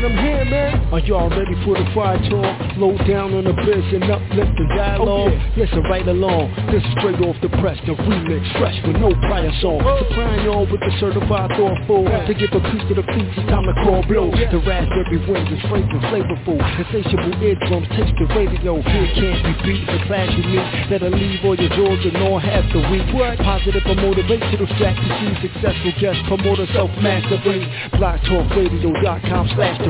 [0.00, 0.92] man, I'm here, man.
[0.92, 2.76] Are y'all ready for the fire talk?
[2.76, 5.08] Low down on the biz and uplift the dialogue.
[5.08, 5.64] Oh, yeah.
[5.64, 6.50] Listen right along.
[6.72, 9.80] This is straight off the press, the remix, fresh with no prior song.
[9.84, 10.00] Oh.
[10.08, 12.04] Supplying y'all with the certified thoughtful.
[12.04, 12.26] Yeah.
[12.26, 14.32] To give a piece to the feet, it's time to call blow.
[14.34, 14.50] Yeah.
[14.50, 16.58] The raspberry winds is fragrant, flavorful.
[16.58, 18.80] Insatiable eardrums, taste the radio.
[18.80, 19.84] Here can't be beat.
[19.86, 23.06] The class you meet that'll leave all your jaws and all half the week.
[23.14, 23.38] What?
[23.38, 25.28] Positive or motivational strategy.
[25.44, 27.62] Successful guest promoter, self-mastery.
[27.94, 29.89] BlogTalkRadio.com slash the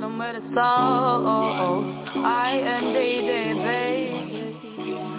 [0.00, 2.08] Them with the sauce.
[2.16, 4.26] I am baby.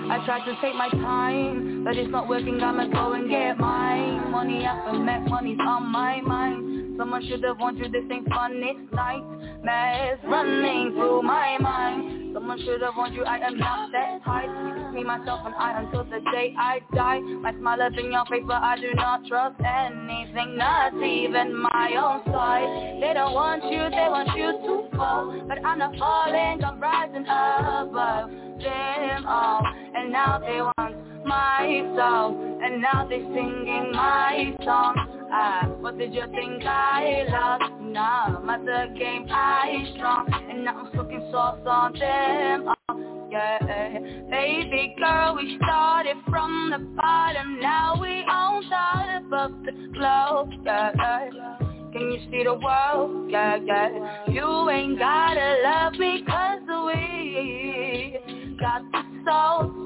[0.09, 2.61] I try to take my time, but it's not working.
[2.61, 4.31] I'ma go and get mine.
[4.31, 6.97] Money after make money's on my mind.
[6.97, 8.53] Someone should have warned you this ain't fun.
[8.63, 12.16] It's nightmares running through my mind.
[12.37, 16.03] Someone should have warned you I am not that It's me, myself, and I until
[16.03, 19.55] the day I die My smile up in your face, but I do not trust
[19.59, 23.01] anything Not even my own side.
[23.01, 27.25] They don't want you, they want you to fall But I'm not falling, I'm rising
[27.25, 28.29] above
[28.61, 29.63] them all.
[29.95, 36.13] And now they want my soul And now they're singing my song ah, What did
[36.13, 37.81] you think I lost?
[37.81, 38.57] Nah, my
[38.97, 43.99] game I strong And now I'm looking sauce on them oh, yeah.
[44.29, 51.57] Baby girl, we started from the bottom Now we on top of the globe, yeah.
[51.93, 53.31] Can you see the world?
[53.31, 54.29] Yeah, yeah.
[54.29, 59.77] You ain't gotta love me cause we got the soul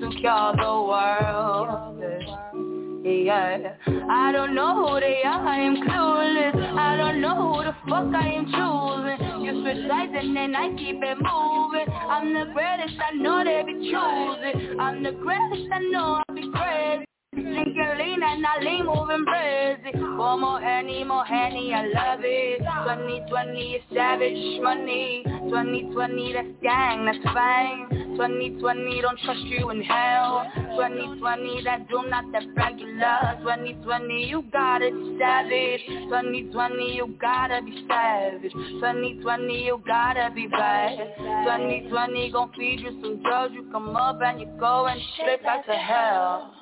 [0.00, 2.69] to cure the world.
[3.10, 6.54] I don't know who they are, I am clueless.
[6.78, 9.44] I don't know who the fuck I am choosing.
[9.44, 11.92] You switch sides and then I keep it moving.
[11.92, 14.78] I'm the greatest, I know they be choosing.
[14.78, 19.96] I'm the greatest, I know I'll be crazy Drinking lean and I lean moving crazy.
[19.98, 22.58] One more Henny, more Henny, I love it.
[22.58, 25.22] 2020 is savage money.
[25.24, 27.88] 2020 that's gang, that's fine.
[28.16, 30.50] 2020 don't trust you in hell.
[30.54, 33.38] 2020 that do not that regular.
[33.40, 35.80] 2020 you gotta be savage.
[35.86, 38.52] 2020 you gotta be savage.
[38.52, 43.54] 2020 you gotta be bad 2020 gon' feed you some drugs.
[43.54, 46.59] You come up and you go and slip back to hell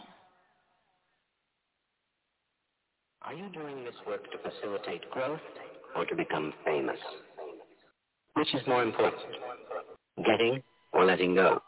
[3.28, 5.39] Are you doing this work to facilitate growth
[5.94, 6.97] or to become famous?
[8.33, 9.21] Which is more important,
[10.25, 10.62] getting
[10.94, 11.61] or letting go?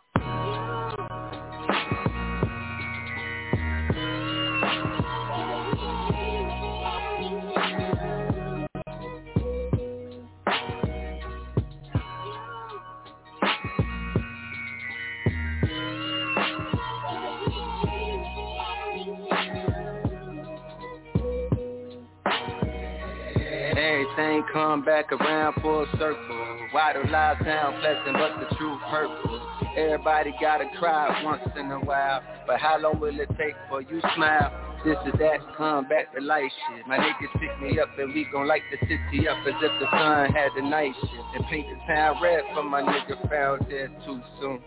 [24.52, 26.68] Come back around full circle.
[26.72, 29.40] Why do lies sound pleasant but the truth hurtful?
[29.76, 34.00] Everybody gotta cry once in a while, but how long will it take for you
[34.16, 34.50] smile?
[34.84, 36.86] This is that, come back to life shit.
[36.86, 39.86] My niggas pick me up and we gon' light the city up as if the
[39.90, 41.12] sun had the night shift.
[41.34, 44.60] And paint the town red for my nigga found dead too soon.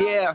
[0.00, 0.34] Yeah,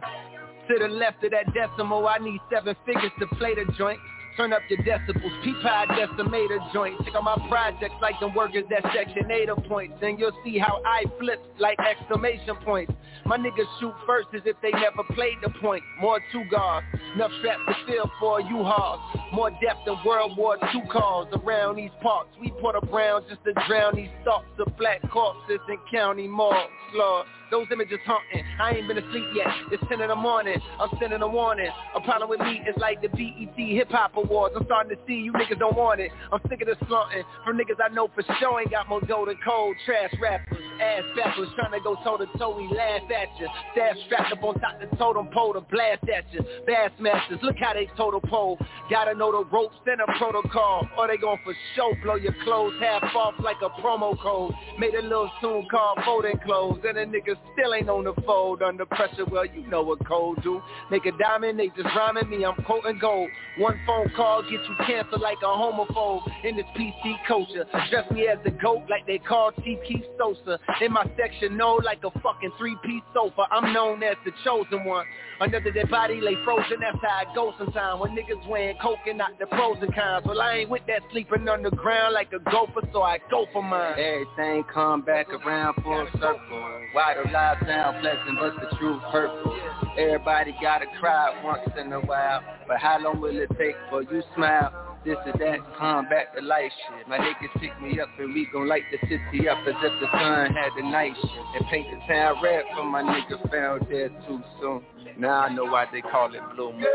[0.69, 3.99] to the left of that decimal, I need seven figures to play the joint.
[4.39, 6.95] Turn up your decibels, P-Pie decimator joint.
[7.03, 9.97] Check out my projects like them workers that section 8 points.
[10.01, 12.93] And you'll see how I flip like exclamation points.
[13.25, 15.83] My niggas shoot first as if they never played the point.
[15.99, 19.01] More two guards, enough straps to fill for a U-Haul.
[19.33, 22.29] More depth than World War II calls around these parks.
[22.39, 26.71] We put a brown just to drown these thoughts of black corpses in county morgues,
[26.95, 27.27] Lord.
[27.51, 28.43] Those images haunting.
[28.59, 29.47] I ain't been asleep yet.
[29.71, 30.57] It's 10 in the morning.
[30.79, 31.69] I'm sending a warning.
[31.95, 34.53] A problem with me is like the BET Hip Hop Awards.
[34.57, 36.11] I'm starting to see you niggas don't want it.
[36.31, 37.23] I'm sick of this flaunting.
[37.45, 39.75] From niggas I know for sure ain't got more dough than cold.
[39.85, 42.55] Trash rappers, ass backwards, trying to go toe to toe.
[42.55, 43.47] We laugh at you.
[43.73, 46.41] Staff strapped up on top the totem pole to blast at you.
[46.67, 48.57] Bassmasters, look how they total pole.
[48.89, 50.87] Gotta know the ropes and a protocol.
[50.97, 54.53] Or they gon' for show blow your clothes half off like a promo code.
[54.77, 56.79] Made a little tune called folding clothes.
[56.87, 59.25] And a nigga still ain't on the fold under pressure.
[59.25, 60.61] Well, you know what cold do.
[60.91, 62.45] Make a diamond, they just rhyming me.
[62.45, 63.29] I'm quoting gold.
[63.57, 67.65] One phone call get you canceled like a homophobe in this PC culture.
[67.73, 69.79] Address me as the GOAT like they call Keef
[70.17, 70.59] Sosa.
[70.81, 73.47] In my section, no, like a fucking three-piece sofa.
[73.51, 75.05] I'm known as the chosen one.
[75.41, 77.99] Another dead body lay frozen, that's how I go sometime.
[77.99, 80.25] When niggas wearing coke and not the pros and cons.
[80.25, 83.97] Well, I ain't with that sleeping underground like a gopher, so I go for mine.
[83.97, 86.81] Everything come back around full circle.
[86.93, 89.55] Why the lies sound pleasant, but the truth hurtful.
[89.97, 94.21] Everybody gotta cry once in a while, but how long will it take for you
[94.35, 94.98] smile?
[95.05, 97.07] This or that, come back to life shit.
[97.07, 100.07] My niggas pick me up and we gon' light the city up as if the
[100.11, 101.31] sun had the night shit.
[101.55, 104.81] And paint the town red for my nigga found dead too soon.
[105.17, 106.85] Now I know why they call it blue moon.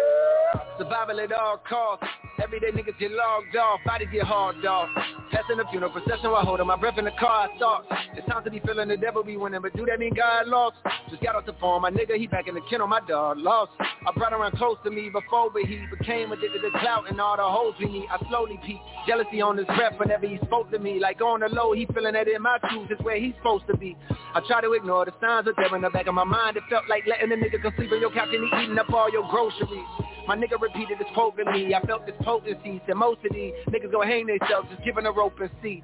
[0.78, 2.06] Survival at all costs.
[2.42, 4.88] Everyday niggas get logged off, bodies get hauled off.
[5.30, 7.48] Passing the funeral procession while holding my breath in the car.
[7.48, 7.84] I thought
[8.16, 10.76] it's time to be feeling the devil be winning, but do that mean God lost?
[11.10, 13.72] Just got off the phone, my nigga he back in the kennel, my dog lost.
[13.80, 17.36] I brought around close to me before, but he became addicted to clout and all
[17.36, 20.98] the hoes we I slowly peaked jealousy on his breath whenever he spoke to me.
[20.98, 23.76] Like on the low, he feeling that in my truth is where he's supposed to
[23.76, 23.96] be.
[24.34, 26.56] I try to ignore the signs of death in the back of my mind.
[26.56, 28.90] It felt like letting a nigga come sleep in your couch and he eating up
[28.90, 29.86] all your groceries.
[30.26, 31.74] My nigga repeated this quote to me.
[31.74, 32.80] I felt this potency.
[32.86, 35.82] Said most of these niggas gonna hang themselves just giving a rope and see.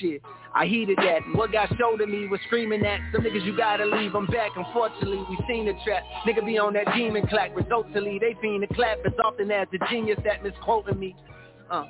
[0.00, 0.22] Shit,
[0.54, 1.24] I heeded that.
[1.24, 4.26] And what got showed to me was screaming that some niggas you gotta leave them
[4.26, 4.50] back.
[4.56, 6.02] Unfortunately, we seen the trap.
[6.26, 7.54] Nigga be on that demon clack.
[7.54, 11.14] Resultantly, they fiend the clap as often as the genius that misquoting me.
[11.70, 11.84] Uh.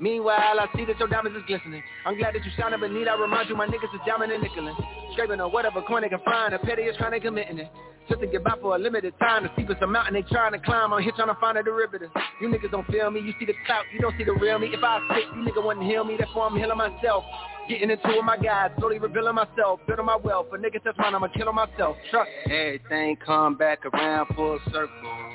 [0.00, 1.82] Meanwhile, I see that your diamonds is glistening.
[2.06, 3.08] I'm glad that you shining beneath.
[3.08, 4.76] I remind you my niggas is diamond and nickelin'.
[5.12, 6.54] Scraping on whatever coin they can find.
[6.54, 7.68] A petty is trying to commit in it.
[8.08, 9.42] Just to get by for a limited time.
[9.42, 10.92] The steepest a mountain they trying to climb.
[10.92, 12.10] I'm here trying to find a derivative.
[12.40, 13.20] You niggas don't feel me.
[13.20, 13.84] You see the clout.
[13.92, 14.68] You don't see the real me.
[14.72, 16.16] If I sick, you nigga wouldn't heal me.
[16.16, 17.24] Therefore I'm healing myself.
[17.68, 20.46] Getting into with my guys, slowly revealing myself, building my wealth.
[20.54, 21.96] A nigga that's mine, I'ma kill myself.
[22.10, 22.30] Trust.
[22.46, 24.88] Everything come back around full circle.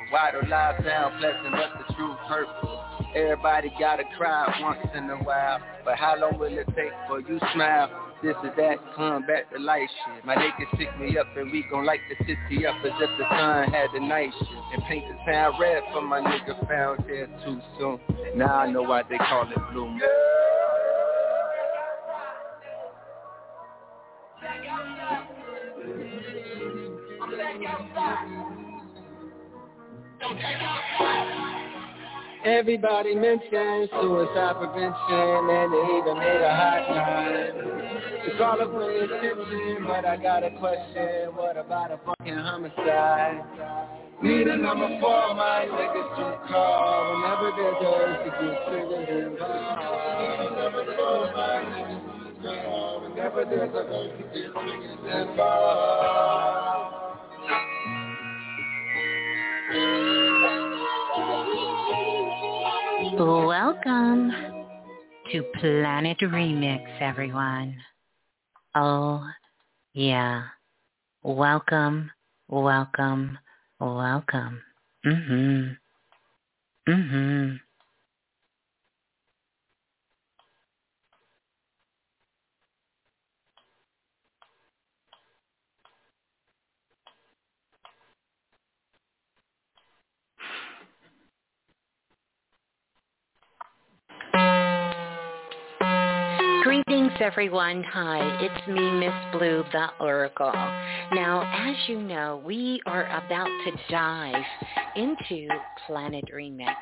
[0.10, 2.93] Why the lies sound pleasant, but the truth hurtful.
[3.15, 7.39] Everybody gotta cry once in a while, but how long will it take for you
[7.54, 7.88] smile?
[8.24, 10.25] This is that, come back to life shit.
[10.25, 13.25] My niggas pick me up and we gon' light the city up as if the
[13.30, 14.48] sun had the night shit.
[14.74, 18.00] And paint the town red for my nigga found dead too soon.
[18.36, 20.01] Now I know why they call it blue moon.
[32.45, 37.56] Everybody mentions suicide prevention and they even made a hotline.
[38.28, 41.36] It's all with attention, but I got a question.
[41.36, 43.45] What about a fucking homicide?
[44.22, 47.88] Need a number for my niggas to call whenever there's a
[48.25, 49.40] to get triggered
[52.66, 56.63] call whenever there's a urge to get triggered involved.
[63.19, 64.31] Welcome
[65.31, 67.75] to Planet Remix, everyone.
[68.74, 69.24] Oh,
[69.94, 70.45] yeah.
[71.21, 72.10] Welcome,
[72.48, 73.38] welcome,
[73.80, 74.63] welcome.
[75.06, 75.77] Mhm.
[76.89, 77.60] Mhm.
[96.87, 97.83] Greetings, everyone.
[97.83, 100.52] Hi, it's me, Miss Blue, the Oracle.
[101.13, 104.44] Now, as you know, we are about to dive
[104.95, 105.47] into
[105.87, 106.73] Planet Remix.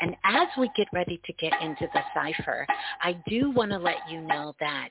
[0.00, 2.66] And as we get ready to get into the cipher,
[3.02, 4.90] I do want to let you know that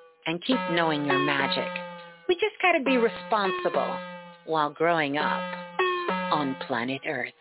[0.31, 1.67] and keep knowing your magic.
[2.29, 3.99] We just got to be responsible
[4.45, 5.41] while growing up
[6.31, 7.33] on planet Earth.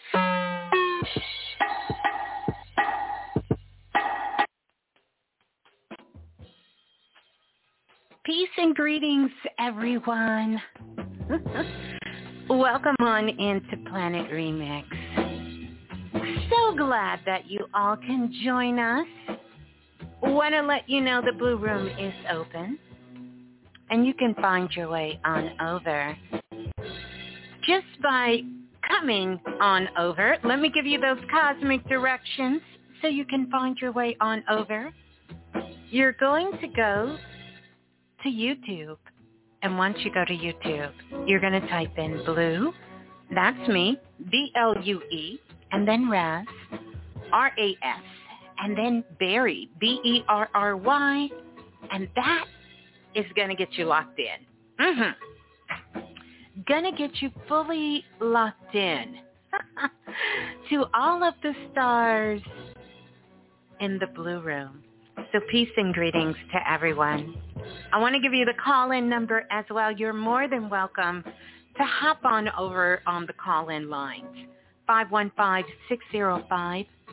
[8.25, 9.30] Peace and greetings,
[9.61, 10.61] everyone.
[12.50, 14.85] Welcome on into Planet Remix.
[16.50, 19.06] So glad that you all can join us.
[20.23, 22.79] Want to let you know the Blue Room is open
[23.91, 26.17] and you can find your way on over
[27.67, 28.41] just by
[28.89, 30.37] coming on over.
[30.45, 32.61] Let me give you those cosmic directions
[33.00, 34.93] so you can find your way on over.
[35.91, 37.17] You're going to go
[38.23, 38.97] to YouTube.
[39.62, 40.93] And once you go to YouTube,
[41.27, 42.73] you're going to type in Blue.
[43.35, 43.99] That's me,
[44.31, 45.39] B-L-U-E,
[45.73, 46.47] and then Raz,
[47.33, 48.03] R-A-S,
[48.61, 51.29] and then Berry, B-E-R-R-Y,
[51.93, 52.45] and that
[53.14, 54.85] is going to get you locked in.
[54.85, 56.00] Mm-hmm.
[56.67, 59.17] Going to get you fully locked in
[60.71, 62.40] to all of the stars
[63.81, 64.83] in the blue room.
[65.33, 67.37] So peace and greetings to everyone.
[67.93, 69.90] I want to give you the call-in number as well.
[69.93, 74.26] You're more than welcome to hop on over on the call-in lines.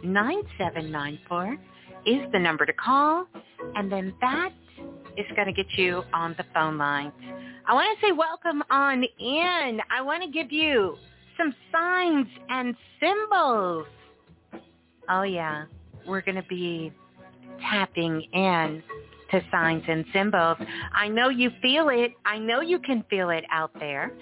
[0.04, 1.58] 515-605-9794
[2.06, 3.28] is the number to call.
[3.76, 4.54] And then that
[5.18, 7.12] is going to get you on the phone line.
[7.68, 9.80] I want to say welcome on in.
[9.92, 10.96] I want to give you
[11.38, 13.86] some signs and symbols.
[15.10, 15.66] Oh yeah,
[16.08, 16.92] we're going to be
[17.60, 18.84] tapping in
[19.32, 20.58] to signs and symbols.
[20.94, 22.14] I know you feel it.
[22.26, 24.14] I know you can feel it out there.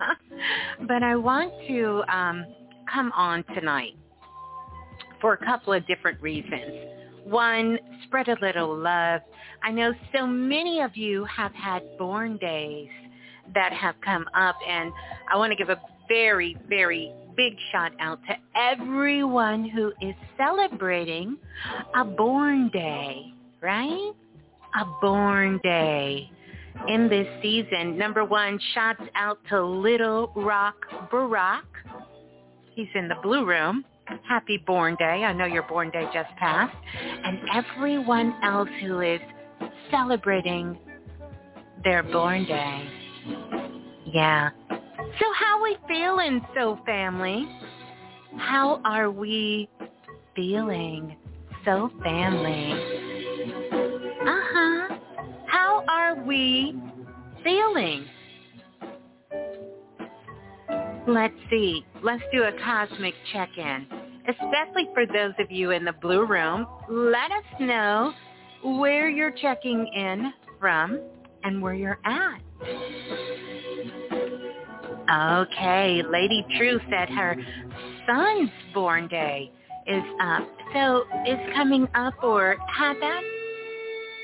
[0.86, 2.44] but I want to um,
[2.92, 3.94] come on tonight
[5.26, 6.72] for a couple of different reasons.
[7.24, 9.22] One, spread a little love.
[9.64, 12.88] I know so many of you have had born days
[13.52, 14.92] that have come up, and
[15.28, 21.36] I want to give a very, very big shout out to everyone who is celebrating
[21.96, 24.12] a born day, right?
[24.80, 26.30] A born day
[26.86, 27.98] in this season.
[27.98, 30.76] Number one, shouts out to Little Rock
[31.10, 31.64] Barack.
[32.76, 33.84] He's in the blue room.
[34.28, 35.24] Happy born day.
[35.24, 36.76] I know your born day just passed.
[37.24, 39.20] And everyone else who is
[39.90, 40.78] celebrating
[41.84, 42.88] their born day.
[44.06, 44.50] Yeah.
[44.70, 47.48] So how we feeling, so family?
[48.36, 49.68] How are we
[50.34, 51.16] feeling,
[51.64, 52.72] so family?
[54.26, 54.98] Uh-huh.
[55.46, 56.74] How are we
[57.42, 58.06] feeling?
[61.08, 61.84] Let's see.
[62.02, 63.86] Let's do a cosmic check-in.
[64.28, 68.12] Especially for those of you in the blue room, let us know
[68.64, 71.00] where you're checking in from
[71.44, 72.40] and where you're at.
[75.08, 77.36] Okay, Lady True said her
[78.06, 79.52] son's born day
[79.86, 80.48] is up.
[80.74, 83.22] So is coming up or had that?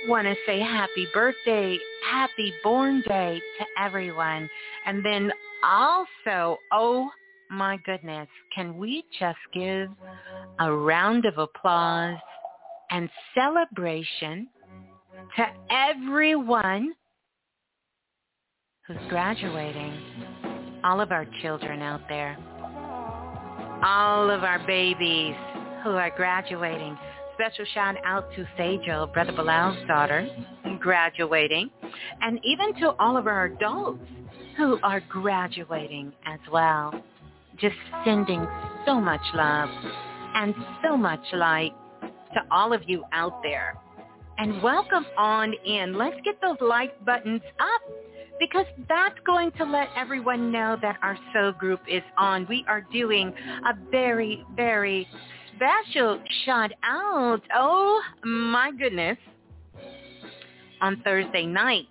[0.08, 1.78] Want to say happy birthday,
[2.10, 4.50] happy born day to everyone.
[4.84, 5.30] And then
[5.62, 7.08] also, oh
[7.52, 9.88] my goodness, can we just give
[10.58, 12.18] a round of applause
[12.90, 14.48] and celebration
[15.36, 16.92] to everyone
[18.86, 19.98] who's graduating,
[20.82, 22.36] all of our children out there,
[23.84, 25.34] all of our babies
[25.84, 26.96] who are graduating.
[27.34, 30.28] Special shout out to Sejal, Brother Balah's daughter,
[30.80, 31.70] graduating,
[32.20, 34.04] and even to all of our adults
[34.56, 37.02] who are graduating as well.
[37.62, 38.44] Just sending
[38.84, 39.68] so much love
[40.34, 40.52] and
[40.82, 41.70] so much light
[42.34, 43.76] to all of you out there.
[44.38, 45.96] And welcome on in.
[45.96, 47.82] Let's get those like buttons up
[48.40, 52.46] because that's going to let everyone know that our SOUL group is on.
[52.48, 53.32] We are doing
[53.64, 55.06] a very, very
[55.54, 57.42] special shout out.
[57.54, 59.18] Oh my goodness.
[60.80, 61.86] On Thursday night.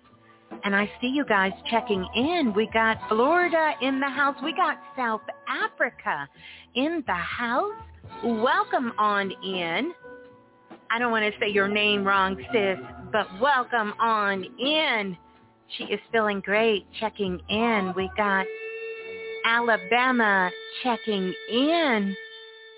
[0.64, 2.52] And I see you guys checking in.
[2.54, 4.36] We got Florida in the house.
[4.42, 6.28] We got South Africa
[6.74, 7.74] in the house.
[8.24, 9.92] Welcome on in.
[10.90, 12.78] I don't want to say your name wrong, sis,
[13.12, 15.16] but welcome on in.
[15.76, 17.94] She is feeling great checking in.
[17.96, 18.46] We got
[19.46, 20.50] Alabama
[20.82, 22.14] checking in.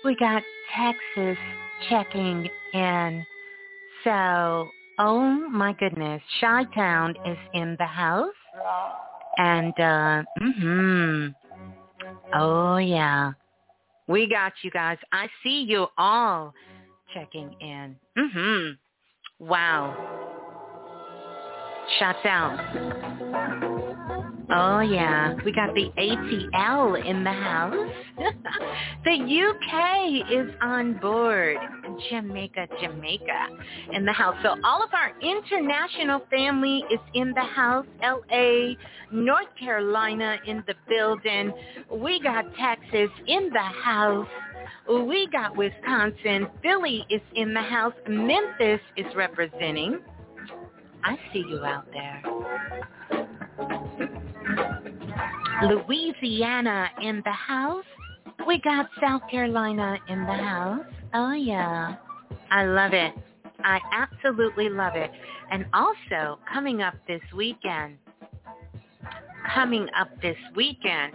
[0.03, 0.43] We got
[0.75, 1.37] Texas
[1.89, 3.25] checking in.
[4.03, 8.29] So, oh my goodness, Shy Town is in the house.
[9.37, 11.27] And, uh, mm-hmm.
[12.33, 13.33] Oh, yeah.
[14.07, 14.97] We got you guys.
[15.11, 16.53] I see you all
[17.13, 17.95] checking in.
[18.17, 19.45] Mm-hmm.
[19.45, 19.95] Wow.
[21.99, 23.04] Shots out.
[24.49, 27.89] Oh yeah, we got the ATL in the house.
[29.03, 31.57] the UK is on board.
[32.09, 33.47] Jamaica, Jamaica
[33.91, 34.35] in the house.
[34.43, 37.87] So all of our international family is in the house.
[38.03, 38.73] LA,
[39.11, 41.51] North Carolina in the building.
[41.91, 44.27] We got Texas in the house.
[44.87, 46.47] We got Wisconsin.
[46.61, 47.93] Philly is in the house.
[48.07, 49.99] Memphis is representing.
[51.05, 52.23] I see you out there.
[55.63, 57.85] Louisiana in the house.
[58.47, 60.85] We got South Carolina in the house.
[61.13, 61.95] Oh yeah.
[62.51, 63.13] I love it.
[63.63, 65.11] I absolutely love it.
[65.51, 67.97] And also coming up this weekend,
[69.53, 71.13] coming up this weekend,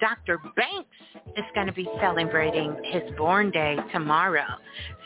[0.00, 0.38] Dr.
[0.56, 0.88] Banks
[1.36, 4.46] is going to be celebrating his born day tomorrow.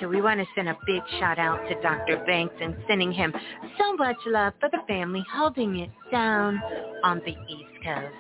[0.01, 2.23] So we want to send a big shout out to Dr.
[2.27, 3.35] Banks and sending him
[3.79, 6.61] so much love for the family holding it down
[7.05, 8.15] on the East Coast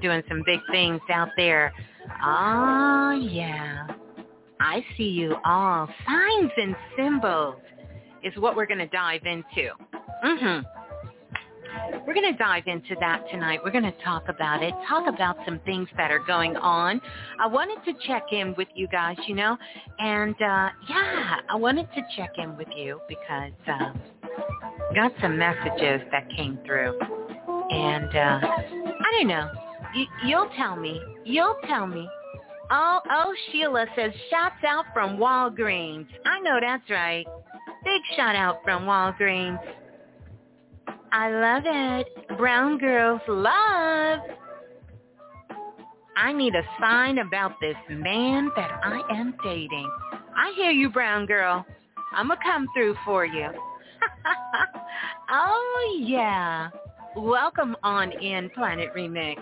[0.00, 1.72] doing some big things out there.
[2.24, 3.86] Oh, yeah.
[4.60, 5.88] I see you all.
[6.06, 7.56] Signs and symbols
[8.22, 9.70] is what we're going to dive into.
[10.24, 10.79] Mm-hmm.
[12.06, 13.60] We're going to dive into that tonight.
[13.64, 17.00] We're going to talk about it, talk about some things that are going on.
[17.40, 19.56] I wanted to check in with you guys, you know,
[19.98, 23.92] and uh, yeah, I wanted to check in with you because uh,
[24.94, 26.98] got some messages that came through.
[27.70, 29.50] And uh, I don't know.
[29.94, 31.00] Y- you'll tell me.
[31.24, 32.08] You'll tell me.
[32.70, 36.06] Oh, oh, Sheila says, shouts out from Walgreens.
[36.24, 37.26] I know that's right.
[37.84, 39.58] Big shout out from Walgreens.
[41.12, 42.38] I love it.
[42.38, 44.20] Brown girls love.
[46.16, 49.90] I need a sign about this man that I am dating.
[50.36, 51.64] I hear you, brown girl.
[52.14, 53.48] I'm going to come through for you.
[55.30, 56.70] oh, yeah.
[57.16, 59.38] Welcome on in Planet Remix.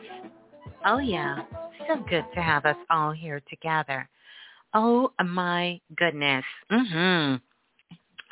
[0.87, 1.41] Oh yeah,
[1.87, 4.09] so good to have us all here together.
[4.73, 6.45] Oh my goodness.
[6.71, 7.41] Mhm.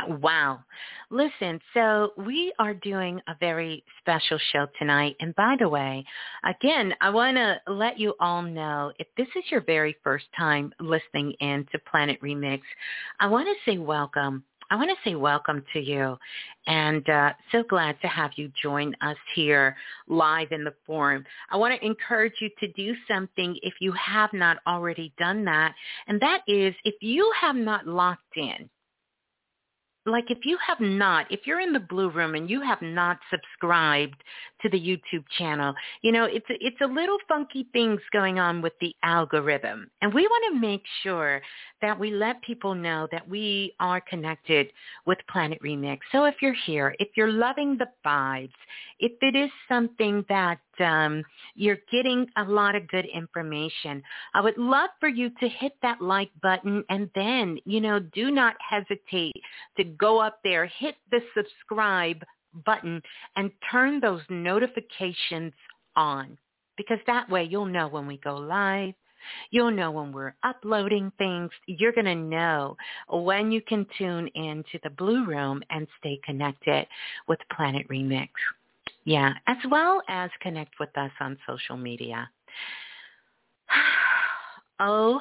[0.05, 0.61] Wow.
[1.11, 5.17] Listen, so we are doing a very special show tonight.
[5.21, 6.05] And by the way,
[6.45, 10.73] again, I want to let you all know if this is your very first time
[10.81, 12.61] listening in to Planet Remix,
[13.21, 14.45] I want to say welcome.
[14.71, 16.19] I want to say welcome to you
[16.67, 19.77] and uh, so glad to have you join us here
[20.09, 21.25] live in the forum.
[21.51, 25.75] I want to encourage you to do something if you have not already done that,
[26.09, 28.69] and that is if you have not locked in
[30.07, 33.19] like if you have not, if you're in the blue room and you have not
[33.31, 34.23] subscribed
[34.63, 38.63] to the YouTube channel, you know, it's a, it's a little funky things going on
[38.63, 39.91] with the algorithm.
[40.01, 41.43] And we want to make sure
[41.83, 44.73] that we let people know that we are connected
[45.05, 45.99] with Planet Remix.
[46.13, 48.53] So if you're here, if you're loving the vibes,
[48.99, 51.23] if it is something that um,
[51.55, 54.03] you're getting a lot of good information,
[54.35, 58.31] I would love for you to hit that like button and then, you know, do
[58.31, 59.35] not hesitate
[59.77, 62.23] to go up there, hit the subscribe
[62.65, 63.03] button
[63.37, 65.53] and turn those notifications
[65.95, 66.39] on
[66.77, 68.95] because that way you'll know when we go live.
[69.51, 71.51] You'll know when we're uploading things.
[71.67, 72.77] You're going to know
[73.09, 76.87] when you can tune in to the Blue Room and stay connected
[77.29, 78.29] with Planet Remix.
[79.05, 82.29] Yeah, as well as connect with us on social media.
[84.81, 85.21] oh,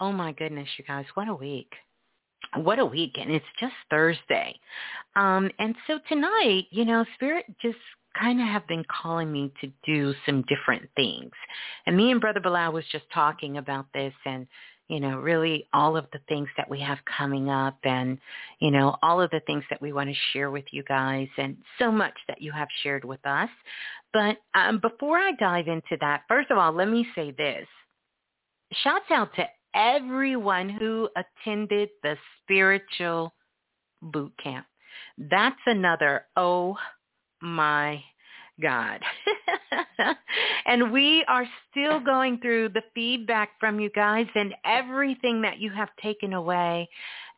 [0.00, 1.72] oh my goodness, you guys, what a week.
[2.56, 3.16] What a week.
[3.20, 4.58] And it's just Thursday.
[5.16, 7.76] Um, and so tonight, you know, Spirit just
[8.18, 11.32] kind of have been calling me to do some different things.
[11.86, 14.46] And me and Brother Balah was just talking about this and,
[14.88, 18.18] you know, really all of the things that we have coming up and,
[18.60, 21.56] you know, all of the things that we want to share with you guys and
[21.78, 23.50] so much that you have shared with us.
[24.12, 27.66] But um, before I dive into that, first of all, let me say this.
[28.82, 33.34] Shouts out to everyone who attended the spiritual
[34.02, 34.66] boot camp.
[35.18, 36.76] That's another, oh
[37.40, 38.02] my
[38.60, 39.00] God.
[40.66, 45.70] and we are still going through the feedback from you guys and everything that you
[45.70, 46.88] have taken away.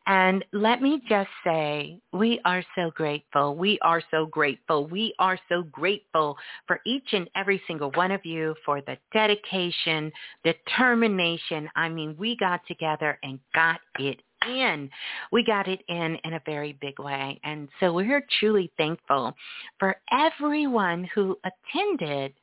[0.07, 3.55] And let me just say, we are so grateful.
[3.55, 4.87] We are so grateful.
[4.87, 10.11] We are so grateful for each and every single one of you for the dedication,
[10.43, 11.69] determination.
[11.75, 14.89] I mean, we got together and got it in.
[15.31, 17.39] We got it in in a very big way.
[17.43, 19.33] And so we're truly thankful
[19.79, 22.33] for everyone who attended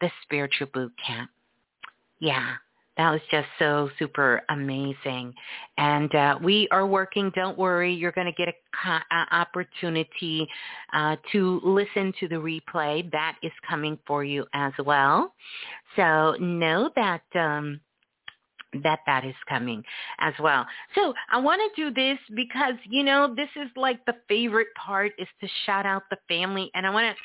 [0.00, 1.30] the spiritual boot camp.
[2.18, 2.54] Yeah,
[2.96, 5.32] that was just so super amazing.
[5.78, 7.32] And uh, we are working.
[7.34, 7.92] Don't worry.
[7.92, 10.46] You're going to get an opportunity
[10.92, 13.10] uh, to listen to the replay.
[13.10, 15.34] That is coming for you as well.
[15.96, 17.80] So know that um,
[18.82, 19.84] that that is coming
[20.18, 20.66] as well.
[20.94, 25.12] So I want to do this because, you know, this is like the favorite part
[25.18, 26.70] is to shout out the family.
[26.74, 27.22] And I want to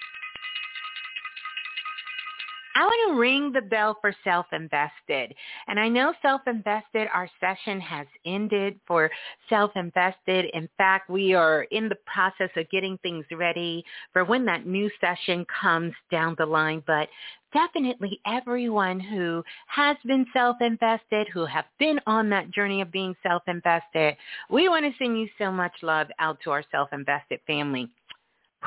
[2.77, 5.33] I want to ring the bell for self-invested.
[5.67, 9.09] And I know self-invested, our session has ended for
[9.49, 10.45] self-invested.
[10.53, 14.91] In fact, we are in the process of getting things ready for when that new
[15.01, 16.83] session comes down the line.
[16.85, 17.09] But
[17.51, 24.15] definitely everyone who has been self-invested, who have been on that journey of being self-invested,
[24.51, 27.89] we want to send you so much love out to our self-invested family.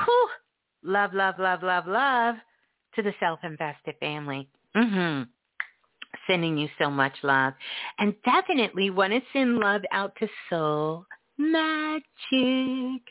[0.03, 0.29] Whew.
[0.83, 2.35] Love, love, love, love, love
[2.95, 4.47] to the self-invested family.
[4.75, 5.23] Mm-hmm.
[6.27, 7.53] Sending you so much love.
[7.97, 11.05] And definitely want to send love out to Soul
[11.41, 13.01] magic.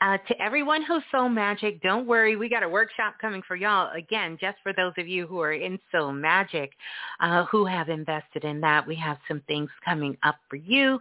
[0.00, 2.36] Uh, to everyone who's Soul Magic, don't worry.
[2.36, 3.90] We got a workshop coming for y'all.
[3.96, 6.72] Again, just for those of you who are in Soul Magic,
[7.20, 8.86] uh, who have invested in that.
[8.86, 10.98] We have some things coming up for you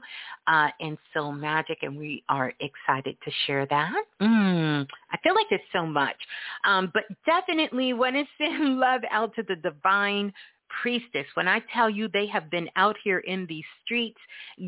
[0.48, 4.04] uh, in Soul Magic, and we are excited to share that.
[4.22, 6.17] Mm, I feel like there's so much.
[6.65, 10.34] Um, but definitely want to send love out to the divine
[10.81, 11.25] priestess.
[11.36, 14.19] When I tell you they have been out here in these streets,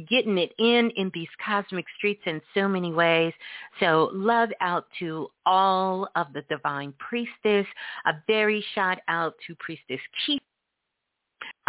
[0.09, 3.33] getting it in, in these cosmic streets in so many ways.
[3.79, 7.65] So love out to all of the divine priestess.
[8.05, 10.41] A very shout out to Priestess Keith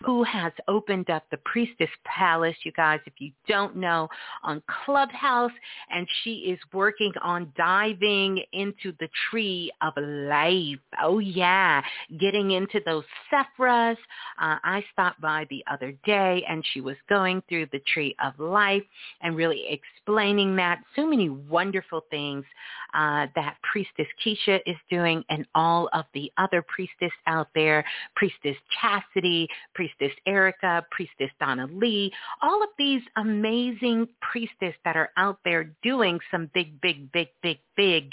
[0.04, 4.08] who has opened up the Priestess Palace, you guys, if you don't know,
[4.42, 5.52] on Clubhouse.
[5.90, 10.78] And she is working on diving into the tree of life.
[11.02, 11.82] Oh, yeah.
[12.20, 13.96] Getting into those Sephiras.
[14.40, 18.38] Uh, I stopped by the other day and she was going through the tree of
[18.38, 18.82] life
[19.22, 20.82] and really explaining that.
[20.94, 22.44] So many wonderful things
[22.92, 28.56] uh, that Priestess Keisha is doing and all of the other priestess out there, Priestess
[28.80, 29.85] Chastity, Priestess
[30.26, 36.50] Erica, Priestess Donna Lee, all of these amazing priestess that are out there doing some
[36.54, 38.12] big, big, big, big, big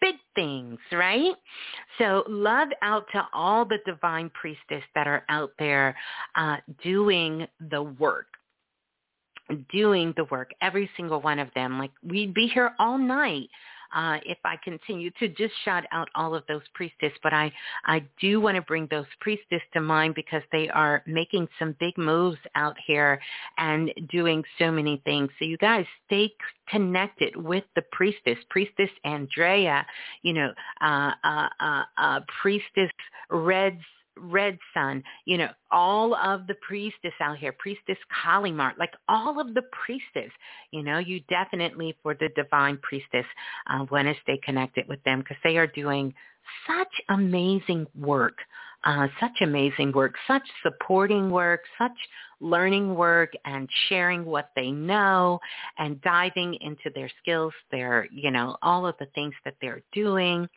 [0.00, 1.34] big things, right?
[1.98, 5.94] So love out to all the divine priestess that are out there
[6.36, 8.26] uh, doing the work
[9.70, 11.78] doing the work, every single one of them.
[11.78, 13.48] Like we'd be here all night
[13.94, 17.12] uh, if I continue to just shout out all of those priestess.
[17.22, 17.52] But I,
[17.84, 21.96] I do want to bring those priestess to mind because they are making some big
[21.96, 23.20] moves out here
[23.58, 25.30] and doing so many things.
[25.38, 26.32] So you guys stay
[26.68, 29.86] connected with the priestess, priestess Andrea,
[30.22, 32.90] you know, uh, uh, uh, uh priestess
[33.30, 33.82] Red's
[34.16, 39.54] Red Sun, you know, all of the priestess out here, priestess Kalimar, like all of
[39.54, 40.32] the priestess,
[40.70, 43.26] you know, you definitely for the divine priestess
[43.66, 46.14] uh, want to stay connected with them because they are doing
[46.66, 48.38] such amazing work,
[48.84, 51.96] uh, such amazing work, such supporting work, such
[52.40, 55.40] learning work and sharing what they know
[55.78, 60.48] and diving into their skills, their, you know, all of the things that they're doing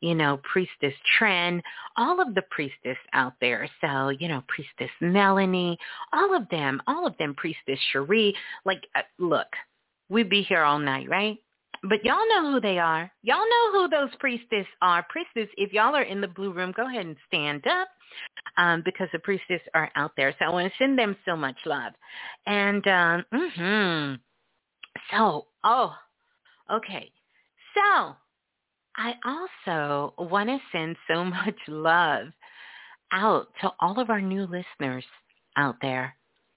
[0.00, 1.60] you know, Priestess Tren,
[1.96, 3.68] all of the priestess out there.
[3.80, 5.78] So, you know, Priestess Melanie,
[6.12, 8.34] all of them, all of them, Priestess Cherie.
[8.64, 9.48] Like, uh, look,
[10.08, 11.38] we'd be here all night, right?
[11.82, 13.10] But y'all know who they are.
[13.22, 15.06] Y'all know who those priestess are.
[15.08, 17.88] Priestess, if y'all are in the blue room, go ahead and stand up
[18.56, 20.34] um, because the priestess are out there.
[20.38, 21.92] So I want to send them so much love.
[22.46, 24.14] And, um, mm-hmm.
[25.10, 25.94] So, oh,
[26.70, 27.10] okay.
[27.74, 28.16] So
[28.96, 32.28] I also want to send so much love
[33.12, 35.04] out to all of our new listeners
[35.56, 36.14] out there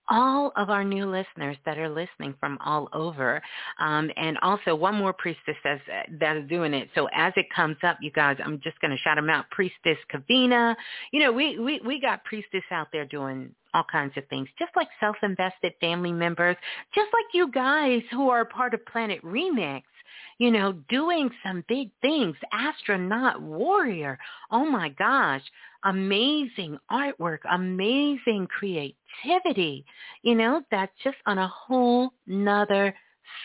[0.10, 3.42] all of our new listeners that are listening from all over.
[3.80, 5.80] Um, and also one more priestess says
[6.20, 6.90] that is doing it.
[6.96, 9.50] So as it comes up, you guys, I'm just going to shout them out.
[9.52, 10.76] Priestess Kavina.
[11.12, 14.72] You know, we, we, we got priestess out there doing all kinds of things, just
[14.76, 16.58] like self-invested family members,
[16.94, 19.84] just like you guys who are part of Planet Remix
[20.38, 22.36] you know, doing some big things.
[22.52, 24.18] Astronaut warrior.
[24.50, 25.44] Oh my gosh.
[25.84, 29.86] Amazing artwork, amazing creativity.
[30.22, 32.94] You know, that's just on a whole nother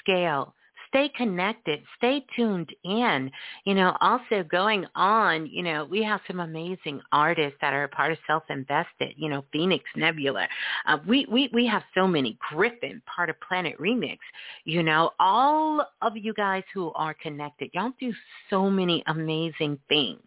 [0.01, 0.55] scale
[0.88, 3.31] stay connected, stay tuned in.
[3.64, 7.88] You know, also going on, you know, we have some amazing artists that are a
[7.88, 10.49] part of Self-Invested, you know, Phoenix Nebula.
[10.87, 12.38] Uh, we, we, we have so many.
[12.51, 14.18] Griffin, part of Planet Remix.
[14.64, 18.12] You know, all of you guys who are connected, y'all do
[18.51, 20.20] so many amazing things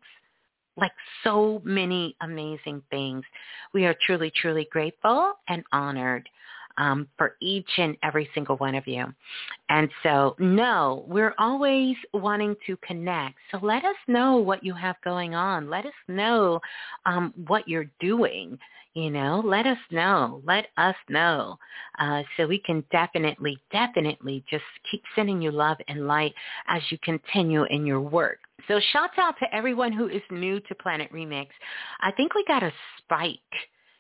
[0.80, 0.92] like
[1.24, 3.24] so many amazing things.
[3.74, 6.30] We are truly, truly grateful and honored
[6.80, 9.06] um, for each and every single one of you.
[9.70, 13.36] And so, no, we're always wanting to connect.
[13.52, 15.70] So let us know what you have going on.
[15.70, 16.60] Let us know
[17.06, 18.58] um, what you're doing.
[18.96, 20.42] You know, let us know.
[20.46, 21.60] Let us know.
[22.00, 26.34] Uh, so we can definitely, definitely just keep sending you love and light
[26.68, 28.40] as you continue in your work.
[28.68, 31.48] So shout out to everyone who is new to Planet Remix.
[32.02, 33.40] I think we got a spike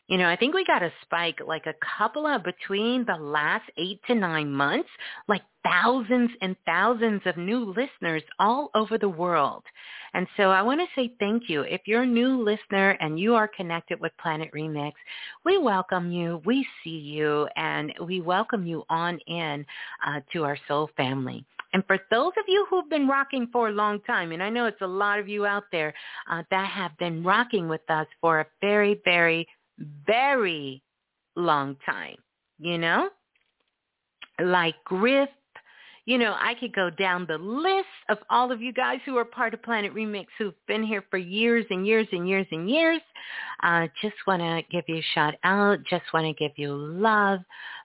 [0.09, 3.69] you know, I think we got a spike like a couple of between the last
[3.77, 4.89] eight to nine months,
[5.27, 9.63] like thousands and thousands of new listeners all over the world.
[10.15, 11.61] And so I want to say thank you.
[11.61, 14.93] If you're a new listener and you are connected with Planet Remix,
[15.45, 19.63] we welcome you, we see you, and we welcome you on in
[20.03, 21.45] uh, to our soul family.
[21.73, 24.65] And for those of you who've been rocking for a long time, and I know
[24.65, 25.93] it's a lot of you out there
[26.29, 29.47] uh, that have been rocking with us for a very, very
[30.05, 30.81] very
[31.35, 32.15] long time,
[32.59, 33.09] you know?
[34.41, 35.29] Like Griff,
[36.05, 39.25] you know, I could go down the list of all of you guys who are
[39.25, 43.01] part of Planet Remix who've been here for years and years and years and years.
[43.61, 45.79] Uh, just want to give you a shout out.
[45.89, 47.41] Just want to give you love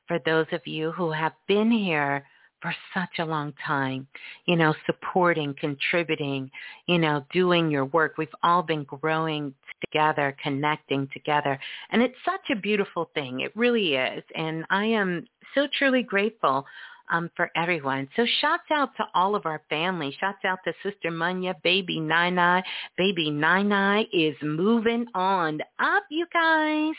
[0.07, 2.25] for those of you who have been here
[2.65, 4.07] for such a long time,
[4.47, 6.51] you know, supporting, contributing,
[6.87, 8.15] you know, doing your work.
[8.17, 11.59] We've all been growing together, connecting together.
[11.91, 13.41] And it's such a beautiful thing.
[13.41, 14.25] It really is.
[14.35, 16.65] And I am so truly grateful
[17.11, 18.09] um, for everyone.
[18.17, 20.17] So shouts out to all of our family.
[20.19, 22.63] Shouts out to Sister Munya, Baby Nine
[22.97, 26.95] Baby Nine is moving on up, you guys.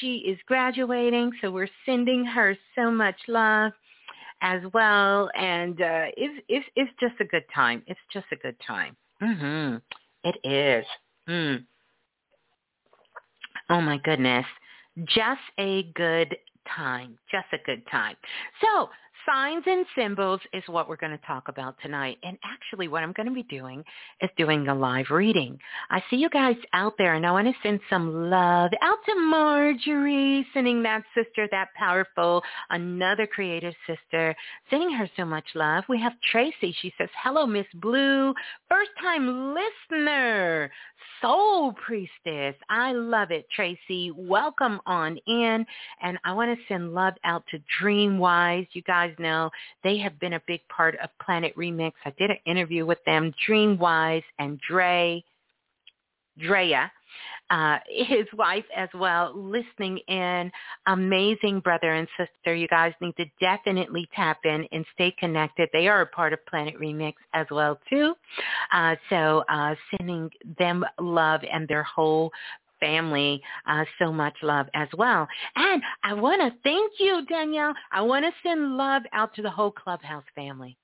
[0.00, 3.70] She is graduating, so we're sending her so much love
[4.40, 5.30] as well.
[5.34, 7.82] And uh, it's, it's, it's just a good time.
[7.86, 8.96] It's just a good time.
[9.22, 9.76] Mm-hmm.
[10.24, 10.86] It is.
[11.28, 11.64] Mm.
[13.70, 14.46] Oh my goodness.
[15.04, 16.36] Just a good
[16.74, 17.18] time.
[17.30, 18.16] Just a good time.
[18.60, 18.88] So
[19.26, 22.18] signs and symbols is what we're going to talk about tonight.
[22.22, 23.82] And actually what I'm going to be doing
[24.20, 25.58] is doing a live reading.
[25.90, 29.14] I see you guys out there and I want to send some love out to
[29.16, 34.34] Marjorie, sending that sister that powerful, another creative sister,
[34.70, 35.84] sending her so much love.
[35.88, 36.74] We have Tracy.
[36.80, 38.32] She says, hello, Miss Blue,
[38.68, 40.70] first time listener,
[41.20, 42.54] soul priestess.
[42.68, 44.12] I love it, Tracy.
[44.16, 45.66] Welcome on in.
[46.02, 48.68] And I want to send love out to Dreamwise.
[48.72, 49.50] You guys know
[49.82, 51.92] they have been a big part of Planet Remix.
[52.04, 55.24] I did an interview with them, Dreamwise and Dre,
[56.38, 56.90] Drea,
[57.50, 60.50] uh, his wife as well, listening in.
[60.86, 62.54] Amazing brother and sister.
[62.54, 65.68] You guys need to definitely tap in and stay connected.
[65.72, 68.14] They are a part of Planet Remix as well too.
[68.72, 72.30] Uh, so uh, sending them love and their whole
[72.86, 75.26] family uh, so much love as well.
[75.56, 77.74] And I want to thank you, Danielle.
[77.92, 80.76] I want to send love out to the whole Clubhouse family.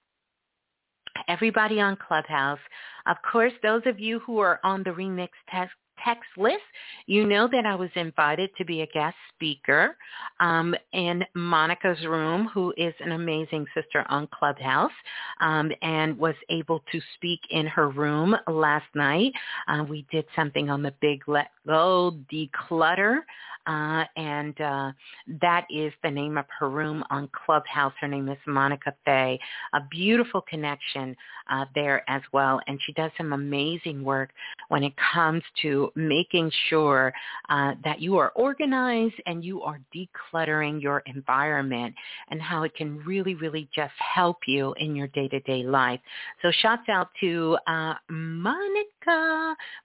[1.29, 2.59] Everybody on Clubhouse.
[3.07, 5.73] Of course, those of you who are on the remix test
[6.05, 6.63] text list,
[7.07, 9.97] you know that I was invited to be a guest speaker
[10.41, 14.93] um, in Monica's room, who is an amazing sister on Clubhouse,
[15.41, 19.33] um, and was able to speak in her room last night.
[19.69, 23.21] Uh, we did something on the Big Let Go Declutter
[23.67, 24.93] uh, and uh,
[25.41, 27.93] that is the name of her room on Clubhouse.
[28.01, 29.39] Her name is Monica Fay.
[29.73, 31.17] A beautiful connection
[31.51, 34.31] uh, there as well, and she does some amazing work
[34.69, 37.13] when it comes to making sure
[37.49, 41.95] uh, that you are organized and you are decluttering your environment
[42.31, 46.01] and how it can really, really just help you in your day-to-day life.
[46.43, 48.89] So shouts out to uh, Monica,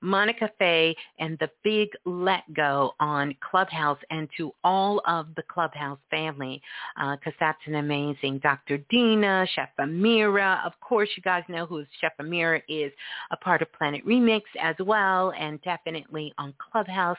[0.02, 5.44] Monica Fay, and the Big Let Go on Clubhouse Clubhouse and to all of the
[5.44, 6.62] Clubhouse family
[6.96, 8.78] because uh, that's an amazing Dr.
[8.90, 10.66] Dina, Chef Amira.
[10.66, 12.92] Of course, you guys know who Chef Amira is
[13.32, 17.18] a part of Planet Remix as well and definitely on Clubhouse.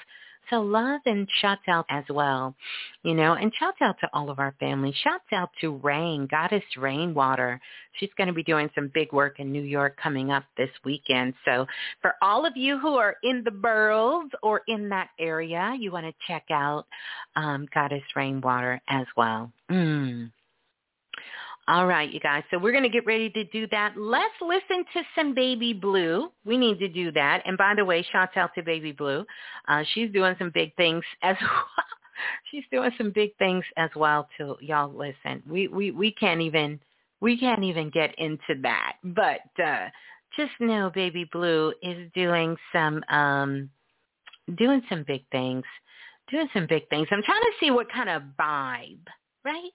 [0.50, 2.54] So love and shouts out as well,
[3.02, 4.94] you know, and shouts out to all of our family.
[5.02, 7.60] Shouts out to Rain, Goddess Rainwater.
[7.98, 11.34] She's going to be doing some big work in New York coming up this weekend.
[11.44, 11.66] So
[12.00, 16.06] for all of you who are in the boroughs or in that area, you want
[16.06, 16.86] to check out
[17.36, 19.52] um, Goddess Rainwater as well.
[19.70, 20.30] Mm.
[21.68, 22.44] All right, you guys.
[22.50, 23.92] So we're going to get ready to do that.
[23.94, 26.30] Let's listen to some Baby Blue.
[26.46, 27.42] We need to do that.
[27.44, 29.26] And by the way, shout out to Baby Blue.
[29.68, 31.66] Uh, she's doing some big things as well.
[32.50, 34.56] she's doing some big things as well too.
[34.62, 35.42] Y'all listen.
[35.46, 36.80] We we we can't even
[37.20, 38.94] we can't even get into that.
[39.04, 39.88] But uh
[40.38, 43.68] just know Baby Blue is doing some um
[44.56, 45.64] doing some big things.
[46.30, 47.08] Doing some big things.
[47.10, 49.06] I'm trying to see what kind of vibe,
[49.44, 49.70] right?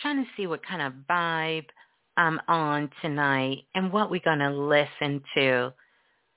[0.00, 1.66] Trying to see what kind of vibe
[2.16, 5.72] I'm on tonight and what we're going to listen to.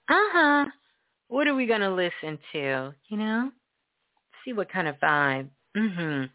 [0.10, 0.66] Uh-huh.
[1.28, 3.52] What are we going to listen to, you know?
[4.46, 5.50] See what kind of vibe.
[5.78, 6.30] Mm Mhm.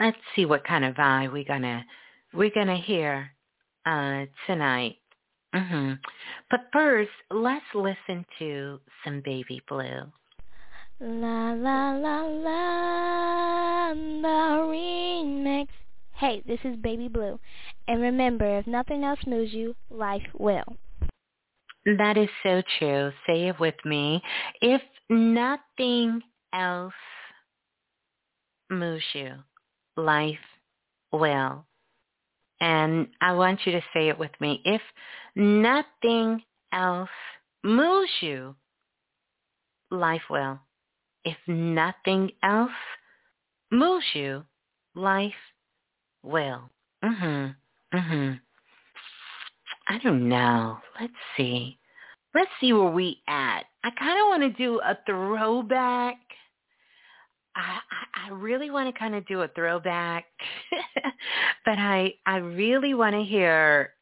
[0.00, 1.84] Let's see what kind of vibe we're going to
[2.32, 3.30] we're going to hear
[3.86, 4.96] uh tonight.
[5.54, 5.98] Mhm.
[6.50, 10.10] But first, let's listen to some Baby Blue.
[11.00, 14.28] La la la la the
[14.70, 15.66] remix.
[16.14, 17.38] Hey, this is Baby Blue.
[17.88, 20.76] And remember, if nothing else moves you, life will.
[21.84, 23.10] That is so true.
[23.26, 24.22] Say it with me.
[24.62, 24.80] If
[25.10, 26.22] nothing
[26.54, 26.94] else
[28.70, 29.32] moves you,
[29.96, 30.38] life
[31.12, 31.64] will.
[32.60, 34.62] And I want you to say it with me.
[34.64, 34.80] If
[35.34, 36.40] nothing
[36.72, 37.10] else
[37.64, 38.54] moves you,
[39.90, 40.60] life will.
[41.24, 42.70] If nothing else
[43.70, 44.44] moves you,
[44.94, 45.32] life
[46.22, 46.70] will.
[47.02, 47.56] Mhm.
[47.92, 48.40] Mhm.
[49.88, 50.80] I don't know.
[51.00, 51.78] Let's see.
[52.34, 53.64] Let's see where we at.
[53.84, 56.16] I kind of want to do a throwback.
[57.56, 60.24] I, I, I really want to kind of do a throwback,
[61.64, 63.94] but I I really want to hear.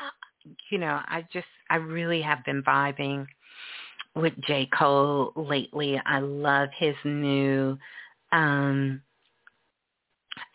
[0.00, 3.26] Uh, you know, I just I really have been vibing
[4.14, 6.00] with J Cole lately.
[6.04, 7.78] I love his new.
[8.32, 9.02] um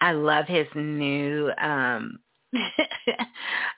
[0.02, 2.20] I love his new um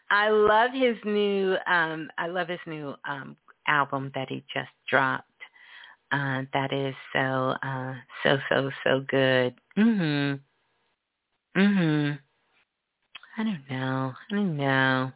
[0.10, 3.36] I love his new um I love his new um
[3.68, 5.26] album that he just dropped.
[6.12, 9.56] Uh that is so uh so so so good.
[9.78, 10.40] Mhm.
[11.58, 12.20] Mhm.
[13.38, 14.14] I don't know.
[14.30, 15.12] I don't know.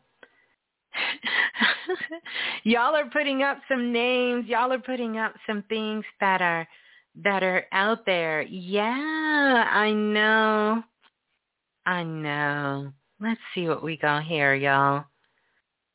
[2.63, 4.47] Y'all are putting up some names.
[4.47, 6.67] Y'all are putting up some things that are
[7.23, 8.41] that are out there.
[8.43, 10.83] Yeah, I know.
[11.85, 12.91] I know.
[13.21, 15.05] Let's see what we got here, y'all.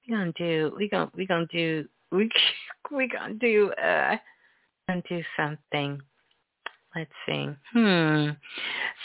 [0.06, 0.72] We gonna do.
[0.76, 1.10] We gonna.
[1.14, 1.86] We gonna do.
[2.12, 2.28] We
[2.90, 3.70] we gonna do.
[3.74, 4.16] Uh,
[4.88, 6.00] gonna do something.
[6.96, 7.48] Let's see.
[7.72, 8.30] Hmm.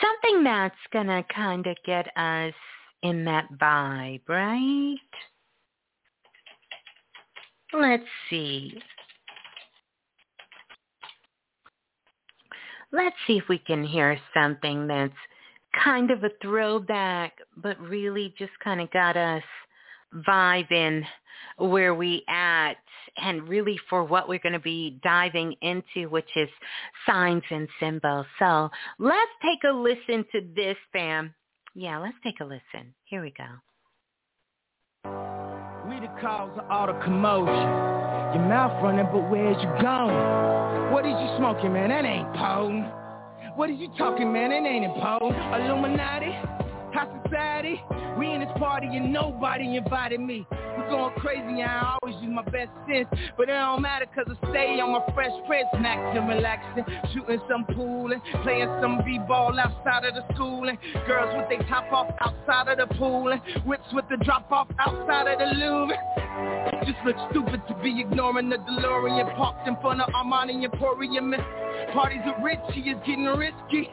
[0.02, 2.54] Something that's gonna kind of get us
[3.04, 4.96] in that vibe, right?
[7.78, 8.82] Let's see.
[12.92, 15.14] Let's see if we can hear something that's
[15.84, 19.44] kind of a throwback, but really just kind of got us
[20.28, 21.04] vibing
[21.58, 22.76] where we at
[23.18, 26.50] and really for what we're going to be diving into, which is
[27.06, 28.26] signs and symbols.
[28.40, 31.34] So let's take a listen to this, fam.
[31.74, 32.94] Yeah, let's take a listen.
[33.04, 33.34] Here we
[35.04, 35.35] go.
[36.22, 37.54] Cause of all the commotion.
[38.34, 40.16] Your mouth running, but where's you going?
[40.92, 41.90] What is you smoking, man?
[41.90, 42.88] That ain't potent.
[43.56, 44.52] What is you talking, man?
[44.52, 45.36] It ain't important.
[45.36, 46.32] Illuminati,
[46.96, 47.82] high society.
[48.18, 50.48] We in this party and nobody invited me.
[50.52, 53.08] We going crazy, and I always use my best sense.
[53.36, 55.68] But it don't matter cause I stay on my fresh prince.
[55.76, 60.68] Maxing, relaxing, shooting some pool and playing some b-ball outside of the school.
[60.70, 63.32] And girls with they top off outside of the pool.
[63.32, 65.92] And whips with the drop off outside of the loom.
[66.86, 71.34] Just look stupid to be ignoring the DeLorean parked in front of Armani Emporium.
[71.94, 73.90] Parties are rich, he is getting risky.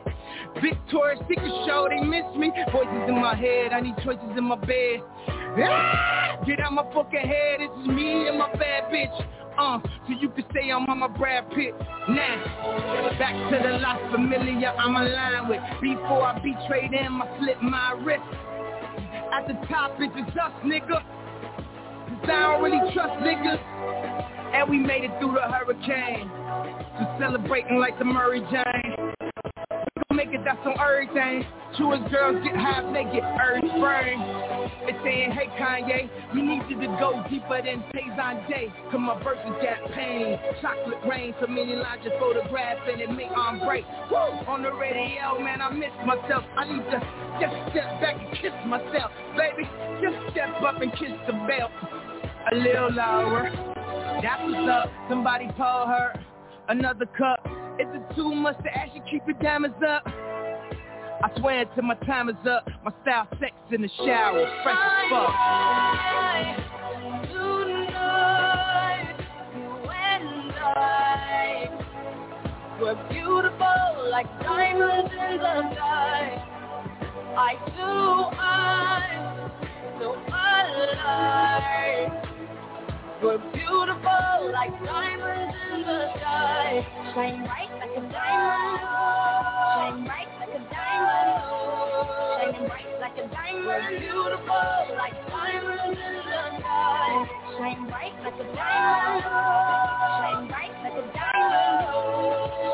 [0.60, 2.52] Victoria's Secret show, they miss me.
[2.72, 5.02] Voices in my head, I need choices in my bed.
[5.28, 6.38] Ah!
[6.46, 9.14] Get out my fucking head, it's just me and my bad bitch.
[9.58, 11.74] Uh, so you can say I'm on my Brad Pitt.
[12.08, 15.60] Now, back to the La Familia I'm aligned with.
[15.80, 18.22] Before I betray them, I slip my wrist.
[19.32, 20.88] At the top, it's just us, nigga.
[20.88, 23.60] Cause I don't really trust niggas.
[24.54, 26.30] And we made it through the hurricane.
[27.18, 29.14] Celebrating like the Murray Jane.
[30.10, 31.44] We make it, that's on everything.
[31.78, 34.18] Two girls get half naked, earth spring.
[34.84, 38.68] It's saying, hey Kanye, we need you to go deeper than Payson Day.
[38.90, 40.38] Cause my verses got pain.
[40.60, 43.84] Chocolate rain, so many lines just photograph and it make arm break.
[44.10, 44.18] Woo!
[44.46, 46.44] On the radio, man, I miss myself.
[46.56, 46.98] I need to
[47.40, 49.10] just step back and kiss myself.
[49.34, 49.64] Baby,
[50.02, 51.72] just step up and kiss the belt.
[52.52, 53.48] A little lower.
[54.20, 54.92] That's what's up.
[55.08, 56.12] Somebody told her
[56.68, 57.46] another cup.
[57.78, 60.02] Is it too much to ask you keep your diamonds up?
[60.06, 62.68] I swear till my time is up.
[62.84, 65.30] My style sex in the shower, fresh as fuck.
[72.80, 76.48] We're beautiful like diamonds in the sky.
[77.36, 77.82] I do,
[78.38, 79.50] I,
[80.00, 80.62] so I
[80.96, 82.31] light.
[83.22, 86.82] We're beautiful like diamonds in the sky.
[87.14, 88.82] Shine bright like a diamond.
[89.78, 91.38] Shine bright like a diamond.
[92.42, 93.66] Shining bright like a diamond.
[93.66, 97.26] We're beautiful like diamonds in the sky.
[97.58, 99.22] Shine bright like a diamond.
[100.18, 101.78] Shine bright like a diamond.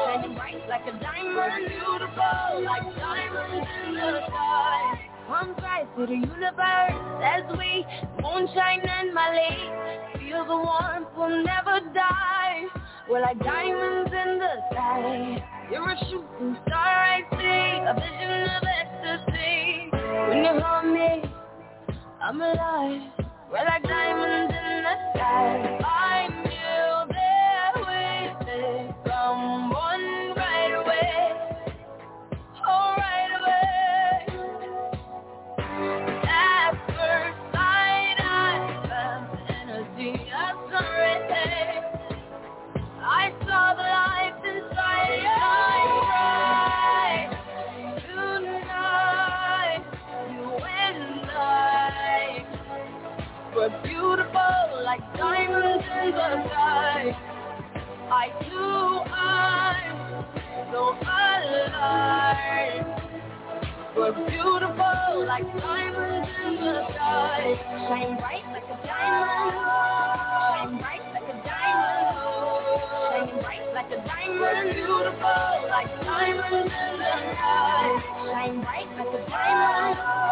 [0.01, 1.69] Shining bright like a diamond.
[1.69, 5.05] Beautiful like diamonds in the sky.
[5.29, 7.85] Come rise to the universe as we
[8.23, 10.18] moonshine and Malay.
[10.29, 12.65] Feel the warmth, will never die.
[13.09, 15.43] We're like diamonds in the sky.
[15.71, 19.89] You're a shooting star I see, a vision of ecstasy.
[20.29, 21.33] When you hold me,
[22.23, 23.11] I'm alive.
[23.51, 25.79] We're like diamonds in the sky.
[25.83, 26.48] I
[56.13, 57.17] sky.
[58.11, 60.25] I too am
[60.73, 62.87] so alive.
[63.97, 67.61] We're beautiful like diamonds in the sky.
[67.89, 69.55] Shine bright like a diamond.
[70.55, 72.17] Shine bright like a diamond.
[73.11, 74.75] Shine bright like a diamond.
[74.75, 78.03] Beautiful like diamonds in the sky.
[78.33, 80.28] Shine bright like a diamond.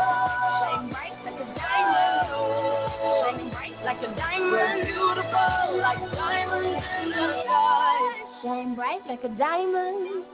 [3.96, 4.86] Like a diamond.
[4.86, 7.98] Beautiful like diamonds in the sky.
[8.42, 10.24] Shine bright like a diamond.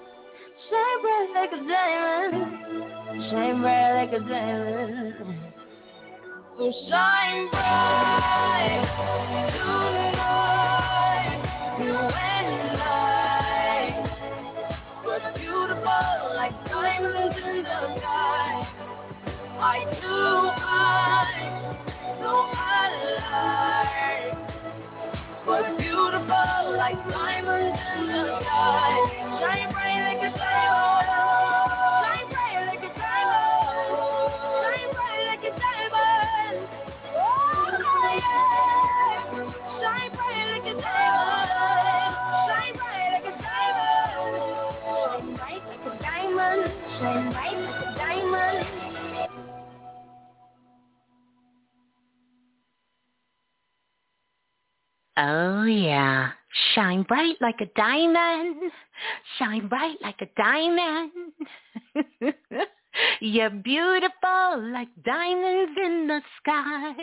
[0.69, 3.31] Shine bright like a diamond.
[3.31, 5.15] Shine bright like a diamond.
[6.59, 8.85] So shine bright
[9.53, 11.41] tonight.
[11.79, 12.91] You and I.
[15.05, 18.69] We're beautiful like diamonds in the sky.
[19.61, 20.53] I too
[22.33, 24.39] alive.
[25.47, 29.39] We're beautiful like diamonds in the sky.
[29.41, 31.52] Shine bright like a diamond.
[55.17, 56.31] Oh yeah.
[56.75, 58.73] Shine bright like a diamond.
[59.39, 61.11] Shine bright like a diamond.
[63.21, 66.95] You're beautiful like diamonds in the sky.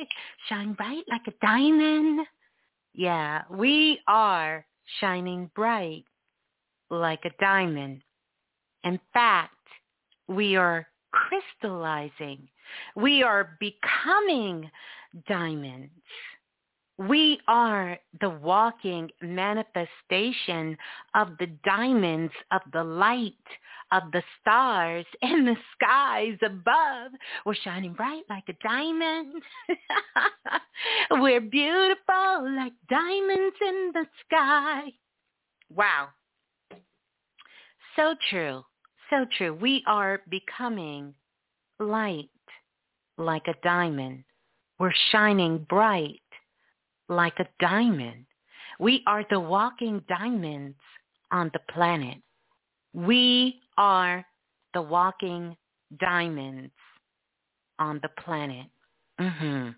[0.48, 2.26] Shine bright like a diamond.
[2.94, 4.66] Yeah, we are
[5.00, 6.04] shining bright
[6.90, 8.02] like a diamond.
[8.84, 9.54] In fact,
[10.28, 12.48] we are crystallizing.
[12.96, 14.70] We are becoming
[15.28, 15.92] diamonds.
[17.00, 20.78] We are the walking manifestation
[21.16, 23.34] of the diamonds of the light
[23.94, 27.12] of the stars in the skies above.
[27.46, 29.42] We're shining bright like a diamond.
[31.12, 34.92] We're beautiful like diamonds in the sky.
[35.74, 36.10] Wow.
[37.96, 38.64] So true.
[39.10, 39.54] So true.
[39.54, 41.14] We are becoming
[41.80, 42.30] light
[43.18, 44.26] like a diamond.
[44.80, 46.20] We're shining bright
[47.10, 48.26] like a diamond.
[48.80, 50.78] We are the walking diamonds
[51.32, 52.18] on the planet.
[52.94, 54.26] We are
[54.74, 55.58] the walking
[56.00, 56.72] diamonds
[57.80, 58.68] on the planet.
[59.20, 59.70] hmm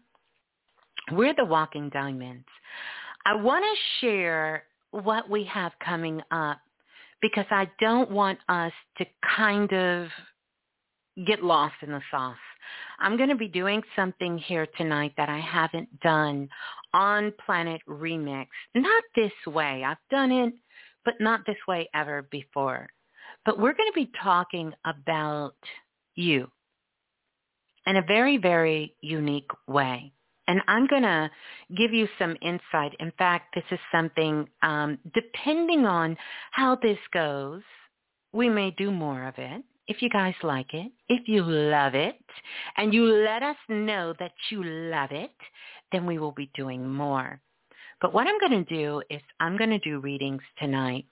[1.12, 2.46] We're the walking diamonds.
[3.26, 6.60] I want to share what we have coming up
[7.22, 9.06] because I don't want us to
[9.36, 10.08] kind of
[11.26, 12.38] get lost in the sauce.
[13.00, 16.50] I'm going to be doing something here tonight that I haven't done
[16.94, 18.48] on Planet Remix.
[18.76, 19.84] Not this way.
[19.84, 20.54] I've done it,
[21.04, 22.88] but not this way ever before.
[23.46, 25.56] But we're going to be talking about
[26.16, 26.50] you
[27.88, 30.14] in a very, very unique way.
[30.48, 31.30] And I'm going to
[31.76, 32.94] give you some insight.
[33.00, 36.18] In fact, this is something, um, depending on
[36.52, 37.62] how this goes,
[38.34, 42.16] we may do more of it if you guys like it, if you love it,
[42.78, 45.36] and you let us know that you love it,
[45.92, 47.42] then we will be doing more.
[48.00, 51.06] But what I'm going to do is I'm going to do readings tonight,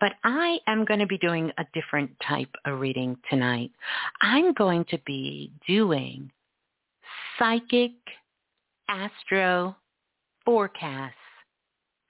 [0.00, 3.70] but I am going to be doing a different type of reading tonight.
[4.20, 6.28] I'm going to be doing
[7.38, 7.92] psychic
[8.88, 9.76] astro
[10.44, 11.14] forecasts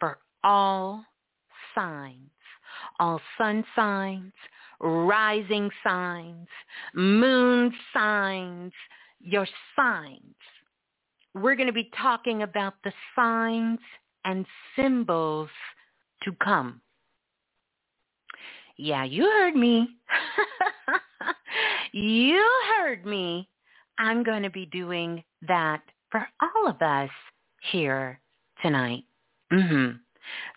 [0.01, 1.05] for all
[1.75, 2.31] signs,
[2.99, 4.33] all sun signs,
[4.81, 6.49] rising signs,
[6.95, 8.73] moon signs,
[9.21, 9.47] your
[9.77, 10.35] signs.
[11.35, 13.81] We're going to be talking about the signs
[14.25, 14.47] and
[14.77, 15.49] symbols
[16.23, 16.81] to come.
[18.77, 19.89] Yeah, you heard me.
[21.93, 22.45] you
[22.77, 23.49] heard me.
[23.99, 27.11] I'm going to be doing that for all of us
[27.71, 28.21] here
[28.63, 29.05] tonight.
[29.53, 29.97] Mm-hmm.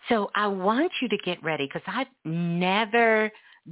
[0.08, 3.30] So I want you to get ready because I've never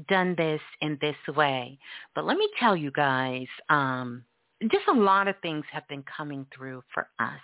[0.09, 1.79] done this in this way.
[2.15, 4.25] But let me tell you guys, um,
[4.71, 7.41] just a lot of things have been coming through for us.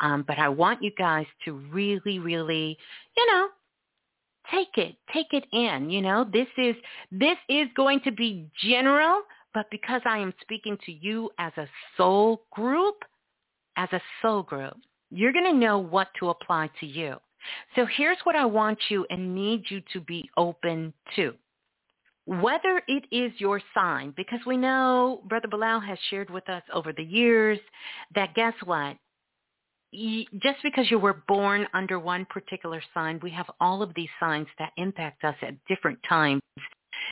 [0.00, 2.76] Um, but I want you guys to really, really,
[3.16, 3.48] you know,
[4.50, 5.90] take it, take it in.
[5.90, 6.74] You know, this is
[7.10, 9.22] this is going to be general,
[9.54, 12.96] but because I am speaking to you as a soul group,
[13.76, 14.76] as a soul group,
[15.10, 17.16] you're going to know what to apply to you.
[17.74, 21.34] So here's what I want you and need you to be open to.
[22.24, 26.92] Whether it is your sign, because we know Brother Balah has shared with us over
[26.92, 27.58] the years
[28.14, 28.96] that guess what?
[30.42, 34.46] just because you were born under one particular sign, we have all of these signs
[34.58, 36.40] that impact us at different times.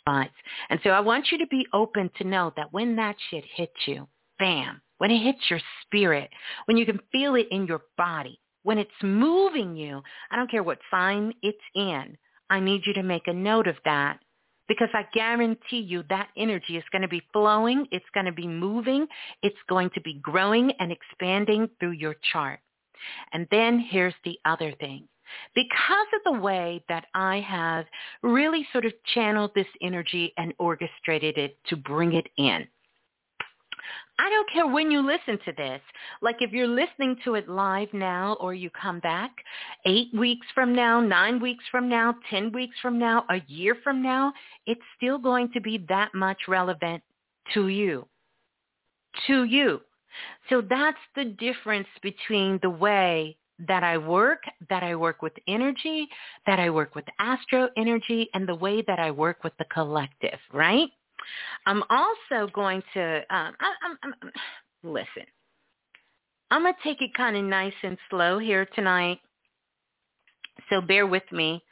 [0.07, 3.75] And so I want you to be open to know that when that shit hits
[3.85, 4.07] you,
[4.39, 6.29] bam, when it hits your spirit,
[6.65, 10.01] when you can feel it in your body, when it's moving you,
[10.31, 12.17] I don't care what sign it's in,
[12.49, 14.19] I need you to make a note of that
[14.67, 18.47] because I guarantee you that energy is going to be flowing, it's going to be
[18.47, 19.07] moving,
[19.43, 22.59] it's going to be growing and expanding through your chart.
[23.33, 25.07] And then here's the other thing.
[25.55, 27.85] Because of the way that I have
[28.21, 32.67] really sort of channeled this energy and orchestrated it to bring it in,
[34.21, 35.81] I don't care when you listen to this.
[36.21, 39.31] Like if you're listening to it live now or you come back
[39.87, 44.03] eight weeks from now, nine weeks from now, 10 weeks from now, a year from
[44.03, 44.31] now,
[44.67, 47.01] it's still going to be that much relevant
[47.55, 48.07] to you.
[49.25, 49.81] To you.
[50.49, 56.07] So that's the difference between the way that I work, that I work with energy,
[56.45, 60.39] that I work with astro energy, and the way that I work with the collective,
[60.53, 60.89] right?
[61.65, 64.31] I'm also going to, um, I, I'm, I'm,
[64.83, 65.25] listen,
[66.49, 69.19] I'm going to take it kind of nice and slow here tonight.
[70.69, 71.63] So bear with me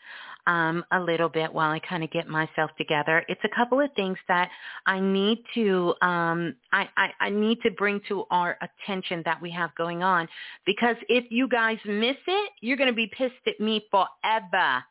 [0.50, 3.24] um, a little bit while I kind of get myself together.
[3.28, 4.50] It's a couple of things that
[4.86, 9.52] I need to um, I, I, I need to bring to our attention that we
[9.52, 10.28] have going on
[10.66, 14.84] because if you guys miss it, you're going to be pissed at me forever.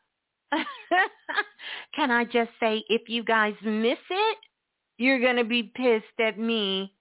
[1.95, 4.37] Can I just say if you guys miss it,
[4.99, 6.93] you're going to be pissed at me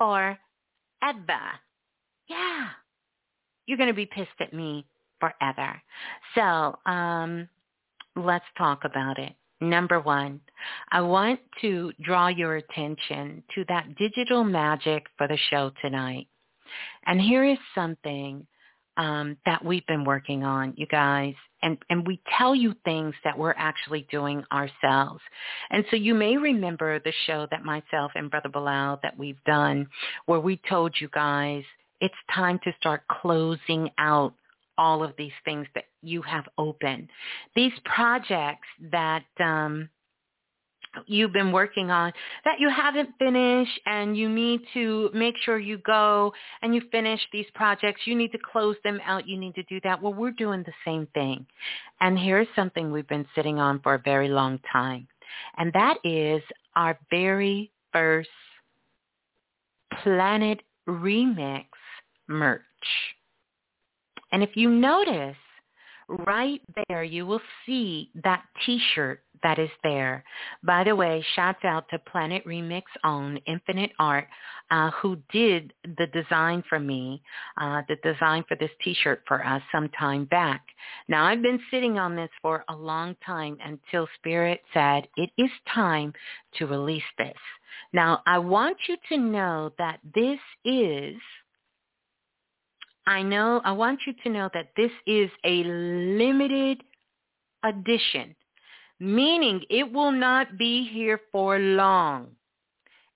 [0.00, 0.36] or
[1.00, 1.40] forever.
[2.28, 2.68] Yeah.
[3.66, 4.86] You're going to be pissed at me
[5.20, 5.80] forever.
[6.34, 7.48] So, um,
[8.16, 9.34] let's talk about it.
[9.60, 10.40] Number one,
[10.90, 16.26] I want to draw your attention to that digital magic for the show tonight.
[17.06, 18.46] And here is something
[18.96, 21.34] um, that we've been working on, you guys.
[21.62, 25.20] And, and we tell you things that we're actually doing ourselves.
[25.70, 29.88] And so you may remember the show that myself and Brother Balah that we've done
[30.26, 31.64] where we told you guys
[32.00, 34.34] it's time to start closing out
[34.76, 37.08] all of these things that you have open.
[37.54, 39.88] These projects that um,
[41.06, 42.12] you've been working on
[42.44, 46.32] that you haven't finished and you need to make sure you go
[46.62, 48.02] and you finish these projects.
[48.04, 49.28] You need to close them out.
[49.28, 50.00] You need to do that.
[50.00, 51.46] Well, we're doing the same thing.
[52.00, 55.08] And here's something we've been sitting on for a very long time.
[55.56, 56.42] And that is
[56.76, 58.28] our very first
[60.02, 61.66] Planet Remix
[62.28, 62.62] merch.
[64.32, 65.36] And if you notice,
[66.08, 70.24] right there you will see that t-shirt that is there.
[70.64, 74.26] By the way, shouts out to Planet Remix own Infinite Art,
[74.70, 77.22] uh, who did the design for me,
[77.60, 80.62] uh, the design for this t-shirt for us some time back.
[81.08, 85.50] Now I've been sitting on this for a long time until Spirit said it is
[85.72, 86.14] time
[86.54, 87.36] to release this.
[87.92, 91.16] Now I want you to know that this is
[93.06, 96.82] I know, I want you to know that this is a limited
[97.62, 98.34] edition,
[98.98, 102.28] meaning it will not be here for long.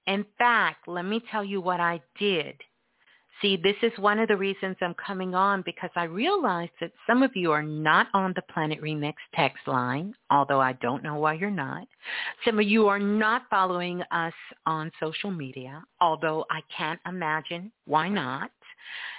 [0.06, 2.54] In fact, let me tell you what I did.
[3.40, 7.22] See, this is one of the reasons I'm coming on because I realized that some
[7.22, 11.34] of you are not on the Planet Remix text line, although I don't know why
[11.34, 11.86] you're not.
[12.44, 14.32] Some of you are not following us
[14.66, 18.50] on social media, although I can't imagine why not.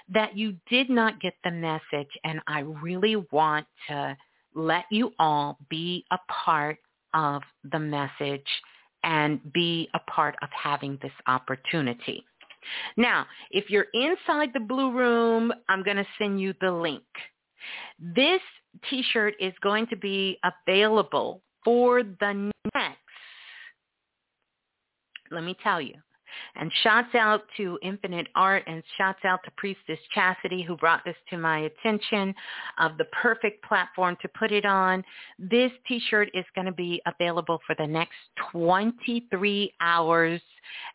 [0.09, 4.17] That you did not get the message, and I really want to
[4.55, 6.77] let you all be a part
[7.13, 8.47] of the message
[9.03, 12.25] and be a part of having this opportunity.
[12.97, 17.03] Now, if you're inside the Blue Room, I'm going to send you the link.
[17.99, 18.41] This
[18.89, 22.97] t-shirt is going to be available for the next,
[25.31, 25.95] let me tell you,
[26.55, 31.15] and shouts out to Infinite Art and shouts out to Priestess Chastity who brought this
[31.29, 32.33] to my attention
[32.79, 35.03] of the perfect platform to put it on.
[35.37, 38.15] This t-shirt is going to be available for the next
[38.51, 40.41] 23 hours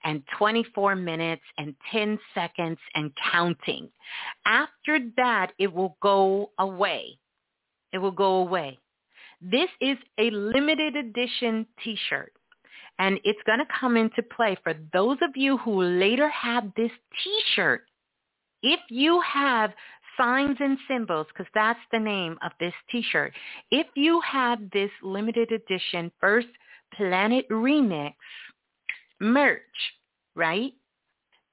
[0.05, 3.89] and 24 minutes and 10 seconds and counting.
[4.47, 7.19] After that, it will go away.
[7.93, 8.79] It will go away.
[9.41, 12.33] This is a limited edition t-shirt.
[12.99, 16.93] And it's going to come into play for those of you who later have this
[17.23, 17.83] t-shirt.
[18.63, 19.73] If you have
[20.17, 23.33] signs and symbols, because that's the name of this t-shirt,
[23.71, 26.49] if you have this limited edition First
[26.97, 28.15] Planet Remix
[29.21, 29.61] merch,
[30.37, 30.73] right,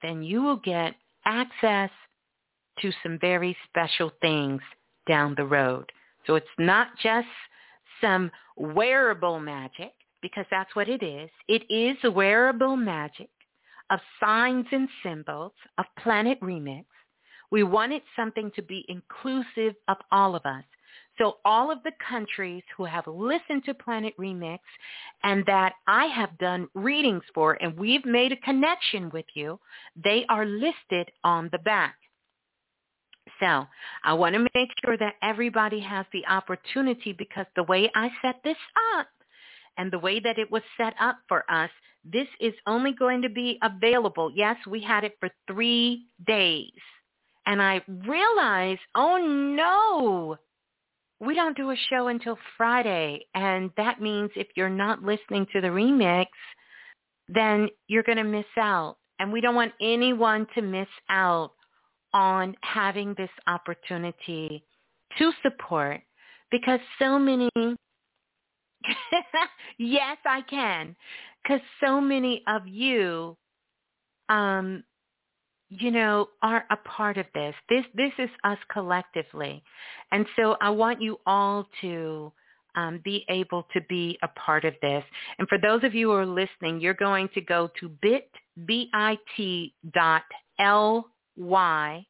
[0.02, 1.90] then you will get access
[2.80, 4.60] to some very special things
[5.08, 5.90] down the road.
[6.26, 7.26] So it's not just
[8.00, 9.92] some wearable magic
[10.22, 11.28] because that's what it is.
[11.48, 13.28] It is wearable magic
[13.90, 16.84] of signs and symbols of Planet Remix.
[17.50, 20.64] We wanted something to be inclusive of all of us.
[21.18, 24.60] So all of the countries who have listened to Planet Remix
[25.22, 29.60] and that I have done readings for and we've made a connection with you,
[30.02, 31.96] they are listed on the back.
[33.40, 33.66] So
[34.04, 38.36] I want to make sure that everybody has the opportunity because the way I set
[38.42, 38.56] this
[38.98, 39.08] up
[39.78, 41.70] and the way that it was set up for us,
[42.04, 44.30] this is only going to be available.
[44.34, 46.72] Yes, we had it for three days.
[47.46, 50.36] And I realized, oh no,
[51.20, 53.26] we don't do a show until Friday.
[53.34, 56.26] And that means if you're not listening to the remix,
[57.28, 58.96] then you're going to miss out.
[59.18, 61.52] And we don't want anyone to miss out
[62.12, 64.64] on having this opportunity
[65.18, 66.00] to support
[66.50, 67.48] because so many
[69.78, 70.96] yes, I can.
[71.42, 73.36] Because so many of you,
[74.28, 74.84] um,
[75.68, 77.54] you know, are a part of this.
[77.68, 79.62] This this is us collectively,
[80.12, 82.32] and so I want you all to
[82.74, 85.04] um, be able to be a part of this.
[85.38, 88.30] And for those of you who are listening, you're going to go to bit
[88.66, 88.88] bit
[89.92, 90.22] dot
[91.36, 92.06] ly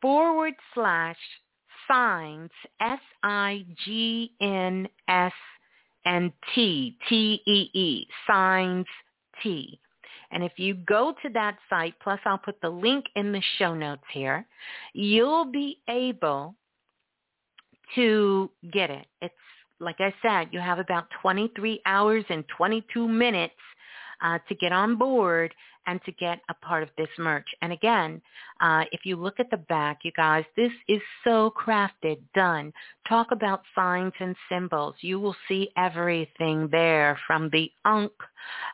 [0.00, 1.18] forward slash
[1.88, 2.50] signs
[2.80, 5.32] s i g n s
[6.06, 8.86] and T, T-E-E, signs
[9.42, 9.78] T.
[10.30, 13.74] And if you go to that site, plus I'll put the link in the show
[13.74, 14.46] notes here,
[14.94, 16.54] you'll be able
[17.94, 19.06] to get it.
[19.20, 19.34] It's
[19.78, 23.54] like I said, you have about 23 hours and 22 minutes
[24.22, 25.54] uh, to get on board
[25.86, 27.48] and to get a part of this merch.
[27.62, 28.20] And again,
[28.60, 32.72] uh, if you look at the back, you guys, this is so crafted, done.
[33.08, 34.94] Talk about signs and symbols.
[35.00, 38.12] You will see everything there from the ankh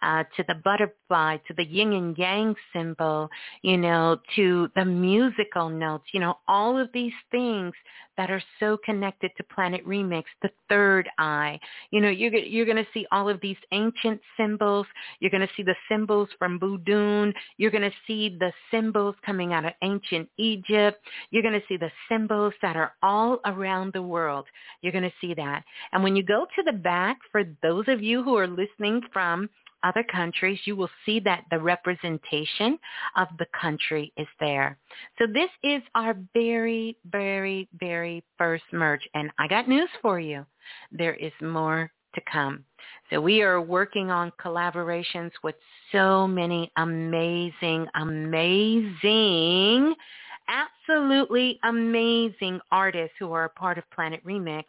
[0.02, 3.28] uh, to the butterfly to the yin and yang symbol,
[3.62, 7.72] you know, to the musical notes, you know, all of these things
[8.18, 11.58] that are so connected to Planet Remix, the third eye.
[11.90, 14.86] You know, you're, you're going to see all of these ancient symbols.
[15.20, 17.32] You're going to see the symbols from Voodoo.
[17.56, 21.02] You're going to see the symbols coming out of ancient Egypt.
[21.30, 24.46] You're going to see the symbols that are all around the world.
[24.82, 25.64] You're going to see that.
[25.92, 29.48] And when you go to the back, for those of you who are listening from
[29.82, 32.78] other countries, you will see that the representation
[33.16, 34.78] of the country is there.
[35.18, 39.08] So this is our very, very, very first merge.
[39.14, 40.46] And I got news for you.
[40.90, 42.64] There is more to come.
[43.10, 45.54] So we are working on collaborations with
[45.90, 49.94] so many amazing, amazing
[50.48, 54.64] absolutely amazing artists who are a part of Planet Remix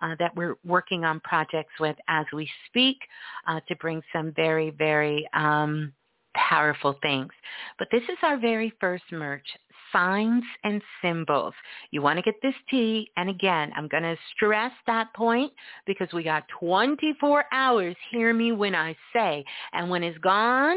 [0.00, 2.98] uh, that we're working on projects with as we speak
[3.46, 5.92] uh, to bring some very, very um,
[6.34, 7.32] powerful things.
[7.78, 9.46] But this is our very first merch,
[9.92, 11.54] signs and symbols.
[11.90, 15.52] You want to get this tea, and again, I'm going to stress that point
[15.86, 20.76] because we got 24 hours, hear me when I say, and when it's gone,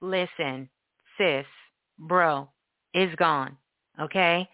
[0.00, 0.68] listen,
[1.16, 1.46] sis,
[1.98, 2.48] bro,
[2.94, 3.56] is gone.
[4.00, 4.48] Okay,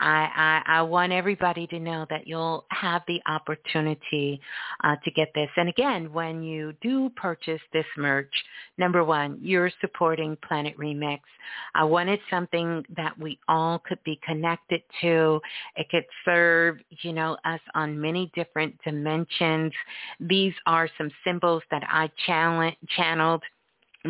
[0.00, 4.40] I, I, I want everybody to know that you'll have the opportunity
[4.84, 5.48] uh, to get this.
[5.56, 8.32] And again, when you do purchase this merch,
[8.76, 11.20] number one, you're supporting Planet Remix.
[11.74, 15.40] I wanted something that we all could be connected to.
[15.76, 19.72] It could serve, you know, us on many different dimensions.
[20.20, 23.42] These are some symbols that I channeled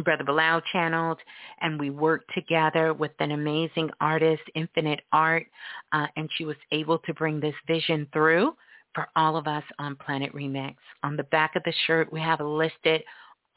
[0.05, 1.19] Brother Balah channeled,
[1.61, 5.47] and we worked together with an amazing artist, Infinite Art,
[5.93, 8.55] uh, and she was able to bring this vision through
[8.95, 10.77] for all of us on Planet Remix.
[11.03, 13.03] On the back of the shirt, we have listed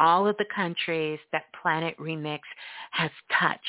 [0.01, 2.39] all of the countries that Planet Remix
[2.91, 3.61] has touched.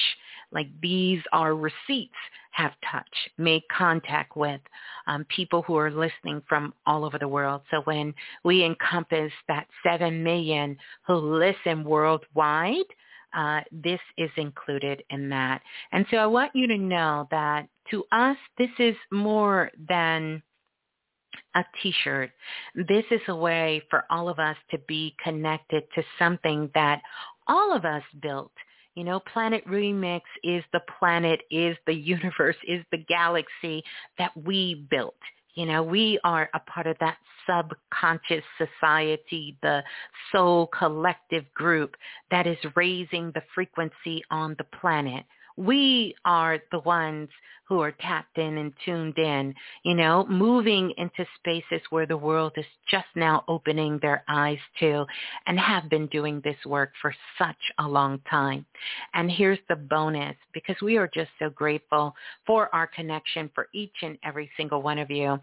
[0.50, 2.16] Like these are receipts
[2.52, 4.60] have touched, made contact with
[5.06, 7.62] um, people who are listening from all over the world.
[7.70, 8.14] So when
[8.44, 10.76] we encompass that 7 million
[11.06, 12.84] who listen worldwide,
[13.34, 15.62] uh, this is included in that.
[15.92, 20.42] And so I want you to know that to us, this is more than
[21.54, 22.30] a t-shirt.
[22.74, 27.02] This is a way for all of us to be connected to something that
[27.46, 28.52] all of us built.
[28.94, 33.82] You know, Planet Remix is the planet, is the universe, is the galaxy
[34.18, 35.16] that we built.
[35.54, 39.82] You know, we are a part of that subconscious society, the
[40.30, 41.94] soul collective group
[42.30, 45.24] that is raising the frequency on the planet
[45.56, 47.28] we are the ones
[47.72, 52.52] who are tapped in and tuned in, you know, moving into spaces where the world
[52.56, 55.06] is just now opening their eyes to
[55.46, 58.66] and have been doing this work for such a long time.
[59.14, 62.14] And here's the bonus, because we are just so grateful
[62.46, 65.38] for our connection for each and every single one of you,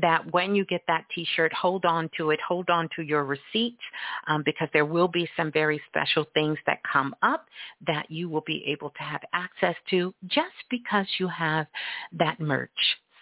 [0.00, 3.82] that when you get that t-shirt, hold on to it, hold on to your receipts,
[4.26, 7.46] um, because there will be some very special things that come up
[7.86, 11.66] that you will be able to have access access to just because you have
[12.12, 12.70] that merch,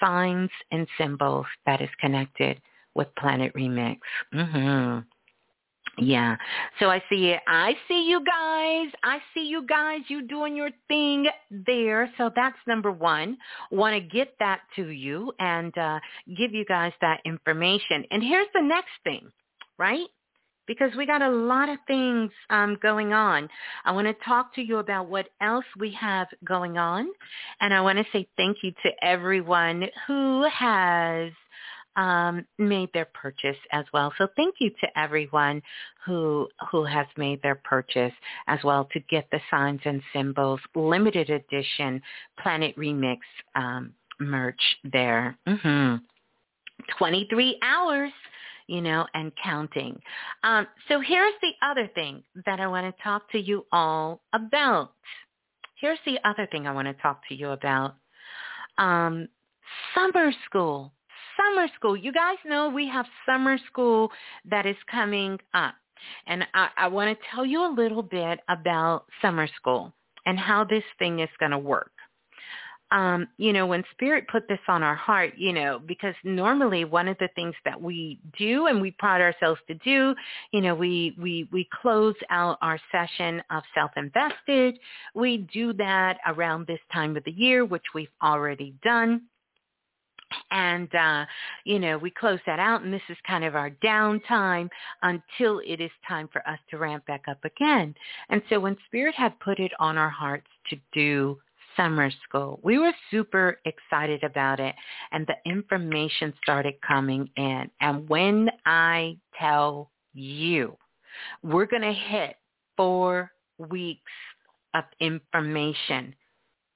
[0.00, 2.60] signs and symbols that is connected
[2.94, 3.98] with Planet Remix.
[4.34, 5.00] Mm-hmm.
[6.00, 6.36] Yeah.
[6.78, 7.40] So I see it.
[7.46, 8.92] I see you guys.
[9.02, 10.00] I see you guys.
[10.08, 12.12] You doing your thing there.
[12.16, 13.36] So that's number one.
[13.70, 15.98] Want to get that to you and uh,
[16.36, 18.04] give you guys that information.
[18.10, 19.30] And here's the next thing,
[19.76, 20.06] right?
[20.68, 23.48] Because we got a lot of things um, going on.
[23.84, 27.08] I want to talk to you about what else we have going on.
[27.60, 31.32] And I want to say thank you to everyone who has
[31.96, 34.12] um, made their purchase as well.
[34.18, 35.60] So thank you to everyone
[36.06, 38.12] who who has made their purchase
[38.46, 42.00] as well to get the signs and symbols limited edition
[42.40, 43.18] Planet Remix
[43.56, 45.36] um, merch there.
[45.48, 45.96] Mm-hmm.
[46.96, 48.12] 23 hours
[48.68, 50.00] you know, and counting.
[50.44, 54.92] Um, so here's the other thing that I want to talk to you all about.
[55.80, 57.96] Here's the other thing I want to talk to you about.
[58.76, 59.28] Um,
[59.94, 60.92] summer school.
[61.36, 61.96] Summer school.
[61.96, 64.10] You guys know we have summer school
[64.44, 65.74] that is coming up.
[66.26, 69.92] And I, I want to tell you a little bit about summer school
[70.26, 71.92] and how this thing is going to work
[72.90, 77.06] um, you know, when Spirit put this on our heart, you know, because normally one
[77.08, 80.14] of the things that we do and we pride ourselves to do,
[80.52, 84.78] you know, we we we close out our session of self-invested.
[85.14, 89.22] We do that around this time of the year, which we've already done.
[90.50, 91.24] And, uh,
[91.64, 94.68] you know, we close that out and this is kind of our downtime
[95.02, 97.94] until it is time for us to ramp back up again.
[98.28, 101.38] And so when Spirit had put it on our hearts to do
[101.78, 102.60] summer school.
[102.62, 104.74] We were super excited about it
[105.12, 107.70] and the information started coming in.
[107.80, 110.76] And when I tell you,
[111.42, 112.36] we're going to hit
[112.76, 114.12] four weeks
[114.74, 116.14] of information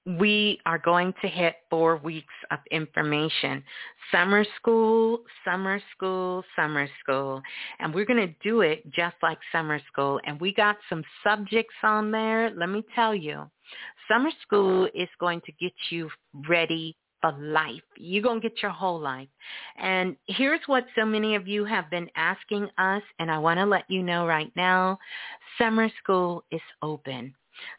[0.05, 3.63] we are going to hit four weeks of information.
[4.11, 7.41] Summer school, summer school, summer school.
[7.79, 10.21] And we're going to do it just like summer school.
[10.27, 12.51] And we got some subjects on there.
[12.51, 13.49] Let me tell you,
[14.09, 16.11] summer school is going to get you
[16.49, 17.83] ready for life.
[17.97, 19.29] You're going to get your whole life.
[19.79, 23.67] And here's what so many of you have been asking us, and I want to
[23.67, 24.99] let you know right now,
[25.57, 27.35] summer school is open.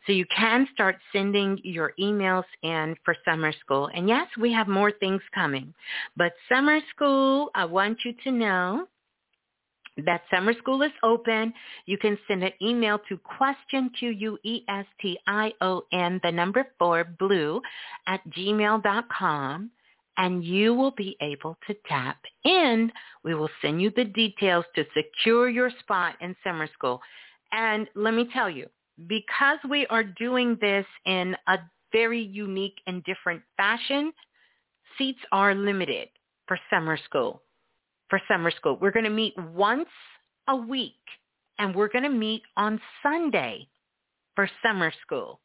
[0.06, 3.90] So you can start sending your emails in for summer school.
[3.94, 5.74] And yes, we have more things coming.
[6.16, 8.88] But summer school, I want you to know
[9.98, 11.54] that summer school is open.
[11.86, 14.60] You can send an email to question, Q-U-E-S-T-I-O-N,
[16.24, 17.62] the number four, blue,
[18.08, 19.72] at gmail.com
[20.18, 22.92] and you will be able to tap in.
[23.24, 27.02] We will send you the details to secure your spot in summer school.
[27.52, 28.68] And let me tell you,
[29.08, 31.58] because we are doing this in a
[31.92, 34.14] very unique and different fashion,
[34.98, 36.10] seats are limited
[36.48, 37.42] for summer school.
[38.10, 39.90] For summer school, we're going to meet once
[40.48, 40.94] a week
[41.58, 43.68] and we're going to meet on Sunday
[44.36, 45.40] for summer school.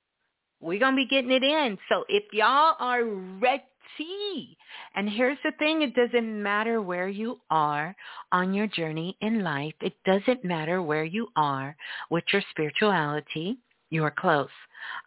[0.60, 1.78] We're going to be getting it in.
[1.88, 4.56] So if y'all are ready,
[4.94, 7.96] and here's the thing, it doesn't matter where you are
[8.32, 9.74] on your journey in life.
[9.80, 11.76] It doesn't matter where you are
[12.10, 13.58] with your spirituality.
[13.90, 14.48] You are close.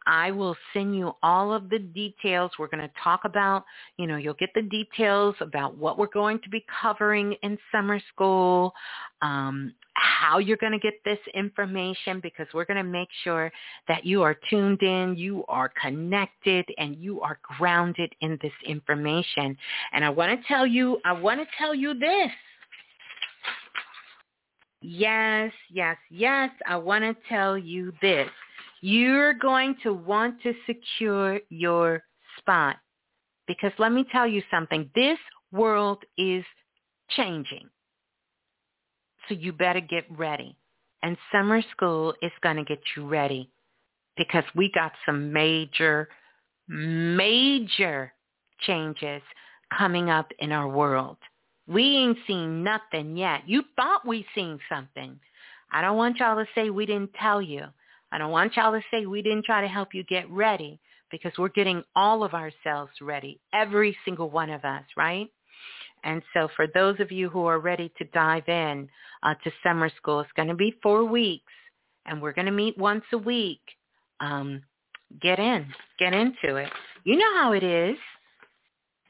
[0.06, 2.52] I will send you all of the details.
[2.58, 3.64] We're going to talk about,
[3.98, 8.02] you know, you'll get the details about what we're going to be covering in summer
[8.12, 8.74] school,
[9.22, 13.52] um, how you're going to get this information because we're going to make sure
[13.88, 19.56] that you are tuned in, you are connected, and you are grounded in this information.
[19.94, 22.32] And I want to tell you, I want to tell you this.
[24.82, 26.50] Yes, yes, yes.
[26.68, 28.30] I want to tell you this.
[28.82, 32.04] You're going to want to secure your
[32.38, 32.78] spot
[33.48, 34.90] because let me tell you something.
[34.96, 35.20] This
[35.52, 36.44] world is
[37.10, 37.70] changing.
[39.28, 40.58] So you better get ready.
[41.04, 43.50] And summer school is going to get you ready
[44.18, 46.10] because we got some major,
[46.68, 48.14] major
[48.60, 49.22] changes
[49.78, 51.18] coming up in our world.
[51.68, 53.48] We ain't seen nothing yet.
[53.48, 55.20] You thought we seen something.
[55.72, 57.66] I don't want y'all to say we didn't tell you.
[58.12, 60.80] I don't want y'all to say we didn't try to help you get ready
[61.12, 65.30] because we're getting all of ourselves ready, every single one of us, right?
[66.04, 68.90] And so for those of you who are ready to dive in
[69.24, 71.52] uh, to summer school, it's going to be four weeks
[72.06, 73.62] and we're going to meet once a week.
[74.20, 74.64] Um,
[75.22, 75.68] get in,
[76.00, 76.70] get into it.
[77.04, 77.98] You know how it is.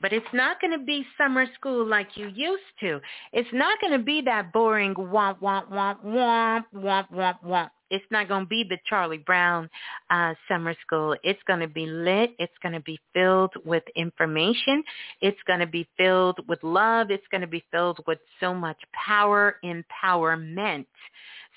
[0.02, 3.00] But it's not going to be summer school like you used to.
[3.34, 7.70] It's not going to be that boring womp, womp, womp, womp, womp, womp, womp.
[7.92, 9.70] It's not going to be the Charlie Brown
[10.10, 11.16] uh, summer school.
[11.24, 12.32] It's going to be lit.
[12.40, 14.82] It's going to be filled with information.
[15.22, 17.12] It's going to be filled with love.
[17.12, 20.86] It's going to be filled with so much power, empowerment,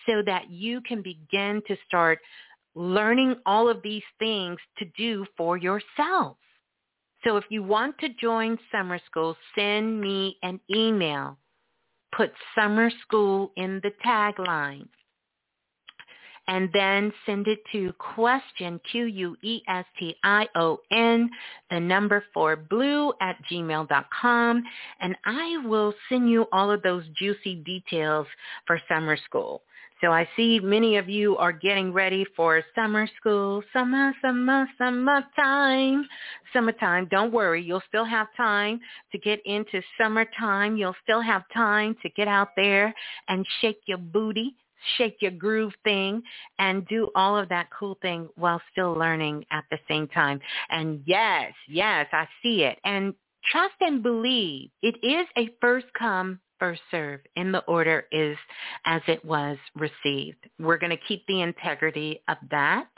[0.06, 2.18] so that you can begin to start
[2.74, 6.36] learning all of these things to do for yourself.
[7.22, 11.38] So if you want to join summer school, send me an email.
[12.14, 14.88] Put summer school in the tagline
[16.46, 19.30] and then send it to question, Q-U-E-S-T-I-O-N,
[21.70, 24.62] the number for blue at gmail.com,
[25.00, 28.26] and I will send you all of those juicy details
[28.66, 29.62] for summer school.
[30.00, 36.06] So I see many of you are getting ready for summer school, summer, summer, summertime,
[36.52, 37.08] summertime.
[37.10, 38.80] Don't worry, you'll still have time
[39.12, 40.76] to get into summertime.
[40.76, 42.92] You'll still have time to get out there
[43.28, 44.54] and shake your booty,
[44.96, 46.22] shake your groove thing
[46.58, 50.40] and do all of that cool thing while still learning at the same time.
[50.70, 52.78] And yes, yes, I see it.
[52.84, 53.14] And
[53.50, 58.38] trust and believe it is a first come first serve in the order is
[58.86, 60.38] as it was received.
[60.58, 62.88] We're going to keep the integrity of that.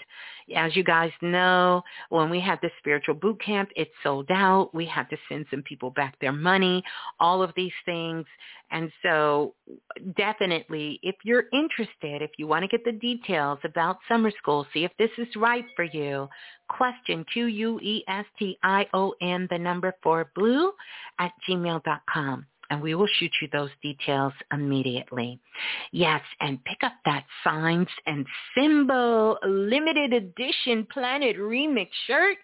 [0.54, 4.72] As you guys know, when we had the spiritual boot camp, it sold out.
[4.72, 6.84] We had to send some people back their money,
[7.18, 8.24] all of these things.
[8.70, 9.56] And so
[10.16, 14.84] definitely, if you're interested, if you want to get the details about summer school, see
[14.84, 16.28] if this is right for you,
[16.68, 17.88] question Q-U-E-S-T-I-O-N,
[19.50, 20.70] the number four blue
[21.18, 25.40] at gmail.com and we will shoot you those details immediately.
[25.92, 32.36] Yes, and pick up that Signs and Symbol limited edition Planet Remix shirt.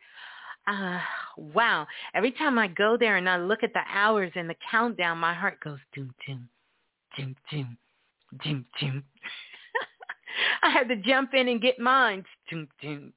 [0.66, 1.00] Uh,
[1.36, 1.86] wow.
[2.14, 5.34] Every time I go there and I look at the hours and the countdown, my
[5.34, 6.48] heart goes doom, doom,
[7.16, 7.78] doom, doom,
[8.44, 9.04] doom, doom.
[10.62, 12.24] I had to jump in and get mine.
[12.48, 13.12] Doom, doom,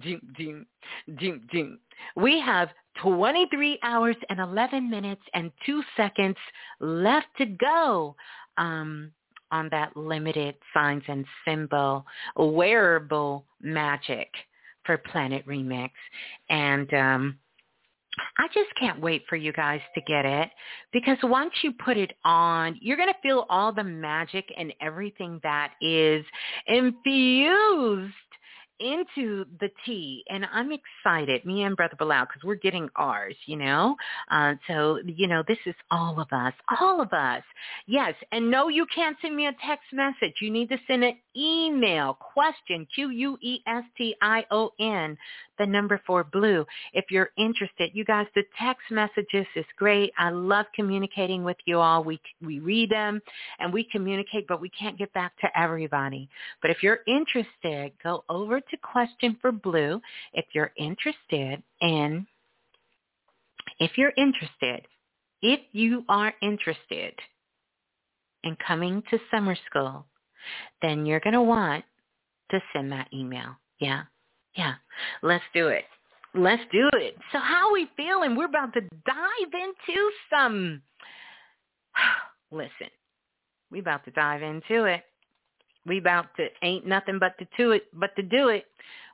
[0.00, 0.66] doom, doom,
[1.18, 1.78] doom, doom.
[2.16, 2.68] We have
[3.02, 6.36] 23 hours and 11 minutes and 2 seconds
[6.80, 8.16] left to go
[8.56, 9.12] um,
[9.50, 12.04] on that limited signs and symbol
[12.36, 14.28] wearable magic
[14.84, 15.90] for Planet Remix.
[16.48, 17.38] And um,
[18.38, 20.50] I just can't wait for you guys to get it
[20.92, 25.40] because once you put it on, you're going to feel all the magic and everything
[25.42, 26.24] that is
[26.66, 28.14] infused
[28.80, 33.56] into the tea and I'm excited, me and Brother Balah, because we're getting ours, you
[33.56, 33.96] know.
[34.30, 37.42] Uh, so, you know, this is all of us, all of us.
[37.86, 40.34] Yes, and no, you can't send me a text message.
[40.40, 43.58] You need to send an email, question, Q-U-E-S-T-I-O-N,
[45.58, 46.64] the number four blue.
[46.92, 50.12] If you're interested, you guys, the text messages is great.
[50.18, 52.04] I love communicating with you all.
[52.04, 53.20] We, we read them
[53.58, 56.28] and we communicate, but we can't get back to everybody.
[56.62, 60.00] But if you're interested, go over to question for Blue
[60.32, 62.26] if you're interested in,
[63.80, 64.86] if you're interested,
[65.42, 67.14] if you are interested
[68.44, 70.06] in coming to summer school,
[70.82, 71.84] then you're going to want
[72.50, 73.56] to send that email.
[73.78, 74.02] Yeah.
[74.56, 74.74] Yeah.
[75.22, 75.84] Let's do it.
[76.34, 77.16] Let's do it.
[77.32, 78.36] So how we feeling?
[78.36, 80.82] We're about to dive into some
[82.50, 82.90] listen.
[83.70, 85.02] We about to dive into it.
[85.88, 88.66] We about to ain't nothing but to do it but to do it.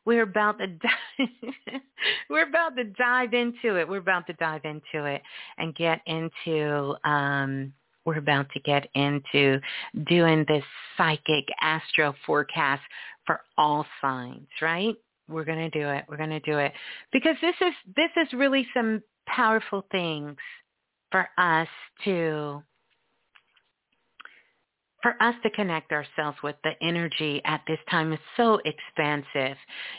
[0.05, 1.29] We're about to dive,
[2.29, 3.89] we're about to dive into it.
[3.89, 5.22] We're about to dive into it
[5.59, 7.72] and get into um
[8.05, 9.61] we're about to get into
[10.07, 10.64] doing this
[10.97, 12.83] psychic astro forecast
[13.25, 14.95] for all signs, right?
[15.29, 16.05] We're going to do it.
[16.07, 16.72] We're going to do it
[17.12, 20.37] because this is this is really some powerful things
[21.11, 21.68] for us
[22.05, 22.62] to
[25.05, 29.55] for us to connect ourselves with the energy at this time is so expansive.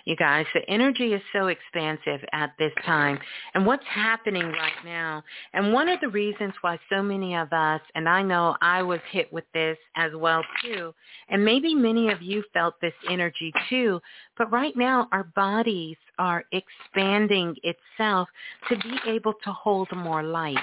[0.06, 3.20] You guys, the energy is so expansive at this time.
[3.54, 7.82] And what's happening right now, and one of the reasons why so many of us,
[7.94, 10.92] and I know I was hit with this as well too,
[11.30, 14.02] and maybe many of you felt this energy too,
[14.40, 18.28] but right now our bodies are expanding itself
[18.70, 20.58] to be able to hold more light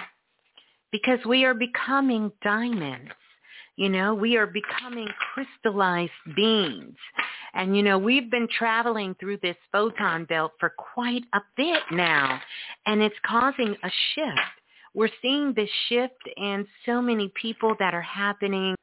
[0.91, 3.13] because we are becoming diamonds.
[3.77, 6.97] You know, we are becoming crystallized beings.
[7.55, 12.41] And, you know, we've been traveling through this photon belt for quite a bit now,
[12.87, 14.41] and it's causing a shift.
[14.95, 18.75] We're seeing this shift in so many people that are happening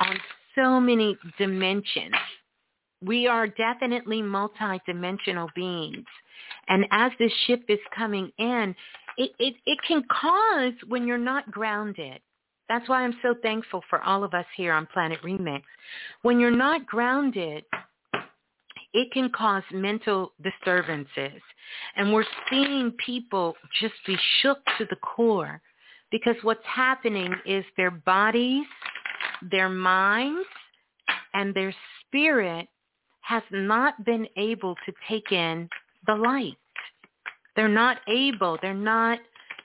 [0.00, 0.18] on
[0.54, 2.14] so many dimensions.
[3.02, 6.06] We are definitely multidimensional beings.
[6.68, 8.74] And as this shift is coming in,
[9.18, 12.20] it, it, it can cause when you're not grounded
[12.68, 15.62] that's why I'm so thankful for all of us here on Planet Remix.
[16.22, 17.64] When you're not grounded,
[18.94, 21.40] it can cause mental disturbances.
[21.96, 25.60] And we're seeing people just be shook to the core
[26.10, 28.66] because what's happening is their bodies,
[29.50, 30.46] their minds,
[31.34, 31.74] and their
[32.06, 32.68] spirit
[33.22, 35.68] has not been able to take in
[36.06, 36.56] the light.
[37.56, 39.18] They're not able, they're not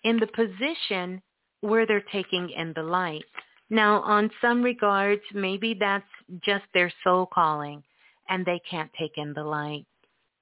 [0.04, 1.22] in the position
[1.68, 3.26] where they're taking in the light.
[3.70, 6.06] Now, on some regards, maybe that's
[6.44, 7.84] just their soul calling
[8.30, 9.86] and they can't take in the light.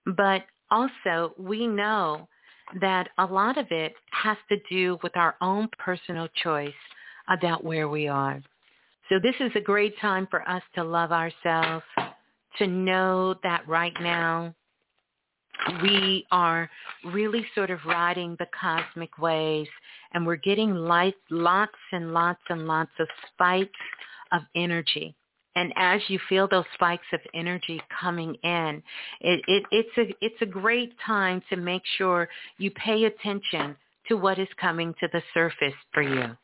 [0.05, 2.27] But also, we know
[2.81, 6.73] that a lot of it has to do with our own personal choice
[7.27, 8.41] about where we are.
[9.09, 11.85] So this is a great time for us to love ourselves,
[12.57, 14.55] to know that right now
[15.81, 16.69] we are
[17.05, 19.69] really sort of riding the cosmic waves
[20.13, 23.71] and we're getting light, lots and lots and lots of spikes
[24.31, 25.15] of energy.
[25.55, 28.83] And as you feel those spikes of energy coming in,
[29.21, 32.27] it, it, it's, a, it's a great time to make sure
[32.57, 33.75] you pay attention
[34.09, 36.35] to what is coming to the surface for you.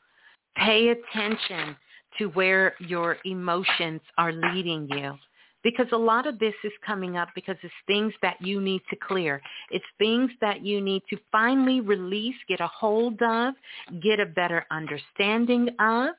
[0.56, 1.76] Pay attention
[2.18, 5.18] to where your emotions are leading you
[5.64, 8.96] because a lot of this is coming up because it's things that you need to
[8.96, 9.42] clear.
[9.70, 13.54] It's things that you need to finally release, get a hold of,
[14.02, 16.10] get a better understanding of.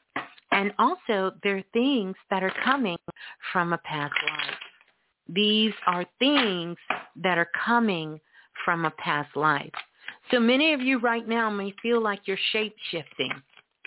[0.52, 2.98] And also there are things that are coming
[3.52, 4.58] from a past life.
[5.28, 6.76] These are things
[7.16, 8.20] that are coming
[8.64, 9.72] from a past life.
[10.30, 13.32] So many of you right now may feel like you're shape shifting.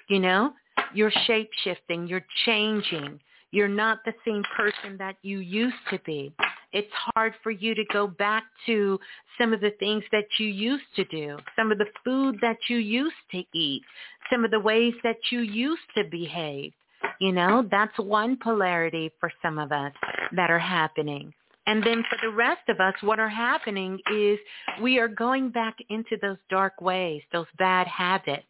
[0.10, 0.54] You know,
[0.94, 3.20] you're shape shifting, you're changing,
[3.56, 6.34] you're not the same person that you used to be.
[6.74, 9.00] It's hard for you to go back to
[9.40, 12.78] some of the things that you used to do, some of the food that you
[12.78, 13.82] used to eat,
[14.30, 16.74] some of the ways that you used to behave.
[17.22, 19.94] You know, that's one polarity for some of us
[20.36, 21.34] that are happening.
[21.68, 24.38] And then for the rest of us, what are happening is
[24.82, 28.44] we are going back into those dark ways, those bad habits.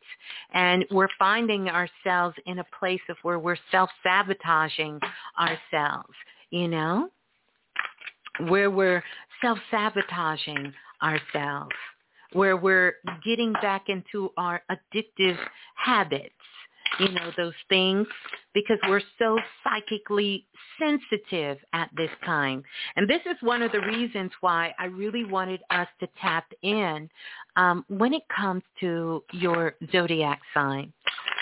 [0.54, 5.00] And we're finding ourselves in a place of where we're self-sabotaging
[5.40, 6.14] ourselves,
[6.50, 7.10] you know,
[8.48, 9.04] where we're
[9.42, 11.76] self-sabotaging ourselves,
[12.34, 15.38] where we're getting back into our addictive
[15.76, 16.34] habits
[17.00, 18.08] you know, those things
[18.54, 20.46] because we're so psychically
[20.80, 22.64] sensitive at this time.
[22.96, 27.10] And this is one of the reasons why I really wanted us to tap in
[27.58, 30.94] um, when it comes to your zodiac sign.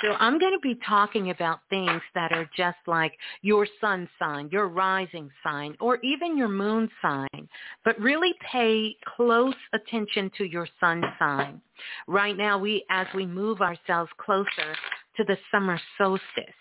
[0.03, 4.49] So I'm going to be talking about things that are just like your sun sign,
[4.51, 7.47] your rising sign, or even your moon sign.
[7.85, 11.61] But really pay close attention to your sun sign.
[12.07, 14.75] Right now, we as we move ourselves closer
[15.17, 16.55] to the summer solstice.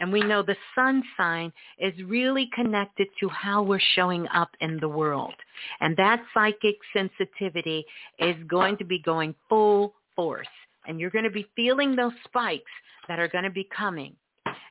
[0.00, 4.78] And we know the sun sign is really connected to how we're showing up in
[4.80, 5.34] the world.
[5.80, 7.84] And that psychic sensitivity
[8.18, 10.46] is going to be going full force.
[10.86, 12.70] And you're going to be feeling those spikes
[13.08, 14.14] that are going to be coming.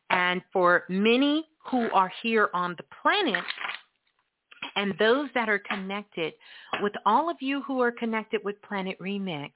[0.09, 3.43] And for many who are here on the planet,
[4.75, 6.33] and those that are connected
[6.81, 9.51] with all of you who are connected with Planet Remix,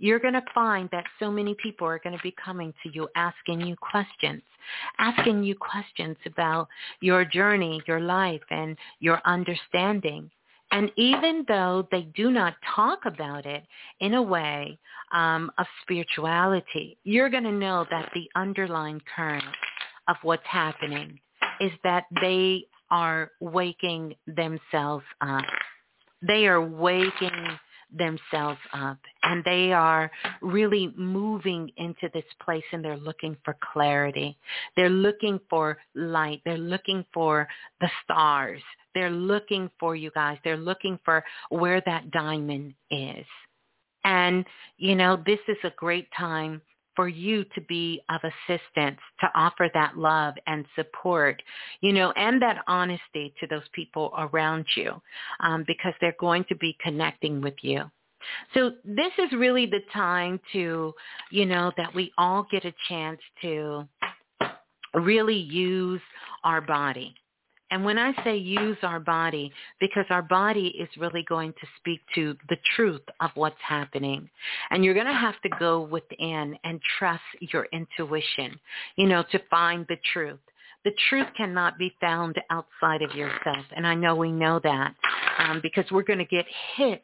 [0.00, 3.08] you're going to find that so many people are going to be coming to you
[3.16, 4.42] asking you questions,
[4.98, 6.68] asking you questions about
[7.00, 10.30] your journey, your life, and your understanding.
[10.72, 13.64] And even though they do not talk about it
[14.00, 14.78] in a way
[15.12, 19.44] um, of spirituality, you're going to know that the underlying current
[20.08, 21.18] of what's happening
[21.60, 25.44] is that they are waking themselves up.
[26.26, 27.58] They are waking
[27.96, 30.10] themselves up and they are
[30.40, 34.36] really moving into this place and they're looking for clarity.
[34.76, 36.42] They're looking for light.
[36.44, 37.48] They're looking for
[37.80, 38.62] the stars.
[38.94, 40.38] They're looking for you guys.
[40.44, 43.26] They're looking for where that diamond is.
[44.04, 44.44] And,
[44.78, 46.62] you know, this is a great time
[46.96, 51.42] for you to be of assistance, to offer that love and support,
[51.80, 55.00] you know, and that honesty to those people around you
[55.40, 57.84] um, because they're going to be connecting with you.
[58.54, 60.92] So this is really the time to,
[61.30, 63.88] you know, that we all get a chance to
[64.94, 66.02] really use
[66.44, 67.14] our body.
[67.70, 72.00] And when I say use our body, because our body is really going to speak
[72.14, 74.28] to the truth of what's happening.
[74.70, 78.58] And you're going to have to go within and trust your intuition,
[78.96, 80.40] you know, to find the truth.
[80.84, 83.64] The truth cannot be found outside of yourself.
[83.76, 84.94] And I know we know that
[85.38, 86.46] um, because we're going to get
[86.76, 87.02] hit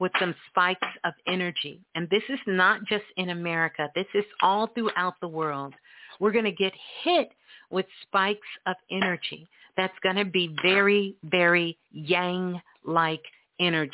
[0.00, 1.80] with some spikes of energy.
[1.94, 3.90] And this is not just in America.
[3.94, 5.74] This is all throughout the world.
[6.20, 6.72] We're going to get
[7.04, 7.30] hit
[7.70, 9.46] with spikes of energy
[9.76, 13.22] that's going to be very, very yang-like
[13.60, 13.92] energy,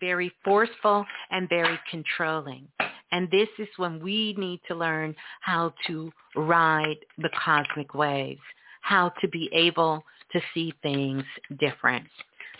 [0.00, 2.66] very forceful and very controlling.
[3.12, 8.40] And this is when we need to learn how to ride the cosmic waves,
[8.80, 10.02] how to be able
[10.32, 11.22] to see things
[11.60, 12.06] different.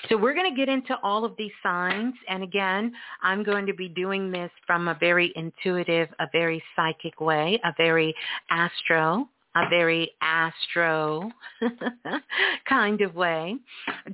[0.09, 2.15] So we're going to get into all of these signs.
[2.29, 2.93] And again,
[3.23, 7.73] I'm going to be doing this from a very intuitive, a very psychic way, a
[7.77, 8.15] very
[8.51, 11.31] astro, a very astro
[12.69, 13.57] kind of way,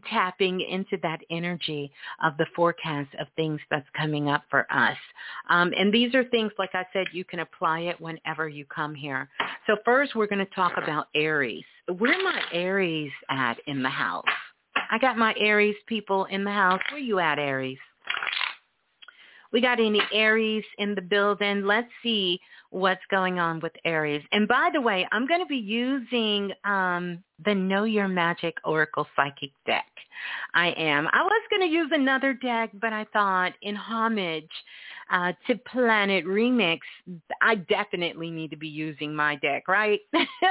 [0.09, 1.91] tapping into that energy
[2.23, 4.97] of the forecast of things that's coming up for us.
[5.49, 8.95] Um, and these are things, like I said, you can apply it whenever you come
[8.95, 9.29] here.
[9.67, 11.65] So first, we're going to talk about Aries.
[11.99, 14.25] Where my Aries at in the house?
[14.91, 16.81] I got my Aries people in the house.
[16.91, 17.79] Where you at, Aries?
[19.53, 21.65] We got any Aries in the building?
[21.65, 22.41] Let's see
[22.71, 24.23] what's going on with Aries.
[24.33, 29.07] And by the way, I'm going to be using um, the Know Your Magic Oracle
[29.17, 29.87] Psychic deck.
[30.55, 31.09] I am.
[31.13, 34.51] I was going to use another deck, but I thought in homage
[35.11, 36.79] uh, to Planet Remix,
[37.43, 40.01] I definitely need to be using my deck, right?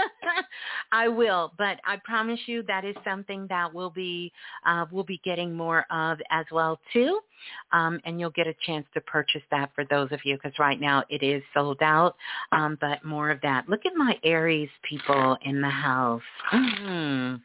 [0.92, 4.32] I will, but I promise you that is something that we'll be
[4.66, 7.20] uh, we'll be getting more of as well too,
[7.72, 10.80] um, and you'll get a chance to purchase that for those of you because right
[10.80, 12.16] now it is sold out.
[12.52, 13.70] Um, but more of that.
[13.70, 16.22] Look at my Aries people in the house.
[16.80, 17.36] Mm-hmm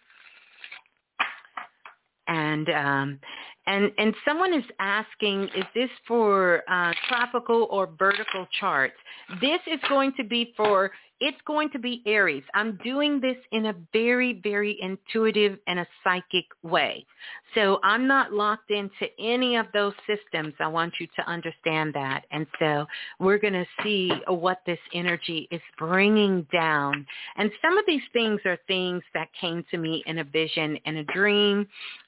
[2.26, 3.20] and um,
[3.66, 8.96] and and someone is asking, is this for uh, tropical or vertical charts?
[9.40, 10.90] This is going to be for
[11.20, 12.42] it's going to be Aries.
[12.54, 17.06] I'm doing this in a very, very intuitive and a psychic way.
[17.54, 20.54] So I'm not locked into any of those systems.
[20.58, 22.24] I want you to understand that.
[22.32, 22.84] And so
[23.20, 27.06] we're going to see what this energy is bringing down.
[27.36, 30.96] And some of these things are things that came to me in a vision, in
[30.99, 31.66] a dream,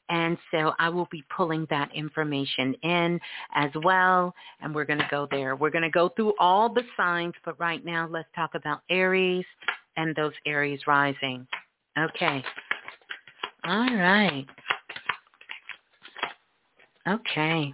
[0.09, 3.21] and so I will be pulling that information in
[3.55, 4.35] as well.
[4.61, 5.55] And we're going to go there.
[5.57, 9.45] We're going to go through all the signs, but right now let's talk about Aries
[9.97, 11.47] and those Aries rising.
[11.99, 12.43] Okay.
[13.65, 14.47] All right.
[17.09, 17.73] Okay.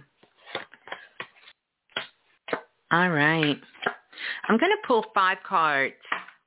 [2.91, 3.57] All right.
[4.47, 5.95] I'm going to pull five cards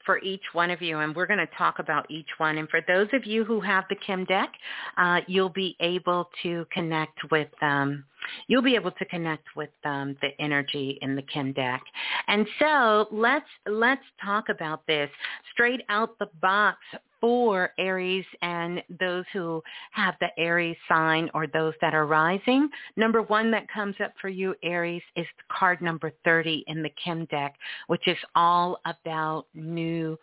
[0.06, 2.56] for each one of you, and we're going to talk about each one.
[2.56, 4.50] And for those of you who have the Kim deck,
[4.96, 8.04] uh, you'll be able to connect with um,
[8.48, 11.82] you'll be able to connect with um, the energy in the Kim deck.
[12.28, 15.10] And so let's let's talk about this
[15.52, 16.78] straight out the box
[17.27, 22.69] for Aries and those who have the Aries sign or those that are rising.
[22.97, 27.24] Number one that comes up for you, Aries, is card number 30 in the Kim
[27.24, 27.57] deck,
[27.89, 30.16] which is all about new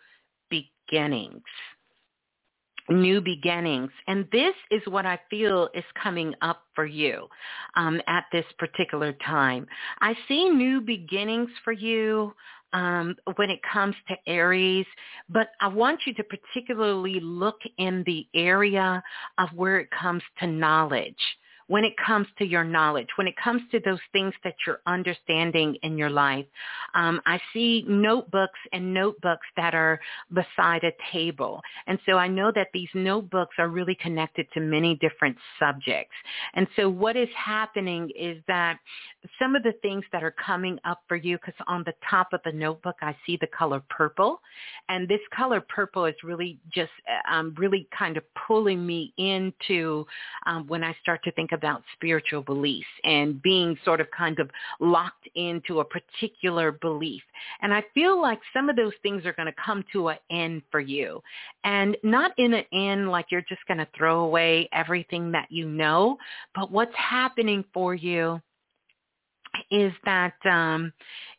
[0.48, 1.42] beginnings
[2.88, 3.90] new beginnings.
[4.06, 7.28] And this is what I feel is coming up for you
[7.76, 9.66] um, at this particular time.
[10.00, 12.34] I see new beginnings for you
[12.72, 14.86] um, when it comes to Aries,
[15.28, 19.02] but I want you to particularly look in the area
[19.38, 21.14] of where it comes to knowledge
[21.66, 25.76] when it comes to your knowledge, when it comes to those things that you're understanding
[25.82, 26.46] in your life.
[26.94, 30.00] Um, I see notebooks and notebooks that are
[30.32, 31.60] beside a table.
[31.86, 36.14] And so I know that these notebooks are really connected to many different subjects.
[36.54, 38.78] And so what is happening is that
[39.38, 42.40] some of the things that are coming up for you, because on the top of
[42.44, 44.40] the notebook, I see the color purple.
[44.88, 46.92] And this color purple is really just
[47.30, 50.06] um, really kind of pulling me into
[50.46, 54.50] um, when I start to think about spiritual beliefs and being sort of kind of
[54.80, 57.22] locked into a particular belief.
[57.62, 60.62] And I feel like some of those things are going to come to an end
[60.70, 61.22] for you.
[61.64, 65.66] And not in an end like you're just going to throw away everything that you
[65.66, 66.18] know,
[66.54, 68.40] but what's happening for you
[69.70, 70.92] is that um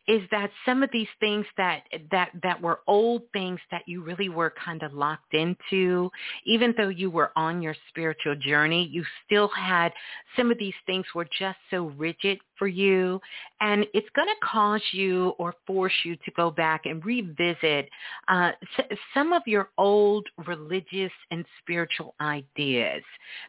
[0.08, 4.30] is that some of these things that that that were old things that you really
[4.30, 6.10] were kind of locked into
[6.46, 9.92] even though you were on your spiritual journey you still had
[10.36, 13.20] some of these things were just so rigid for you
[13.62, 17.90] and it's going to cause you or force you to go back and revisit
[18.28, 23.04] uh, s- some of your old religious and spiritual ideas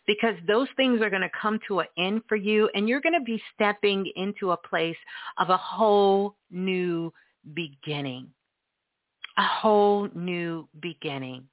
[0.06, 3.18] because those things are going to come to an end for you and you're going
[3.18, 4.96] to be stepping into a place
[5.38, 7.12] of a whole new
[7.54, 8.28] beginning.
[9.38, 11.44] A whole new beginning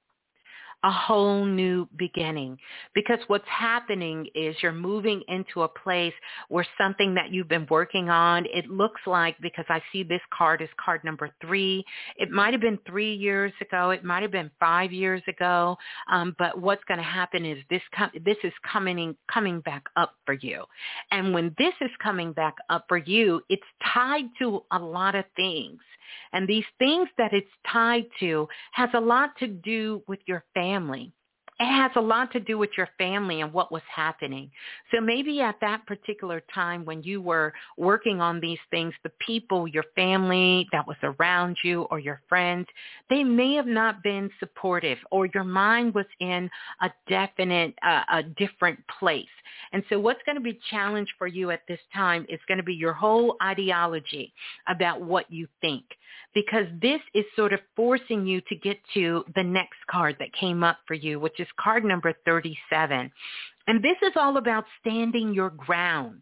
[0.83, 2.57] a whole new beginning
[2.93, 6.13] because what's happening is you're moving into a place
[6.49, 10.61] where something that you've been working on, it looks like because I see this card
[10.61, 11.85] is card number three.
[12.17, 13.91] It might have been three years ago.
[13.91, 15.77] It might have been five years ago.
[16.11, 20.15] Um, but what's going to happen is this, com- this is coming, coming back up
[20.25, 20.63] for you.
[21.11, 25.25] And when this is coming back up for you, it's tied to a lot of
[25.35, 25.79] things.
[26.31, 31.11] And these things that it's tied to has a lot to do with your family.
[31.59, 34.49] It has a lot to do with your family and what was happening.
[34.91, 39.67] So maybe at that particular time when you were working on these things, the people,
[39.67, 42.67] your family that was around you or your friends,
[43.09, 46.49] they may have not been supportive or your mind was in
[46.81, 49.27] a definite, uh, a different place.
[49.73, 52.63] And so what's going to be challenged for you at this time is going to
[52.63, 54.33] be your whole ideology
[54.67, 55.85] about what you think
[56.33, 60.63] because this is sort of forcing you to get to the next card that came
[60.63, 63.11] up for you, which is card number 37.
[63.67, 66.21] And this is all about standing your ground.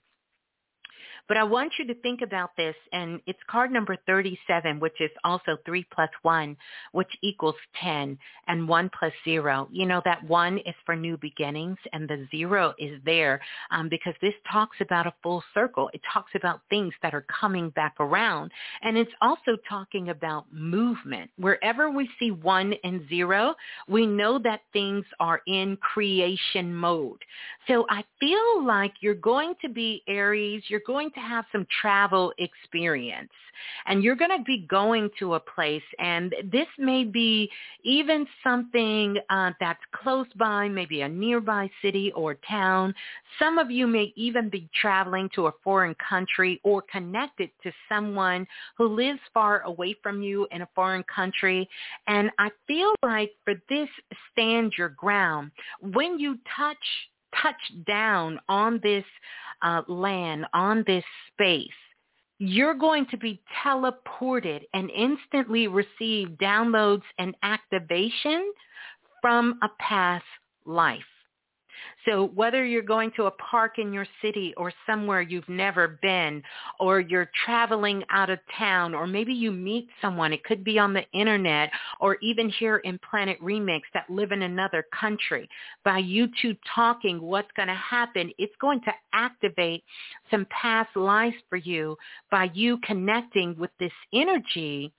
[1.32, 5.12] But I want you to think about this, and it's card number 37, which is
[5.24, 6.58] also 3 plus 1,
[6.92, 8.18] which equals 10,
[8.50, 9.70] and 1 plus 0.
[9.72, 13.40] You know, that 1 is for new beginnings, and the 0 is there
[13.72, 15.90] um, because this talks about a full circle.
[15.94, 18.52] It talks about things that are coming back around,
[18.82, 21.32] and it's also talking about movement.
[21.38, 23.56] Wherever we see 1 and 0,
[23.88, 27.24] we know that things are in creation mode.
[27.70, 32.34] So I feel like you're going to be Aries, you're going to have some travel
[32.38, 33.32] experience
[33.86, 37.50] and you're going to be going to a place and this may be
[37.84, 42.94] even something uh, that's close by, maybe a nearby city or town.
[43.40, 48.48] Some of you may even be traveling to a foreign country or connected to someone
[48.78, 51.68] who lives far away from you in a foreign country.
[52.08, 53.90] And I feel like for this
[54.32, 56.78] stand your ground, when you touch
[57.42, 59.06] touch down on this
[59.62, 61.04] uh, land, on this
[61.34, 61.70] space,
[62.40, 68.52] you're going to be teleported and instantly receive downloads and activation
[69.22, 70.26] from a past
[70.66, 71.02] life.
[72.06, 76.42] So whether you're going to a park in your city or somewhere you've never been,
[76.80, 80.94] or you're traveling out of town, or maybe you meet someone, it could be on
[80.94, 85.48] the internet, or even here in Planet Remix that live in another country,
[85.84, 89.84] by you two talking, what's going to happen, it's going to activate
[90.30, 91.96] some past lives for you
[92.30, 94.92] by you connecting with this energy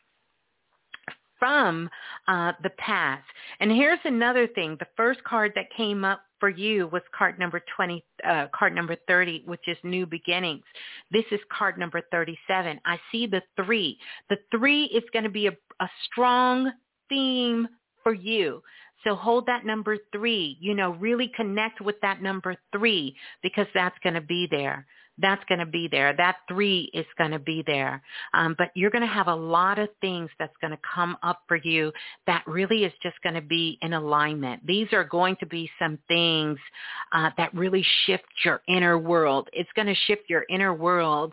[1.42, 1.90] from
[2.28, 3.24] uh, the past.
[3.58, 4.76] And here's another thing.
[4.78, 8.96] The first card that came up for you was card number 20, uh, card number
[9.08, 10.62] 30, which is new beginnings.
[11.10, 12.78] This is card number 37.
[12.84, 13.98] I see the three.
[14.30, 16.70] The three is going to be a, a strong
[17.08, 17.66] theme
[18.04, 18.62] for you.
[19.02, 23.98] So hold that number three, you know, really connect with that number three because that's
[24.04, 24.86] going to be there.
[25.18, 26.14] That's going to be there.
[26.16, 28.02] That three is going to be there.
[28.32, 31.42] Um, but you're going to have a lot of things that's going to come up
[31.48, 31.92] for you
[32.26, 34.66] that really is just going to be in alignment.
[34.66, 36.58] These are going to be some things
[37.12, 39.48] uh, that really shift your inner world.
[39.52, 41.32] It's going to shift your inner world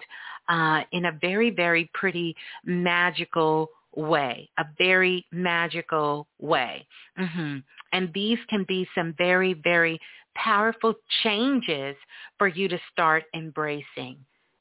[0.50, 2.36] uh, in a very, very pretty
[2.66, 6.86] magical way, a very magical way.
[7.20, 7.58] Mm-hmm.
[7.92, 10.00] And these can be some very, very
[10.36, 10.94] powerful
[11.24, 11.96] changes
[12.38, 14.18] for you to start embracing,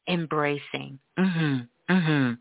[0.09, 0.99] embracing.
[1.19, 1.93] Mm-hmm.
[1.93, 2.33] Mm-hmm.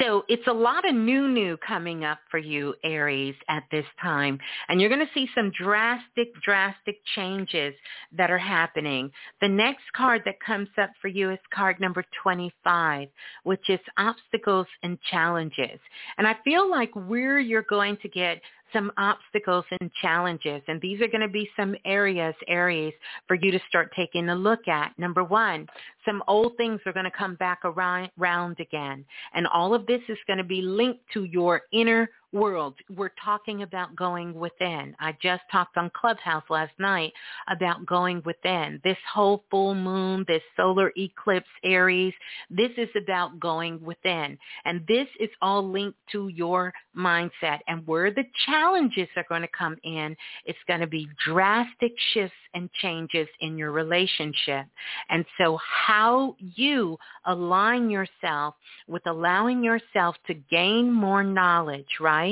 [0.00, 4.38] So it's a lot of new new coming up for you, Aries, at this time.
[4.68, 7.74] And you're going to see some drastic, drastic changes
[8.16, 9.12] that are happening.
[9.40, 13.08] The next card that comes up for you is card number 25,
[13.44, 15.78] which is obstacles and challenges.
[16.18, 18.40] And I feel like where you're going to get
[18.74, 20.60] some obstacles and challenges.
[20.68, 22.92] And these are going to be some areas, areas
[23.26, 24.92] for you to start taking a look at.
[24.98, 25.66] Number one,
[26.04, 29.06] some old things are going to come back around, around again.
[29.32, 32.74] And all of this is going to be linked to your inner world.
[32.94, 34.94] We're talking about going within.
[34.98, 37.12] I just talked on Clubhouse last night
[37.48, 38.80] about going within.
[38.84, 42.12] This whole full moon, this solar eclipse, Aries,
[42.50, 44.36] this is about going within.
[44.64, 47.60] And this is all linked to your mindset.
[47.68, 52.34] And where the challenges are going to come in, it's going to be drastic shifts
[52.54, 54.66] and changes in your relationship.
[55.08, 56.96] And so how you
[57.26, 58.54] align yourself
[58.86, 62.23] with allowing yourself to gain more knowledge, right?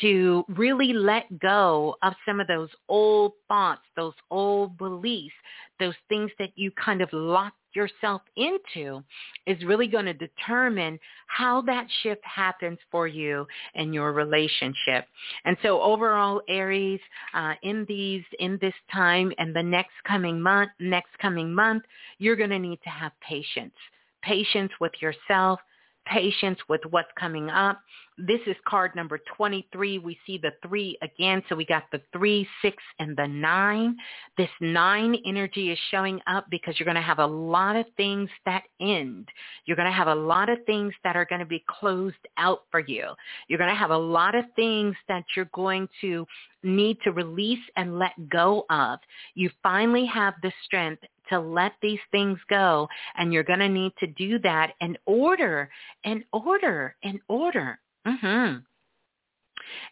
[0.00, 5.34] To really let go of some of those old thoughts, those old beliefs,
[5.80, 9.02] those things that you kind of locked yourself into
[9.46, 15.06] is really going to determine how that shift happens for you and your relationship.
[15.44, 17.00] And so overall, Aries,
[17.34, 21.82] uh, in these, in this time and the next coming month, next coming month,
[22.18, 23.74] you're going to need to have patience.
[24.22, 25.60] Patience with yourself,
[26.06, 27.80] patience with what's coming up.
[28.18, 29.98] This is card number 23.
[29.98, 31.42] We see the three again.
[31.48, 33.96] So we got the three, six, and the nine.
[34.36, 38.28] This nine energy is showing up because you're going to have a lot of things
[38.44, 39.28] that end.
[39.64, 42.64] You're going to have a lot of things that are going to be closed out
[42.70, 43.08] for you.
[43.48, 46.26] You're going to have a lot of things that you're going to
[46.62, 48.98] need to release and let go of.
[49.34, 53.92] You finally have the strength to let these things go and you're going to need
[54.00, 55.70] to do that in order,
[56.04, 57.78] in order, in order.
[58.06, 58.58] Mm-hmm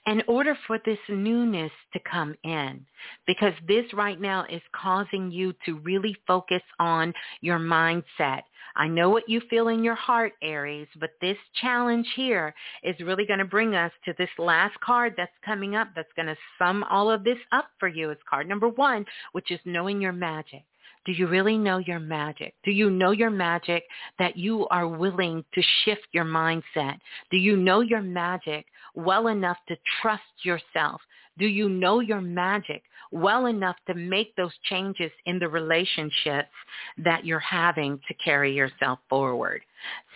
[0.06, 2.84] in order for this newness to come in
[3.26, 8.42] because this right now is causing you to really focus on your mindset.
[8.76, 13.26] I know what you feel in your heart, Aries, but this challenge here is really
[13.26, 16.84] going to bring us to this last card that's coming up that's going to sum
[16.84, 18.10] all of this up for you.
[18.10, 20.64] It's card number one, which is knowing your magic.
[21.04, 22.54] Do you really know your magic?
[22.64, 23.84] Do you know your magic
[24.18, 26.98] that you are willing to shift your mindset?
[27.30, 31.00] Do you know your magic well enough to trust yourself?
[31.38, 36.50] Do you know your magic well enough to make those changes in the relationships
[36.98, 39.62] that you're having to carry yourself forward?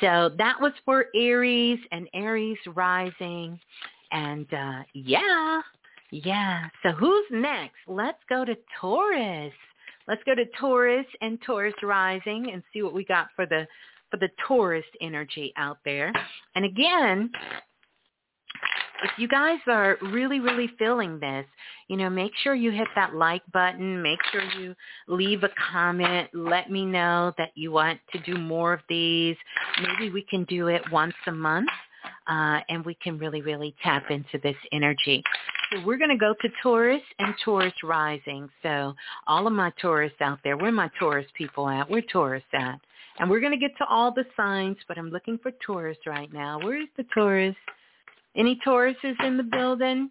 [0.01, 3.59] So that was for Aries and Aries rising.
[4.11, 5.63] And uh, yeah,
[6.11, 6.69] yeah.
[6.83, 7.77] So who's next?
[7.87, 9.55] Let's go to Taurus.
[10.09, 13.66] Let's go to Taurus and Taurus rising and see what we got for the
[14.11, 16.12] for the Taurus energy out there.
[16.55, 17.31] And again,
[19.03, 21.47] if you guys are really, really feeling this,
[21.89, 24.03] you know, make sure you hit that like button.
[24.03, 24.74] Make sure you
[25.09, 26.29] leave a comment.
[26.33, 29.37] Let me know that you want to do more of these.
[29.81, 31.70] Maybe we can do it once a month.
[32.27, 35.23] Uh, and we can really, really tap into this energy.
[35.85, 38.49] We're going to go to Taurus and Taurus rising.
[38.62, 38.94] So
[39.27, 41.89] all of my Taurus out there, where my Taurus people at?
[41.89, 42.81] Where Taurus at?
[43.19, 46.32] And we're going to get to all the signs, but I'm looking for Taurus right
[46.32, 46.59] now.
[46.62, 47.57] Where's the Taurus?
[48.36, 50.11] Any Tauruses in the building?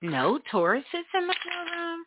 [0.00, 0.84] No Tauruses
[1.14, 2.04] in the building.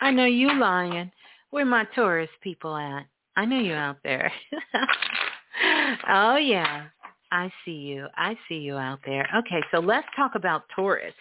[0.00, 1.10] I know you lying.
[1.50, 3.06] Where my Taurus people at?
[3.36, 4.32] I know you out there.
[6.08, 6.86] oh yeah.
[7.30, 8.06] I see you.
[8.16, 9.28] I see you out there.
[9.36, 11.14] Okay, so let's talk about Taurus.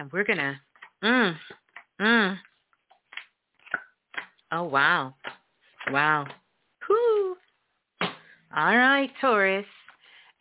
[0.00, 0.54] And we're going to,
[1.04, 1.36] mm,
[2.00, 2.38] mm.
[4.50, 5.14] Oh, wow.
[5.90, 6.26] Wow.
[6.88, 7.36] Whoo.
[8.56, 9.66] All right, Taurus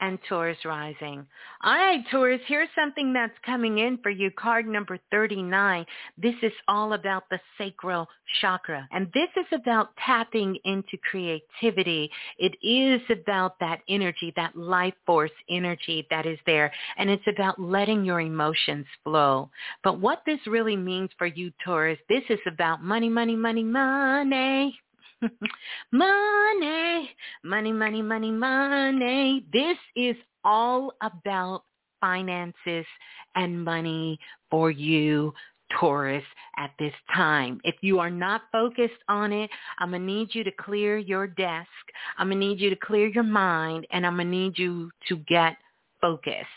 [0.01, 1.25] and Taurus rising.
[1.63, 4.31] All right, Taurus, here's something that's coming in for you.
[4.31, 5.85] Card number 39.
[6.17, 8.07] This is all about the sacral
[8.41, 8.87] chakra.
[8.91, 12.09] And this is about tapping into creativity.
[12.37, 16.71] It is about that energy, that life force energy that is there.
[16.97, 19.49] And it's about letting your emotions flow.
[19.83, 24.79] But what this really means for you, Taurus, this is about money, money, money, money.
[25.91, 27.09] Money,
[27.43, 29.45] money, money, money, money.
[29.51, 31.63] This is all about
[32.01, 32.85] finances
[33.35, 34.19] and money
[34.49, 35.33] for you
[35.79, 36.23] Taurus
[36.57, 37.61] at this time.
[37.63, 41.27] If you are not focused on it, I'm going to need you to clear your
[41.27, 41.67] desk.
[42.17, 44.89] I'm going to need you to clear your mind and I'm going to need you
[45.09, 45.57] to get
[46.01, 46.47] focused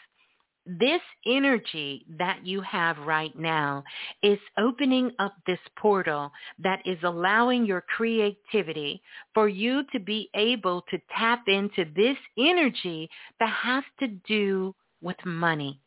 [0.65, 3.83] this energy that you have right now
[4.23, 9.03] is opening up this portal that is allowing your creativity
[9.35, 13.11] for you to be able to tap into this energy
[13.41, 15.81] that has to do with money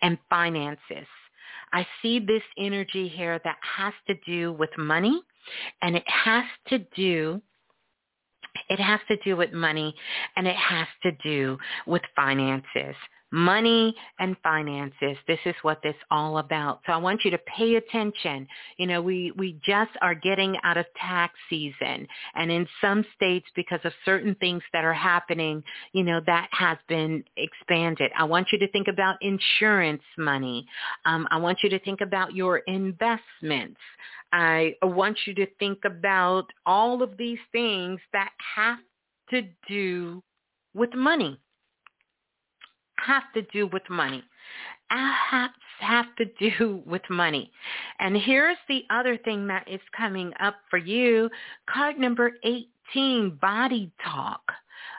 [0.00, 1.06] and finances.
[1.72, 5.20] I see this energy here that has to do with money
[5.82, 7.42] and it has to do
[8.68, 9.94] it has to do with money
[10.36, 12.94] and it has to do with finances
[13.34, 15.16] money and finances.
[15.26, 16.80] This is what this all about.
[16.86, 18.46] So I want you to pay attention.
[18.76, 22.06] You know, we, we just are getting out of tax season.
[22.36, 26.78] And in some states, because of certain things that are happening, you know, that has
[26.88, 28.12] been expanded.
[28.16, 30.64] I want you to think about insurance money.
[31.04, 33.80] Um, I want you to think about your investments.
[34.32, 38.78] I want you to think about all of these things that have
[39.30, 40.22] to do
[40.72, 41.40] with money
[42.96, 44.22] have to do with money.
[44.90, 45.50] Have
[45.80, 47.50] have to do with money.
[47.98, 51.30] And here's the other thing that is coming up for you.
[51.68, 54.42] Card number 18, body talk.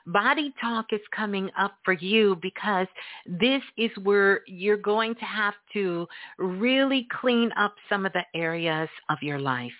[0.07, 2.87] Body talk is coming up for you because
[3.25, 6.07] this is where you're going to have to
[6.37, 9.71] really clean up some of the areas of your life.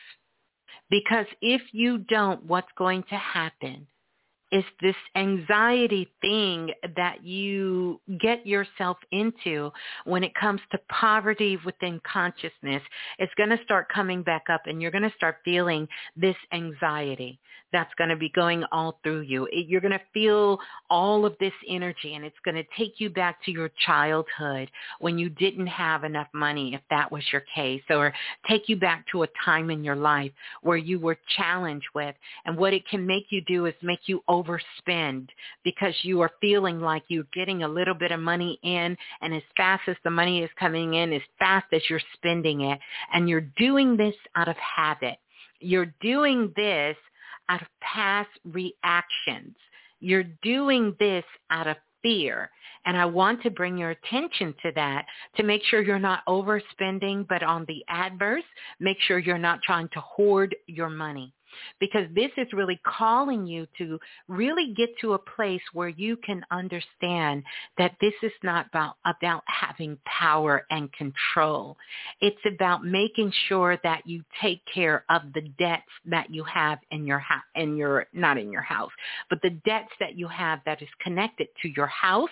[0.89, 3.87] Because if you don't, what's going to happen?
[4.55, 9.69] Is this anxiety thing that you get yourself into
[10.05, 12.81] when it comes to poverty within consciousness.
[13.19, 17.37] It's going to start coming back up and you're going to start feeling this anxiety
[17.75, 19.49] that's going to be going all through you.
[19.51, 20.59] You're going to feel
[20.89, 25.17] all of this energy and it's going to take you back to your childhood when
[25.17, 28.13] you didn't have enough money, if that was your case, or
[28.47, 32.15] take you back to a time in your life where you were challenged with.
[32.45, 35.29] And what it can make you do is make you overspend
[35.63, 39.43] because you are feeling like you're getting a little bit of money in and as
[39.57, 42.79] fast as the money is coming in, as fast as you're spending it.
[43.13, 45.17] And you're doing this out of habit.
[45.59, 46.97] You're doing this
[47.49, 49.55] out of past reactions.
[49.99, 52.49] You're doing this out of fear.
[52.85, 55.05] And I want to bring your attention to that
[55.37, 58.43] to make sure you're not overspending, but on the adverse,
[58.79, 61.33] make sure you're not trying to hoard your money
[61.79, 66.43] because this is really calling you to really get to a place where you can
[66.51, 67.43] understand
[67.77, 71.77] that this is not about, about having power and control.
[72.21, 77.05] It's about making sure that you take care of the debts that you have in
[77.05, 78.91] your house, in your, not in your house,
[79.29, 82.29] but the debts that you have that is connected to your house,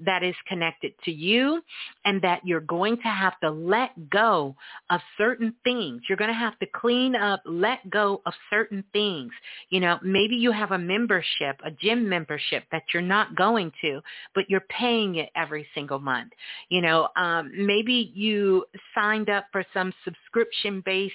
[0.00, 1.62] that is connected to you,
[2.04, 4.54] and that you're going to have to let go
[4.90, 6.02] of certain things.
[6.08, 9.32] You're going to have to clean up, let go of certain certain things.
[9.70, 14.00] You know, maybe you have a membership, a gym membership that you're not going to,
[14.34, 16.32] but you're paying it every single month.
[16.68, 18.64] You know, um, maybe you
[18.94, 21.14] signed up for some subscription based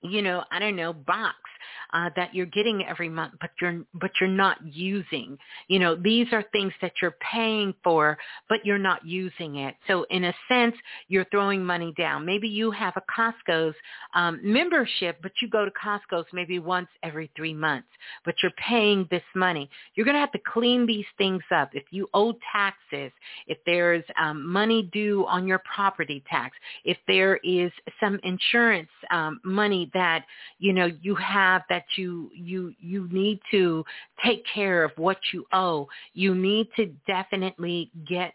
[0.00, 1.34] you know, I don't know, box
[1.92, 5.38] uh, that you're getting every month, but you're but you're not using.
[5.68, 8.18] You know, these are things that you're paying for,
[8.48, 9.74] but you're not using it.
[9.86, 10.74] So in a sense,
[11.08, 12.24] you're throwing money down.
[12.24, 13.74] Maybe you have a Costco's
[14.14, 17.88] um, membership, but you go to Costco's maybe once every three months,
[18.24, 19.68] but you're paying this money.
[19.94, 21.70] You're going to have to clean these things up.
[21.72, 23.12] If you owe taxes,
[23.46, 27.70] if there's um, money due on your property tax, if there is
[28.00, 30.24] some insurance um, money that
[30.58, 33.84] you know you have that you you you need to
[34.24, 35.88] take care of what you owe.
[36.14, 38.34] You need to definitely get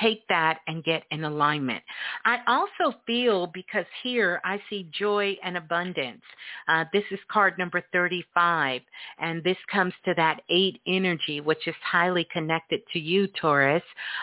[0.00, 1.82] take that and get in alignment.
[2.24, 6.22] I also feel because here I see joy and abundance.
[6.68, 8.80] Uh, this is card number 35,
[9.18, 13.82] and this comes to that eight energy, which is highly connected to you, Taurus,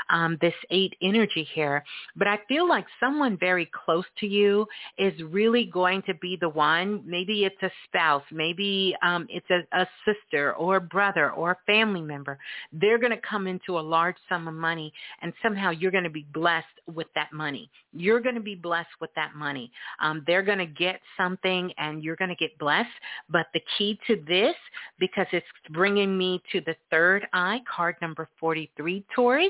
[0.10, 1.84] um, this eight energy here.
[2.16, 4.66] But I feel like someone very close to you
[4.98, 7.04] is really going to be the one.
[7.06, 8.24] Maybe it's a spouse.
[8.32, 12.40] Maybe um, it's a, a sister or a brother or a family member.
[12.72, 16.04] They're going to come into a large sum of money and somehow somehow you're going
[16.04, 17.70] to be blessed with that money.
[17.94, 19.72] You're going to be blessed with that money.
[20.02, 22.90] Um, they're going to get something and you're going to get blessed.
[23.30, 24.56] But the key to this,
[25.00, 29.48] because it's bringing me to the third eye, card number 43, Taurus,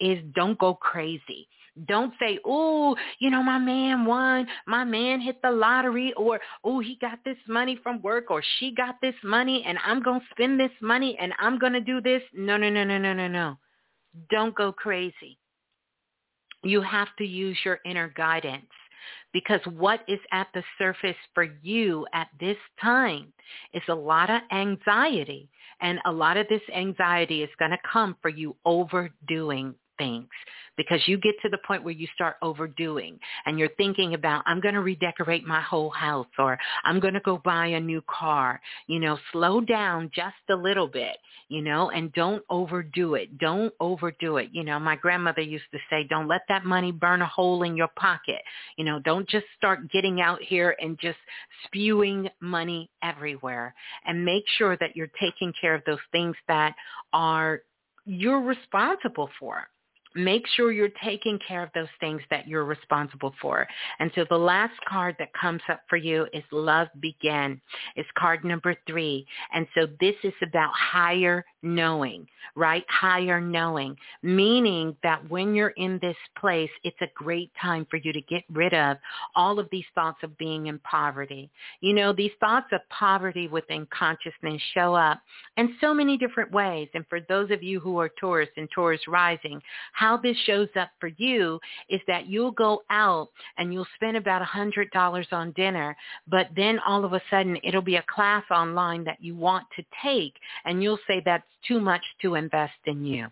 [0.00, 1.46] is don't go crazy
[1.86, 6.80] Don't say, oh, you know, my man won, my man hit the lottery, or oh,
[6.80, 10.26] he got this money from work, or she got this money, and I'm going to
[10.30, 12.22] spend this money, and I'm going to do this.
[12.34, 13.58] No, no, no, no, no, no, no.
[14.30, 15.38] Don't go crazy.
[16.62, 18.66] You have to use your inner guidance
[19.32, 23.32] because what is at the surface for you at this time
[23.72, 25.48] is a lot of anxiety.
[25.80, 30.28] And a lot of this anxiety is going to come for you overdoing things
[30.76, 34.60] because you get to the point where you start overdoing and you're thinking about, I'm
[34.60, 38.60] going to redecorate my whole house or I'm going to go buy a new car.
[38.86, 41.16] You know, slow down just a little bit,
[41.48, 43.38] you know, and don't overdo it.
[43.38, 44.48] Don't overdo it.
[44.52, 47.76] You know, my grandmother used to say, don't let that money burn a hole in
[47.76, 48.40] your pocket.
[48.76, 51.18] You know, don't just start getting out here and just
[51.66, 53.74] spewing money everywhere
[54.06, 56.74] and make sure that you're taking care of those things that
[57.12, 57.60] are
[58.04, 59.68] you're responsible for
[60.14, 63.66] make sure you're taking care of those things that you're responsible for.
[63.98, 67.60] And so the last card that comes up for you is Love Begin.
[67.96, 69.26] It's card number three.
[69.52, 72.26] And so this is about higher knowing,
[72.56, 72.84] right?
[72.88, 78.12] Higher knowing, meaning that when you're in this place, it's a great time for you
[78.12, 78.96] to get rid of
[79.36, 81.50] all of these thoughts of being in poverty.
[81.80, 85.20] You know, these thoughts of poverty within consciousness show up
[85.56, 86.88] in so many different ways.
[86.94, 89.60] And for those of you who are Taurus and Taurus rising,
[90.02, 94.42] how this shows up for you is that you'll go out and you'll spend about
[94.42, 95.96] a hundred dollars on dinner,
[96.26, 99.84] but then all of a sudden it'll be a class online that you want to
[100.02, 100.34] take
[100.64, 103.28] and you'll say that's too much to invest in you.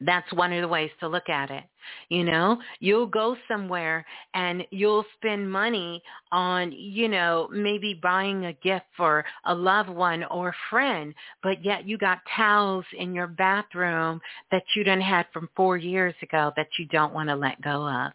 [0.00, 1.64] That's one of the ways to look at it.
[2.08, 4.04] You know, you'll go somewhere
[4.34, 6.02] and you'll spend money
[6.32, 11.64] on, you know, maybe buying a gift for a loved one or a friend, but
[11.64, 14.20] yet you got towels in your bathroom
[14.50, 17.88] that you didn't have from four years ago that you don't want to let go
[17.88, 18.12] of.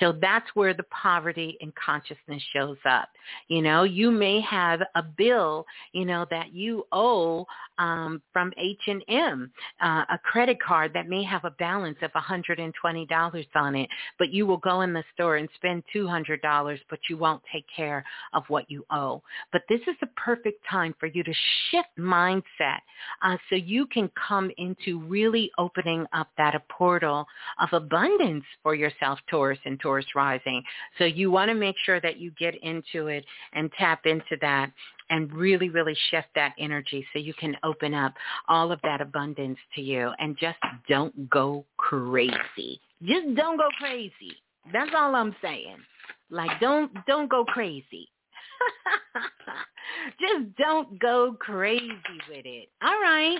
[0.00, 3.08] So that's where the poverty and consciousness shows up.
[3.48, 7.46] You know, you may have a bill, you know, that you owe
[7.78, 9.50] um, from H&M,
[9.82, 13.88] uh, a credit card that may have a balance of $120 on it,
[14.18, 18.04] but you will go in the store and spend $200, but you won't take care
[18.32, 19.22] of what you owe.
[19.52, 21.34] But this is the perfect time for you to
[21.70, 22.78] shift mindset
[23.22, 27.26] uh, so you can come into really opening up that portal
[27.60, 30.62] of abundance for yourself, Taurus Taurus and Taurus rising.
[30.98, 34.70] So you want to make sure that you get into it and tap into that
[35.10, 38.14] and really, really shift that energy so you can open up
[38.48, 40.58] all of that abundance to you and just
[40.88, 42.80] don't go crazy.
[43.02, 44.36] Just don't go crazy.
[44.72, 45.76] That's all I'm saying.
[46.30, 48.08] Like don't don't go crazy.
[50.20, 51.92] just don't go crazy
[52.28, 52.70] with it.
[52.82, 53.38] All right.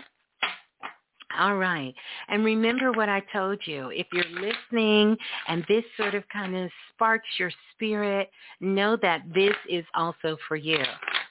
[1.38, 1.94] All right.
[2.28, 3.90] And remember what I told you.
[3.90, 5.16] If you're listening
[5.48, 8.30] and this sort of kind of sparks your spirit,
[8.60, 10.78] know that this is also for you.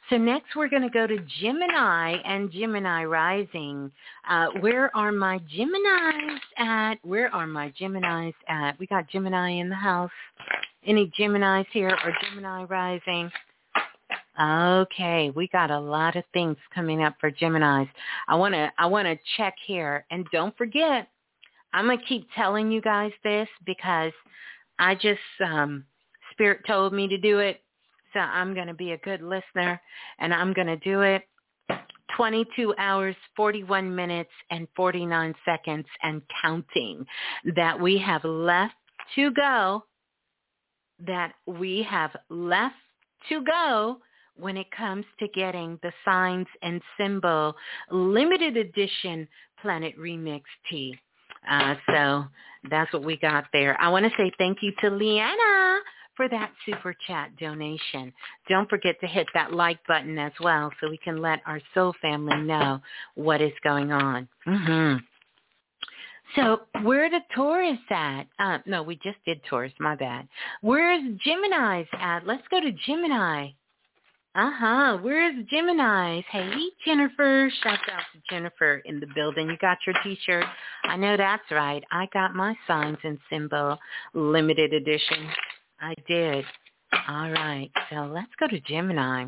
[0.10, 3.90] So next we're going to go to Gemini and Gemini rising.
[4.30, 6.96] Uh, where are my Geminis at?
[7.04, 8.78] Where are my Geminis at?
[8.80, 10.12] We got Gemini in the house.
[10.86, 13.32] Any Geminis here or Gemini rising?
[14.40, 17.90] Okay, we got a lot of things coming up for Geminis.
[18.28, 21.08] I want to I want to check here and don't forget
[21.74, 24.12] I'm going to keep telling you guys this because
[24.80, 25.86] I just um
[26.32, 27.62] spirit told me to do it.
[28.14, 29.80] So I'm going to be a good listener
[30.20, 31.24] and I'm going to do it.
[32.16, 37.06] 22 hours, 41 minutes, and 49 seconds and counting
[37.56, 38.76] that we have left
[39.16, 39.84] to go,
[41.00, 42.76] that we have left
[43.30, 43.98] to go
[44.38, 47.56] when it comes to getting the signs and symbol
[47.92, 49.28] limited edition
[49.62, 50.98] Planet Remix tee.
[51.50, 52.26] Uh, so
[52.70, 53.80] that's what we got there.
[53.80, 55.80] I want to say thank you to Leanna
[56.16, 58.14] for that super chat donation.
[58.48, 61.94] Don't forget to hit that like button as well so we can let our soul
[62.02, 62.80] family know
[63.16, 64.28] what is going on.
[64.48, 64.98] Mm-hmm.
[66.36, 68.24] So where the Taurus at?
[68.40, 69.74] Uh, no, we just did Taurus.
[69.80, 70.28] My bad.
[70.62, 72.26] Where's Gemini's at?
[72.26, 73.50] Let's go to Gemini.
[74.36, 74.98] Uh-huh.
[75.02, 76.26] Where's Gemini's?
[76.32, 76.52] Hey,
[76.84, 77.52] Jennifer.
[77.62, 79.48] Shout out to Jennifer in the building.
[79.48, 80.46] You got your t-shirt?
[80.86, 81.84] I know that's right.
[81.92, 83.78] I got my signs and symbol
[84.16, 85.28] limited edition.
[85.80, 86.46] I did.
[87.08, 87.70] All right.
[87.92, 89.26] So let's go to Gemini.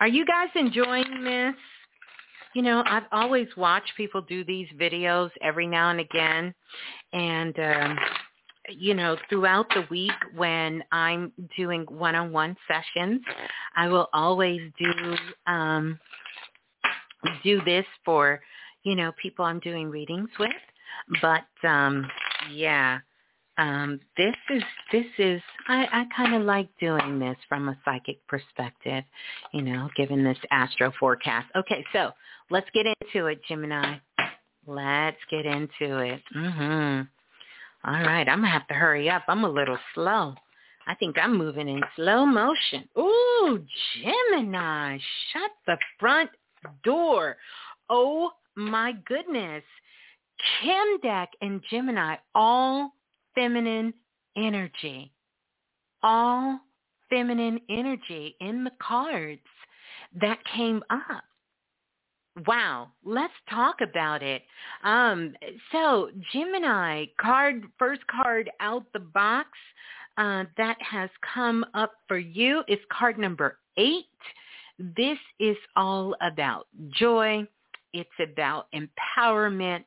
[0.00, 1.54] Are you guys enjoying this?
[2.54, 6.52] You know, I've always watched people do these videos every now and again.
[7.12, 7.98] And um
[8.70, 13.20] you know, throughout the week when I'm doing one-on-one sessions,
[13.76, 15.16] I will always do
[15.46, 15.98] um,
[17.42, 18.40] do this for,
[18.82, 20.50] you know, people I'm doing readings with.
[21.22, 22.06] But um,
[22.52, 23.00] Yeah.
[23.58, 24.62] Um, this is
[24.92, 29.02] this is I, I kind of like doing this from a psychic perspective,
[29.52, 31.48] you know, given this astro forecast.
[31.56, 32.12] Okay, so
[32.50, 33.96] let's get into it, Gemini.
[34.64, 36.22] Let's get into it.
[36.36, 37.08] Mhm.
[37.84, 39.22] All right, I'm gonna have to hurry up.
[39.28, 40.34] I'm a little slow.
[40.86, 42.88] I think I'm moving in slow motion.
[42.98, 43.64] Ooh,
[44.02, 44.98] Gemini,
[45.32, 46.30] shut the front
[46.82, 47.36] door.
[47.90, 49.62] Oh my goodness.
[50.60, 52.92] Kim Deck and Gemini, all
[53.34, 53.92] feminine
[54.36, 55.12] energy.
[56.02, 56.60] All
[57.10, 59.40] feminine energy in the cards
[60.20, 61.24] that came up.
[62.46, 64.42] Wow, let's talk about it.
[64.84, 65.34] Um,
[65.72, 69.48] so Gemini card, first card out the box
[70.18, 74.04] uh, that has come up for you is card number eight.
[74.78, 77.46] This is all about joy.
[77.92, 79.84] It's about empowerment.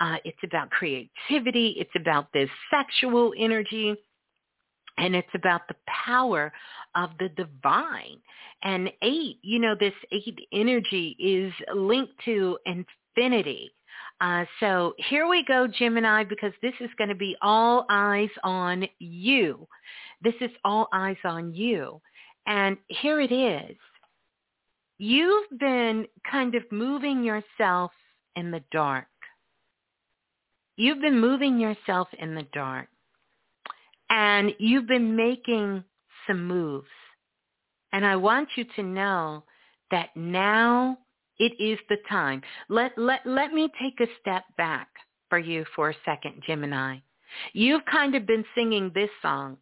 [0.00, 1.76] Uh, it's about creativity.
[1.78, 3.94] It's about this sexual energy.
[4.98, 5.76] And it's about the
[6.06, 6.52] power
[6.96, 8.18] of the divine.
[8.62, 13.70] And eight, you know, this eight energy is linked to infinity.
[14.20, 18.86] Uh, so here we go, Gemini, because this is going to be all eyes on
[18.98, 19.68] you.
[20.22, 22.00] This is all eyes on you.
[22.46, 23.76] And here it is.
[24.98, 27.92] You've been kind of moving yourself
[28.36, 29.06] in the dark.
[30.76, 32.88] You've been moving yourself in the dark.
[34.08, 35.84] And you've been making
[36.26, 36.88] some moves.
[37.92, 39.44] And I want you to know
[39.90, 40.98] that now
[41.38, 42.42] it is the time.
[42.68, 44.88] Let, let, let me take a step back
[45.28, 46.98] for you for a second, Gemini.
[47.52, 49.58] You've kind of been singing this song.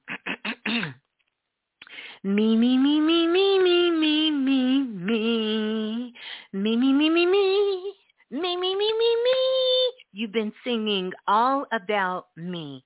[2.23, 6.13] me, me, me, me, me, me, me, me, me,
[6.53, 7.95] me, me, me, me, me,
[8.31, 9.93] me, me, me, me, me.
[10.13, 12.85] You've been singing all about me.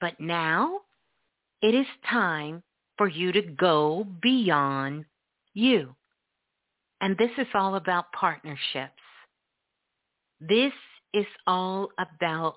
[0.00, 0.80] But now
[1.62, 2.62] it is time
[2.96, 5.04] for you to go beyond
[5.54, 5.94] you.
[7.00, 8.92] And this is all about partnerships.
[10.40, 10.72] This
[11.14, 12.54] is all about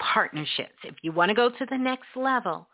[0.00, 0.76] partnerships.
[0.84, 2.68] If you want to go to the next level,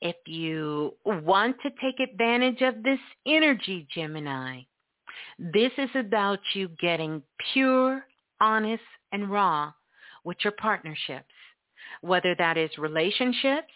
[0.00, 4.62] if you want to take advantage of this energy, Gemini,
[5.38, 7.22] this is about you getting
[7.52, 8.04] pure,
[8.40, 9.72] honest, and raw
[10.24, 11.24] with your partnerships,
[12.00, 13.72] whether that is relationships,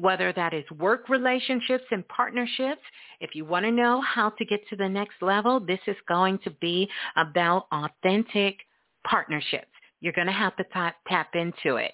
[0.00, 2.82] whether that is work relationships and partnerships.
[3.20, 6.38] If you want to know how to get to the next level, this is going
[6.44, 8.58] to be about authentic
[9.04, 9.66] partnerships.
[10.00, 11.92] You're going to have to tap, tap into it.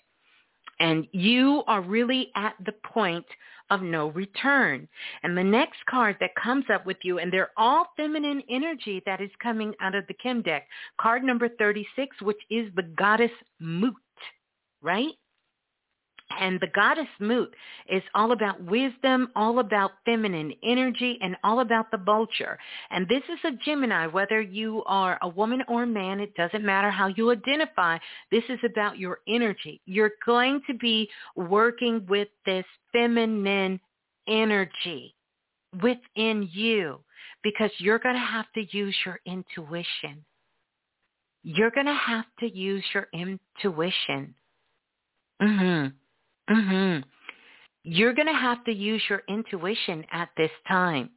[0.81, 3.24] And you are really at the point
[3.70, 4.86] of no return.
[5.22, 9.20] And the next card that comes up with you, and they're all feminine energy that
[9.22, 10.66] is coming out of the Kim deck.
[11.01, 13.94] Card number 36, which is the goddess Mut,
[14.82, 15.14] right?
[16.30, 17.51] And the goddess Mut
[17.88, 22.59] is all about wisdom, all about feminine energy, and all about the vulture.
[22.90, 26.64] And this is a Gemini, whether you are a woman or a man, it doesn't
[26.64, 27.98] matter how you identify.
[28.30, 29.80] This is about your energy.
[29.84, 33.78] You're going to be working with this feminine
[34.26, 35.14] energy
[35.82, 37.01] within you
[37.42, 40.24] because you're going to have to use your intuition.
[41.42, 44.34] You're going to have to use your intuition.
[45.42, 45.92] Mhm.
[46.48, 47.04] Mhm.
[47.86, 51.10] You're going to have to use your intuition at this time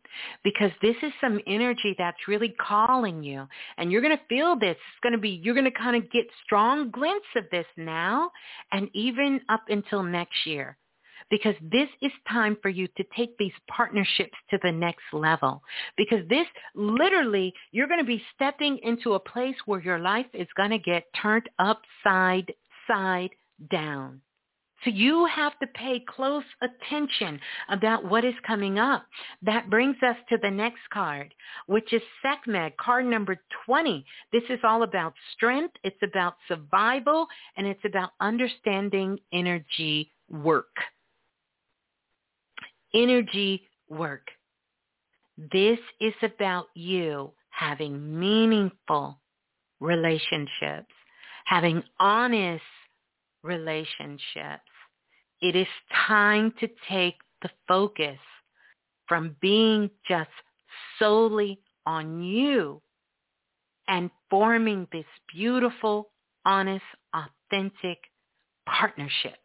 [0.43, 3.47] because this is some energy that's really calling you
[3.77, 4.75] and you're going to feel this.
[4.75, 8.31] It's going to be, you're going to kind of get strong glints of this now
[8.73, 10.77] and even up until next year
[11.29, 15.61] because this is time for you to take these partnerships to the next level.
[15.95, 20.47] Because this literally, you're going to be stepping into a place where your life is
[20.55, 22.53] going to get turned upside,
[22.87, 23.31] side
[23.71, 24.21] down.
[24.83, 27.39] So you have to pay close attention
[27.69, 29.05] about what is coming up.
[29.41, 31.33] That brings us to the next card,
[31.65, 34.05] which is Sekhmet, card number 20.
[34.31, 35.73] This is all about strength.
[35.83, 40.75] It's about survival, and it's about understanding energy work.
[42.93, 44.27] Energy work.
[45.51, 49.19] This is about you having meaningful
[49.79, 50.93] relationships,
[51.45, 52.63] having honest
[53.43, 54.61] relationships.
[55.41, 55.67] It is
[56.07, 58.17] time to take the focus
[59.07, 60.29] from being just
[60.99, 62.81] solely on you
[63.87, 66.09] and forming this beautiful,
[66.45, 66.83] honest,
[67.13, 67.99] authentic
[68.67, 69.37] partnerships.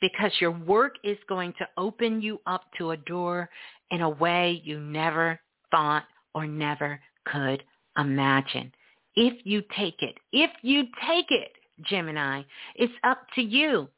[0.00, 3.50] Because your work is going to open you up to a door
[3.90, 5.40] in a way you never
[5.72, 6.04] thought
[6.34, 7.64] or never could
[7.98, 8.72] imagine.
[9.16, 11.50] If you take it, if you take it,
[11.82, 12.42] Gemini.
[12.76, 13.88] It's up to you.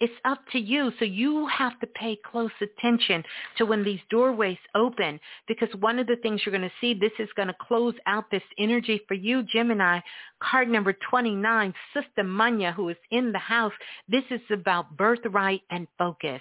[0.00, 0.90] It's up to you.
[0.98, 3.22] So you have to pay close attention
[3.58, 7.12] to when these doorways open because one of the things you're going to see, this
[7.18, 10.00] is going to close out this energy for you, Gemini.
[10.42, 13.74] Card number 29, Sister Manya, who is in the house.
[14.08, 16.40] This is about birthright and focus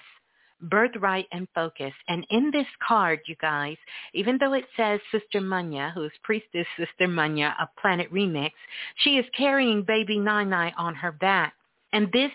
[0.61, 1.93] birthright and focus.
[2.07, 3.77] And in this card, you guys,
[4.13, 8.51] even though it says Sister Munya, who is Priestess Sister Munya of Planet Remix,
[8.97, 11.53] she is carrying baby Nine on her back.
[11.93, 12.31] And this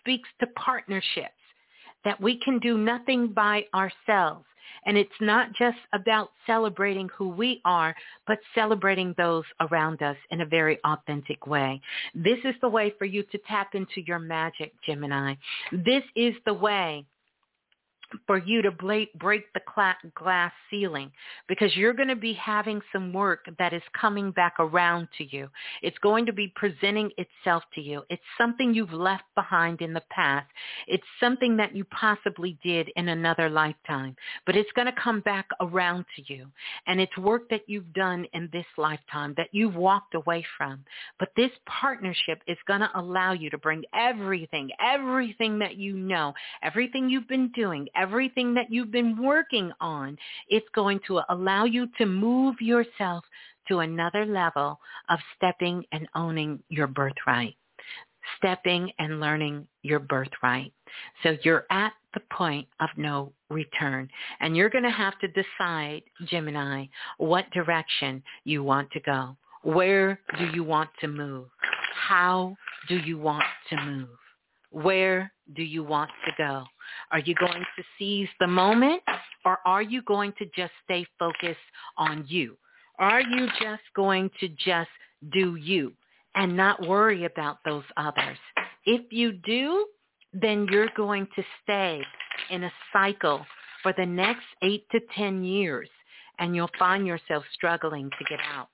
[0.00, 1.32] speaks to partnerships,
[2.04, 4.44] that we can do nothing by ourselves.
[4.86, 7.94] And it's not just about celebrating who we are,
[8.26, 11.80] but celebrating those around us in a very authentic way.
[12.14, 15.34] This is the way for you to tap into your magic, Gemini.
[15.72, 17.04] This is the way
[18.26, 19.12] for you to break
[19.52, 19.60] the
[20.14, 21.10] glass ceiling
[21.48, 25.48] because you're going to be having some work that is coming back around to you.
[25.82, 28.02] It's going to be presenting itself to you.
[28.10, 30.46] It's something you've left behind in the past.
[30.86, 34.16] It's something that you possibly did in another lifetime,
[34.46, 36.46] but it's going to come back around to you.
[36.86, 40.84] And it's work that you've done in this lifetime that you've walked away from.
[41.18, 46.34] But this partnership is going to allow you to bring everything, everything that you know,
[46.62, 50.16] everything you've been doing, everything that you've been working on,
[50.48, 53.24] it's going to allow you to move yourself
[53.68, 54.78] to another level
[55.10, 57.54] of stepping and owning your birthright,
[58.38, 60.72] stepping and learning your birthright.
[61.22, 64.08] So you're at the point of no return.
[64.40, 66.86] And you're going to have to decide, Gemini,
[67.18, 69.36] what direction you want to go.
[69.62, 71.48] Where do you want to move?
[72.08, 72.56] How
[72.88, 74.08] do you want to move?
[74.70, 76.64] Where do you want to go?
[77.10, 79.02] Are you going to seize the moment
[79.44, 81.58] or are you going to just stay focused
[81.96, 82.56] on you?
[82.98, 84.90] Are you just going to just
[85.32, 85.92] do you
[86.34, 88.38] and not worry about those others?
[88.84, 89.86] If you do,
[90.32, 92.02] then you're going to stay
[92.50, 93.44] in a cycle
[93.82, 95.88] for the next eight to 10 years
[96.38, 98.68] and you'll find yourself struggling to get out.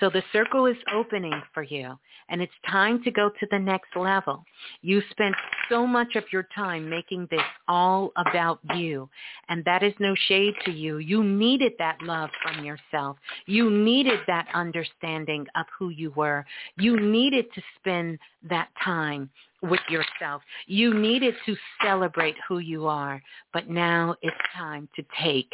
[0.00, 1.98] So the circle is opening for you
[2.28, 4.44] and it's time to go to the next level.
[4.80, 5.34] You spent
[5.68, 9.08] so much of your time making this all about you
[9.48, 10.98] and that is no shade to you.
[10.98, 13.16] You needed that love from yourself.
[13.46, 16.44] You needed that understanding of who you were.
[16.76, 18.18] You needed to spend
[18.48, 19.30] that time
[19.62, 20.42] with yourself.
[20.66, 23.20] You needed to celebrate who you are,
[23.52, 25.52] but now it's time to take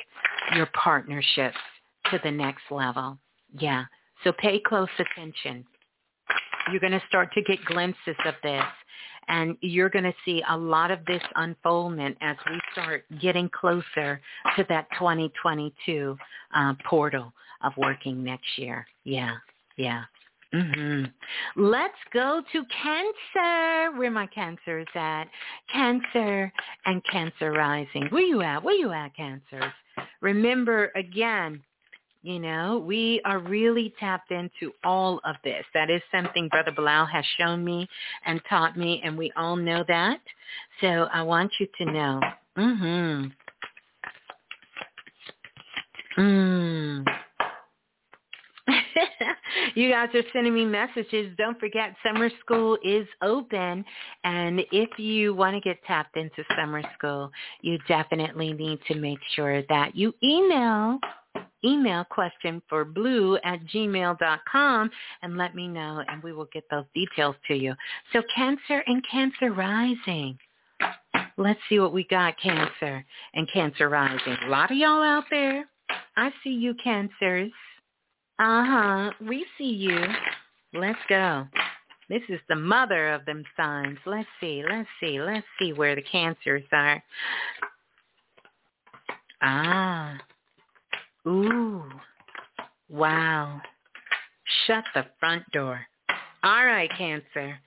[0.55, 1.57] your partnerships
[2.11, 3.19] to the next level.
[3.59, 3.85] Yeah.
[4.25, 5.65] So pay close attention.
[6.71, 8.63] You're going to start to get glimpses of this.
[9.29, 14.21] And you're going to see a lot of this unfoldment as we start getting closer
[14.57, 16.17] to that 2022
[16.55, 17.33] uh, portal
[17.63, 18.87] of working next year.
[19.05, 19.37] Yeah,
[19.77, 20.05] yeah.
[20.55, 21.05] Mm-hmm.
[21.57, 23.99] Let's go to Cancer.
[23.99, 25.25] Where my Cancer is at?
[25.73, 26.53] Cancer
[26.87, 28.07] and Cancer rising.
[28.11, 28.63] Where you at?
[28.63, 29.73] Where you at, Cancers?
[30.21, 31.63] Remember again,
[32.25, 35.63] you know, we are really tapped into all of this.
[35.75, 37.87] That is something Brother Balah has shown me
[38.25, 40.21] and taught me, and we all know that.
[40.81, 42.21] So I want you to know.
[42.57, 43.27] Mm-hmm.
[46.19, 47.05] Mm.
[49.75, 51.35] you guys are sending me messages.
[51.37, 53.85] Don't forget summer school is open.
[54.25, 57.31] And if you want to get tapped into summer school,
[57.61, 60.99] you definitely need to make sure that you email
[61.65, 64.91] email question for blue at gmail.com
[65.23, 67.75] and let me know and we will get those details to you.
[68.13, 70.39] So Cancer and Cancer Rising.
[71.37, 73.05] Let's see what we got, Cancer
[73.35, 74.37] and Cancer Rising.
[74.45, 75.65] A lot of y'all out there.
[76.17, 77.51] I see you, Cancers.
[78.39, 79.11] Uh-huh.
[79.27, 80.05] We see you.
[80.73, 81.47] Let's go.
[82.09, 83.99] This is the mother of them signs.
[84.07, 84.63] Let's see.
[84.69, 85.21] Let's see.
[85.21, 87.03] Let's see where the cancers are.
[89.43, 90.19] Ah.
[91.27, 91.85] Ooh.
[92.89, 93.61] Wow.
[94.67, 95.81] Shut the front door.
[96.43, 97.59] All right, Cancer.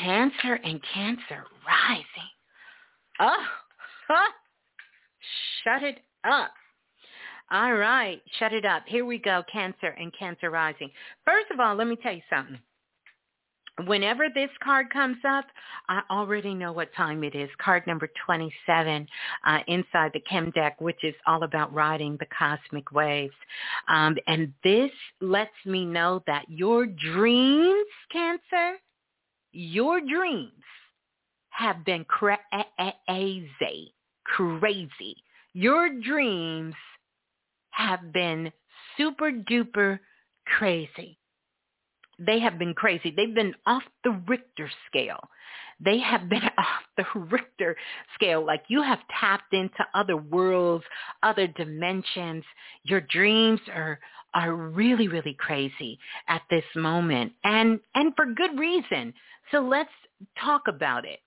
[0.00, 2.30] Cancer and Cancer rising.
[3.20, 3.44] Oh,
[4.08, 4.32] huh.
[5.64, 6.50] shut it up.
[7.50, 8.84] All right, shut it up.
[8.86, 10.90] Here we go, Cancer and Cancer rising.
[11.24, 12.60] First of all, let me tell you something
[13.86, 15.46] whenever this card comes up,
[15.88, 17.48] I already know what time it is.
[17.62, 19.06] Card number 27
[19.46, 23.34] uh, inside the Chem deck, which is all about riding the cosmic waves.
[23.88, 24.90] Um, and this
[25.20, 28.76] lets me know that your dreams, Cancer,
[29.52, 30.52] your dreams
[31.50, 33.94] have been crazy.
[34.24, 35.16] Crazy.
[35.52, 36.74] Your dreams
[37.80, 38.52] have been
[38.96, 39.98] super duper
[40.46, 41.18] crazy.
[42.18, 43.12] they have been crazy.
[43.16, 45.20] They've been off the Richter scale.
[45.82, 47.76] They have been off the Richter
[48.14, 48.44] scale.
[48.44, 50.84] Like you have tapped into other worlds,
[51.22, 52.44] other dimensions.
[52.84, 53.98] Your dreams are
[54.34, 55.98] are really, really crazy
[56.28, 57.32] at this moment.
[57.44, 59.14] And and for good reason.
[59.50, 59.90] So let's
[60.44, 61.20] talk about it.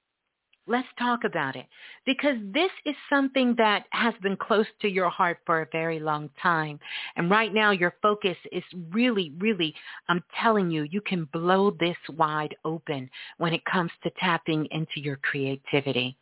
[0.65, 1.65] Let's talk about it
[2.06, 6.30] because this is something that has been close to your heart for a very long
[6.41, 6.80] time.
[7.18, 9.76] And right now your focus is really, really,
[10.07, 13.10] I'm telling you, you can blow this wide open
[13.40, 16.18] when it comes to tapping into your creativity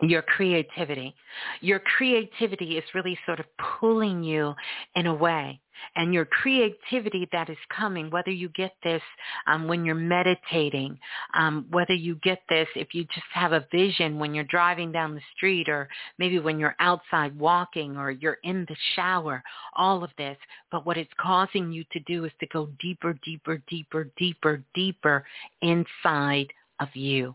[0.00, 1.14] your creativity.
[1.60, 3.46] Your creativity is really sort of
[3.80, 4.54] pulling you
[4.94, 5.60] in a way.
[5.96, 9.02] And your creativity that is coming, whether you get this
[9.46, 10.98] um, when you're meditating,
[11.34, 15.14] um, whether you get this if you just have a vision when you're driving down
[15.14, 15.88] the street or
[16.18, 19.42] maybe when you're outside walking or you're in the shower,
[19.76, 20.36] all of this.
[20.70, 25.24] But what it's causing you to do is to go deeper, deeper, deeper, deeper, deeper
[25.62, 27.34] inside of you.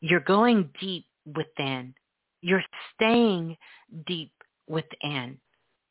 [0.00, 1.94] You're going deep within.
[2.42, 2.64] You're
[2.94, 3.56] staying
[4.06, 4.32] deep
[4.68, 5.38] within.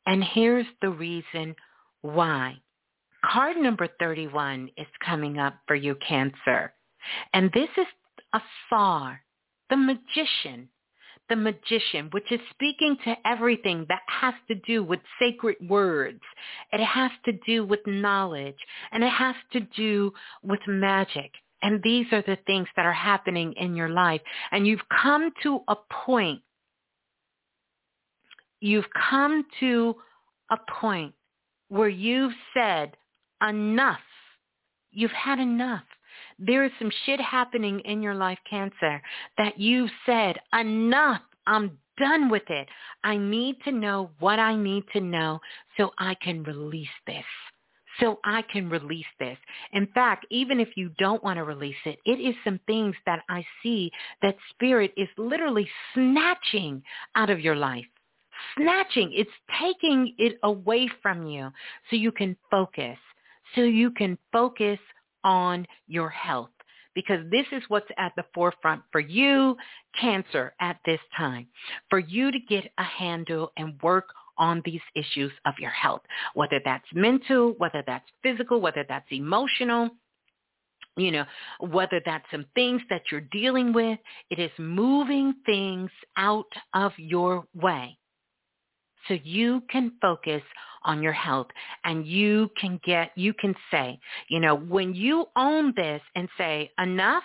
[0.06, 1.54] And here's the reason
[2.04, 2.54] why.
[3.24, 6.74] Card number 31 is coming up for you, Cancer.
[7.32, 7.86] And this is
[8.34, 9.22] Asar,
[9.70, 10.68] the magician.
[11.30, 16.20] The magician, which is speaking to everything that has to do with sacred words.
[16.70, 18.58] It has to do with knowledge.
[18.92, 20.12] And it has to do
[20.42, 21.32] with magic.
[21.62, 24.20] And these are the things that are happening in your life.
[24.52, 26.42] And you've come to a point,
[28.60, 29.94] you've come to
[30.50, 31.14] a point
[31.74, 32.96] where you've said,
[33.46, 33.98] enough.
[34.92, 35.82] You've had enough.
[36.38, 39.02] There is some shit happening in your life, Cancer,
[39.38, 41.20] that you've said, enough.
[41.48, 42.68] I'm done with it.
[43.02, 45.40] I need to know what I need to know
[45.76, 47.24] so I can release this
[48.00, 49.38] so I can release this.
[49.72, 53.20] In fact, even if you don't want to release it, it is some things that
[53.28, 53.88] I see
[54.20, 56.82] that spirit is literally snatching
[57.14, 57.84] out of your life.
[58.56, 59.12] Snatching.
[59.14, 59.30] It's
[59.60, 61.50] taking it away from you
[61.90, 62.98] so you can focus.
[63.54, 64.78] So you can focus
[65.22, 66.50] on your health
[66.94, 69.56] because this is what's at the forefront for you,
[70.00, 71.46] Cancer, at this time.
[71.90, 74.08] For you to get a handle and work
[74.38, 76.02] on these issues of your health,
[76.34, 79.90] whether that's mental, whether that's physical, whether that's emotional,
[80.96, 81.24] you know,
[81.60, 83.98] whether that's some things that you're dealing with,
[84.30, 87.96] it is moving things out of your way
[89.08, 90.42] so you can focus
[90.84, 91.48] on your health
[91.84, 93.98] and you can get, you can say,
[94.28, 97.24] you know, when you own this and say, enough,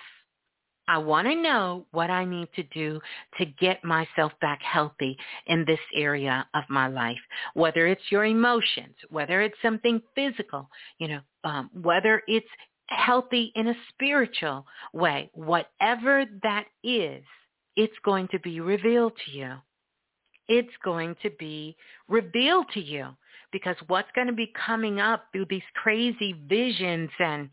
[0.88, 2.99] I want to know what I need to do
[3.38, 5.15] to get myself back healthy
[5.45, 7.19] in this area of my life,
[7.53, 12.47] whether it's your emotions, whether it's something physical, you know, um, whether it's
[12.88, 17.23] healthy in a spiritual way, whatever that is,
[17.76, 19.53] it's going to be revealed to you.
[20.49, 21.77] It's going to be
[22.09, 23.09] revealed to you.
[23.51, 27.49] Because what's going to be coming up through these crazy visions and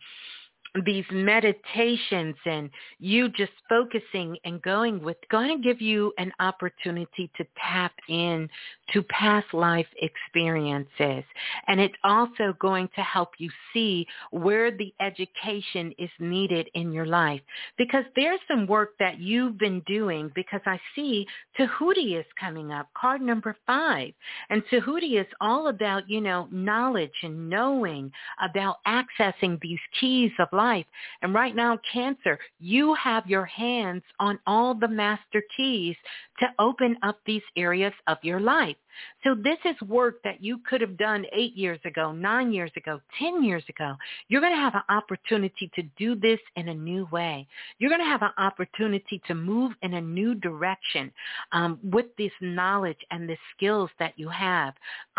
[0.84, 7.30] these meditations and you just focusing and going with going to give you an opportunity
[7.36, 8.48] to tap in
[8.92, 11.24] to past life experiences.
[11.66, 17.06] And it's also going to help you see where the education is needed in your
[17.06, 17.40] life.
[17.78, 21.26] Because there's some work that you've been doing because I see
[21.56, 24.12] Tahuti is coming up card number five.
[24.50, 28.12] And Tahuti is all about you know knowledge and knowing
[28.42, 30.86] about accessing these keys of life life.
[31.22, 35.96] And right now, Cancer, you have your hands on all the master keys
[36.40, 38.76] to open up these areas of your life.
[39.24, 43.00] So this is work that you could have done eight years ago, nine years ago,
[43.18, 43.94] 10 years ago.
[44.28, 47.46] You're going to have an opportunity to do this in a new way.
[47.78, 51.12] You're going to have an opportunity to move in a new direction
[51.52, 54.74] um, with this knowledge and the skills that you have,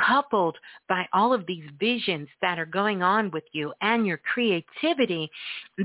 [0.05, 5.29] coupled by all of these visions that are going on with you and your creativity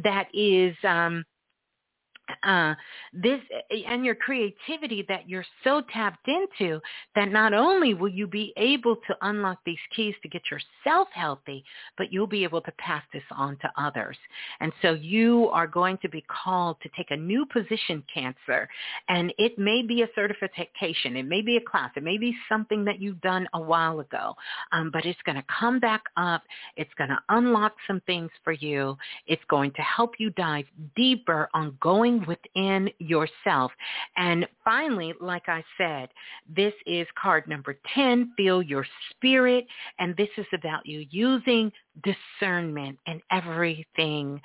[0.05, 1.25] that is um,
[2.43, 2.75] uh,
[3.13, 3.41] this
[3.87, 6.81] and your creativity that you're so tapped into
[7.15, 11.65] that not only will you be able to unlock these keys to get yourself healthy,
[11.99, 14.17] but you'll be able to pass this on to others.
[14.61, 18.69] And so you are going to be called to take a new position, Cancer,
[19.09, 22.85] and it may be a certification, it may be a class, it may be something
[22.85, 24.35] that you've done a while ago,
[24.73, 26.43] um, but it's going to come back up.
[26.77, 28.97] It's going to unlock some things for you.
[29.27, 30.67] It's going to help you dive
[30.97, 33.73] deeper on going within yourself.
[34.17, 36.09] And finally, like I said,
[36.55, 39.67] this is card number 10, Feel Your Spirit.
[39.99, 41.73] And this is about you using
[42.05, 44.41] discernment in everything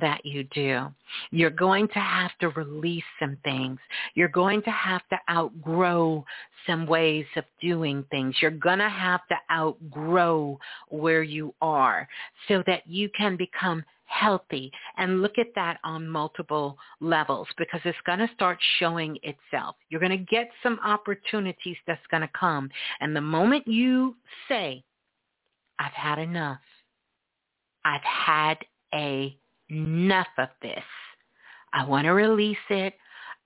[0.00, 0.86] that you do.
[1.30, 3.78] You're going to have to release some things.
[4.14, 6.24] You're going to have to outgrow
[6.66, 8.36] some ways of doing things.
[8.40, 10.58] You're going to have to outgrow
[10.88, 12.08] where you are
[12.48, 17.98] so that you can become healthy and look at that on multiple levels because it's
[18.04, 19.76] going to start showing itself.
[19.88, 22.68] You're going to get some opportunities that's going to come.
[23.00, 24.16] And the moment you
[24.48, 24.84] say,
[25.78, 26.60] I've had enough,
[27.84, 28.58] I've had
[29.70, 30.84] enough of this.
[31.72, 32.94] I want to release it.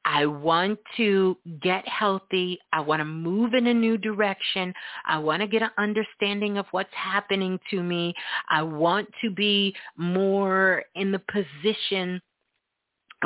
[0.08, 2.60] I want to get healthy.
[2.72, 4.72] I want to move in a new direction.
[5.04, 8.14] I want to get an understanding of what's happening to me.
[8.48, 12.22] I want to be more in the position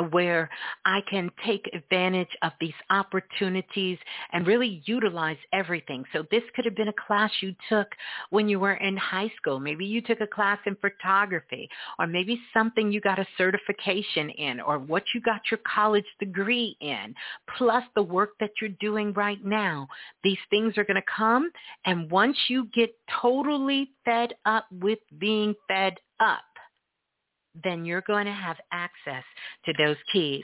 [0.09, 0.49] where
[0.85, 3.97] I can take advantage of these opportunities
[4.31, 6.05] and really utilize everything.
[6.13, 7.87] So this could have been a class you took
[8.29, 9.59] when you were in high school.
[9.59, 11.69] Maybe you took a class in photography
[11.99, 16.77] or maybe something you got a certification in or what you got your college degree
[16.79, 17.13] in,
[17.57, 19.87] plus the work that you're doing right now.
[20.23, 21.51] These things are going to come
[21.85, 26.43] and once you get totally fed up with being fed up,
[27.63, 29.23] then you're going to have access
[29.65, 30.43] to those keys.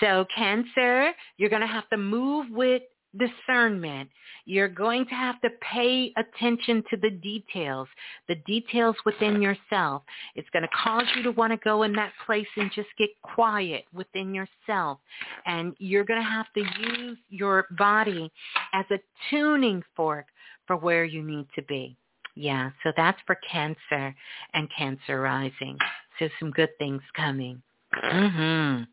[0.00, 2.82] So Cancer, you're going to have to move with
[3.16, 4.10] discernment.
[4.44, 7.88] You're going to have to pay attention to the details,
[8.28, 10.02] the details within yourself.
[10.34, 13.10] It's going to cause you to want to go in that place and just get
[13.22, 14.98] quiet within yourself.
[15.46, 18.30] And you're going to have to use your body
[18.72, 18.98] as a
[19.30, 20.26] tuning fork
[20.66, 21.96] for where you need to be.
[22.34, 24.14] Yeah, so that's for Cancer
[24.54, 25.76] and Cancer rising.
[26.18, 27.62] So some good things coming.
[27.94, 28.86] Mhm.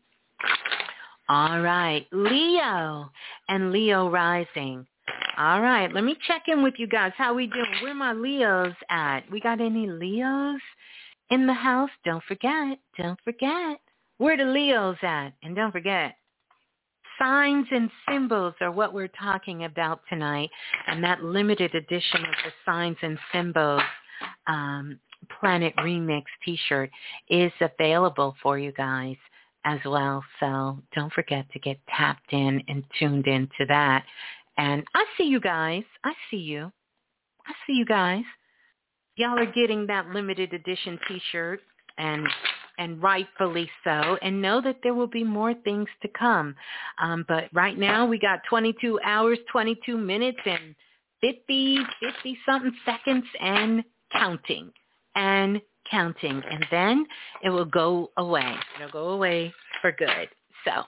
[1.28, 3.10] All right, Leo
[3.48, 4.86] and Leo rising.
[5.36, 7.12] All right, let me check in with you guys.
[7.16, 7.66] How we doing?
[7.82, 9.28] Where my Leos at?
[9.30, 10.60] We got any Leos
[11.30, 11.90] in the house?
[12.04, 12.78] Don't forget.
[12.96, 13.80] Don't forget.
[14.18, 15.32] Where the Leos at?
[15.42, 16.16] And don't forget,
[17.18, 20.50] signs and symbols are what we're talking about tonight.
[20.86, 23.82] And that limited edition of the signs and symbols
[24.46, 24.98] um,
[25.40, 26.90] Planet Remix t-shirt
[27.28, 29.16] is available for you guys
[29.64, 30.24] as well.
[30.40, 34.04] So don't forget to get tapped in and tuned into that.
[34.56, 35.82] And I see you guys.
[36.04, 36.72] I see you.
[37.46, 38.24] I see you guys.
[39.16, 41.60] Y'all are getting that limited edition t-shirt
[41.98, 42.26] and
[42.78, 46.54] and rightfully so, and know that there will be more things to come.
[47.00, 50.74] Um, but right now we got 22 hours, 22 minutes, and
[51.22, 53.82] 50, 50 something seconds and
[54.12, 54.70] counting
[55.16, 55.60] and
[55.90, 56.42] counting.
[56.48, 57.06] And then
[57.42, 58.54] it will go away.
[58.76, 60.28] It'll go away for good.
[60.64, 60.82] So,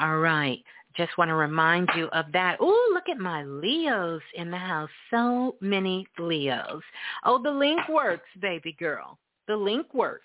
[0.00, 0.58] all right.
[0.96, 2.56] Just want to remind you of that.
[2.60, 4.90] Oh, look at my Leos in the house.
[5.10, 6.82] So many Leos.
[7.24, 9.16] Oh, the link works, baby girl.
[9.46, 10.24] The link works.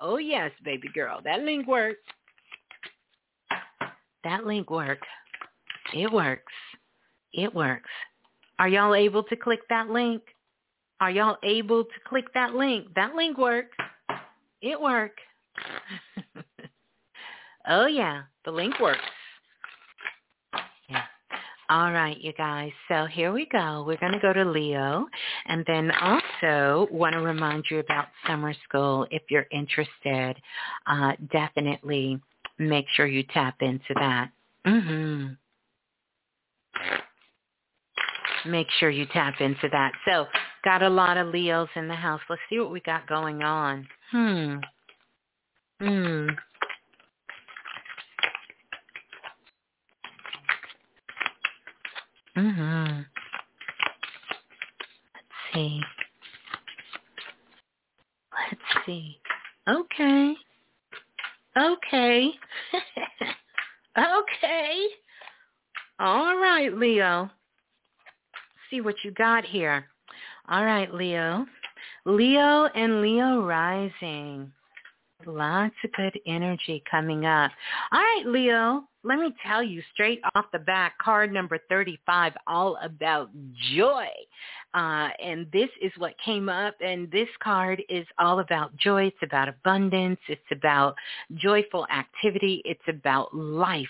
[0.00, 1.20] Oh, yes, baby girl.
[1.22, 2.00] That link works.
[4.24, 5.06] That link works.
[5.94, 6.52] It works.
[7.32, 7.90] It works.
[8.58, 10.22] Are y'all able to click that link?
[11.00, 12.88] Are y'all able to click that link?
[12.94, 13.76] That link works.
[14.60, 15.22] It works.
[17.68, 19.00] oh yeah, the link works.
[20.88, 21.02] Yeah.
[21.70, 22.72] All right, you guys.
[22.88, 23.84] So here we go.
[23.86, 25.06] We're going to go to Leo.
[25.46, 29.06] And then also want to remind you about summer school.
[29.10, 30.36] If you're interested,
[30.86, 32.20] uh, definitely
[32.58, 34.30] make sure you tap into that.
[34.66, 35.34] Mm-hmm
[38.46, 39.92] Make sure you tap into that.
[40.06, 40.26] So
[40.62, 42.20] Got a lot of Leos in the house.
[42.28, 43.88] Let's see what we got going on.
[44.10, 44.56] Hmm.
[45.80, 46.28] Hmm.
[52.36, 53.06] Mhm.
[55.14, 55.80] Let's see.
[58.32, 59.20] Let's see.
[59.68, 60.34] Okay.
[61.56, 62.30] Okay.
[63.98, 64.86] okay.
[65.98, 67.30] All right, Leo.
[68.70, 69.86] See what you got here.
[70.50, 71.46] All right, Leo.
[72.04, 74.50] Leo and Leo rising.
[75.24, 77.52] Lots of good energy coming up.
[77.92, 78.84] All right, Leo.
[79.04, 83.30] let me tell you straight off the bat, card number 35, all about
[83.72, 84.08] joy.
[84.72, 86.74] Uh, and this is what came up.
[86.80, 89.06] And this card is all about joy.
[89.06, 90.20] It's about abundance.
[90.28, 90.94] It's about
[91.34, 92.62] joyful activity.
[92.64, 93.88] It's about life.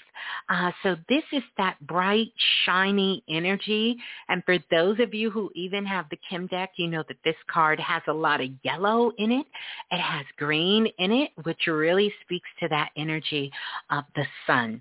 [0.48, 2.32] Uh, so this is that bright,
[2.64, 3.96] shiny energy.
[4.28, 7.36] And for those of you who even have the Kim deck, you know that this
[7.50, 9.46] card has a lot of yellow in it.
[9.90, 13.50] It has green in it, which really speaks to that energy
[13.90, 14.80] of the sun.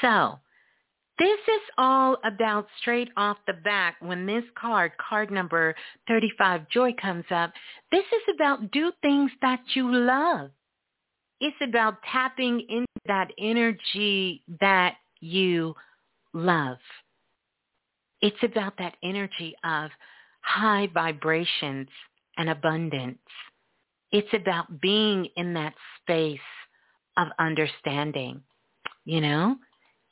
[0.00, 0.38] So
[1.20, 5.74] this is all about straight off the back when this card, card number
[6.08, 7.52] 35, Joy, comes up.
[7.92, 10.50] This is about do things that you love.
[11.40, 15.74] It's about tapping into that energy that you
[16.32, 16.78] love.
[18.22, 19.90] It's about that energy of
[20.40, 21.88] high vibrations
[22.38, 23.18] and abundance.
[24.10, 26.38] It's about being in that space
[27.18, 28.42] of understanding,
[29.04, 29.56] you know?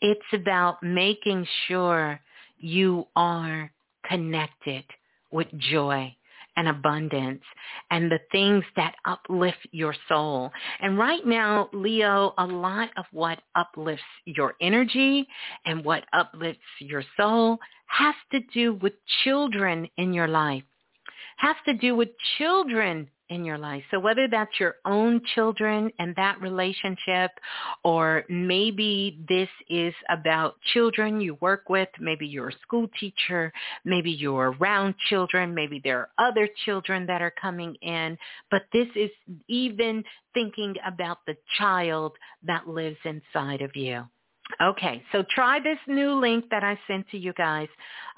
[0.00, 2.20] It's about making sure
[2.58, 3.70] you are
[4.08, 4.84] connected
[5.30, 6.14] with joy
[6.56, 7.42] and abundance
[7.90, 10.50] and the things that uplift your soul.
[10.80, 15.26] And right now, Leo, a lot of what uplifts your energy
[15.64, 20.64] and what uplifts your soul has to do with children in your life,
[21.36, 22.08] has to do with
[22.38, 23.82] children in your life.
[23.90, 27.30] So whether that's your own children and that relationship,
[27.84, 33.52] or maybe this is about children you work with, maybe you're a school teacher,
[33.84, 38.16] maybe you're around children, maybe there are other children that are coming in,
[38.50, 39.10] but this is
[39.48, 40.02] even
[40.34, 42.12] thinking about the child
[42.44, 44.04] that lives inside of you.
[44.60, 47.68] Okay, so try this new link that I sent to you guys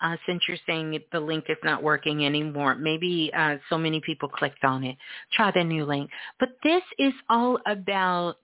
[0.02, 2.76] uh, since you're saying the link is not working anymore.
[2.76, 4.96] Maybe uh, so many people clicked on it.
[5.32, 6.08] Try the new link.
[6.38, 8.36] But this is all about,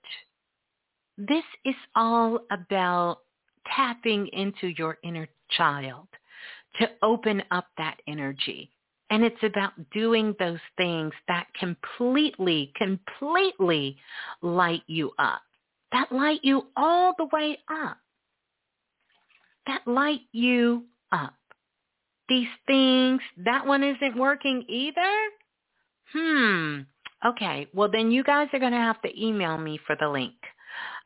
[1.17, 3.19] this is all about
[3.75, 6.09] tapping into your inner child
[6.81, 8.71] to open up that energy.
[9.11, 13.97] And it's about doing those things that completely, completely
[14.43, 15.43] light you up
[15.93, 17.99] that light you all the way up.
[19.67, 21.35] That light you up.
[22.29, 25.13] These things, that one isn't working either?
[26.13, 26.81] Hmm.
[27.25, 27.69] Okay.
[27.73, 30.35] Well, then you guys are going to have to email me for the link.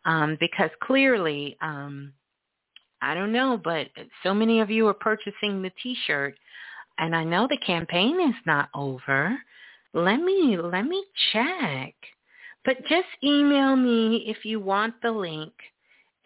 [0.05, 2.13] Um, because clearly, um,
[3.03, 3.89] I don't know, but
[4.23, 6.35] so many of you are purchasing the t-shirt
[6.99, 9.37] and I know the campaign is not over.
[9.95, 11.95] Let me, let me check.
[12.65, 15.53] But just email me if you want the link.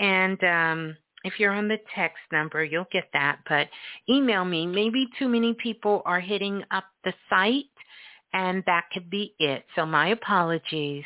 [0.00, 3.38] And um, if you're on the text number, you'll get that.
[3.48, 3.68] But
[4.08, 4.66] email me.
[4.66, 7.64] Maybe too many people are hitting up the site,
[8.32, 9.64] and that could be it.
[9.76, 11.04] So my apologies.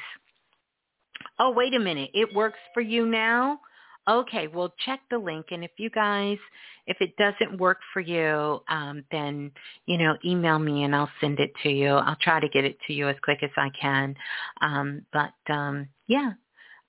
[1.38, 2.10] Oh, wait a minute.
[2.14, 3.60] It works for you now?
[4.09, 5.47] Okay, well, check the link.
[5.51, 6.39] And if you guys,
[6.86, 9.51] if it doesn't work for you, um, then,
[9.86, 11.90] you know, email me and I'll send it to you.
[11.90, 14.14] I'll try to get it to you as quick as I can.
[14.62, 16.32] Um, but, um, yeah,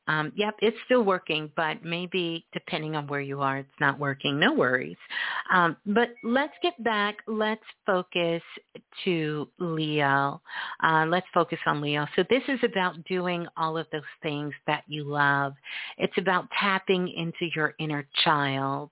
[0.10, 4.40] um, yep, it's still working, but maybe depending on where you are, it's not working.
[4.40, 4.98] No worries.
[5.54, 7.18] Um, but let's get back.
[7.28, 8.42] Let's focus
[9.06, 10.42] to Leo.
[10.84, 12.08] Uh, let's focus on Leo.
[12.16, 15.54] So this is about doing all of those things that you love.
[16.00, 18.90] It's about tapping into your inner child.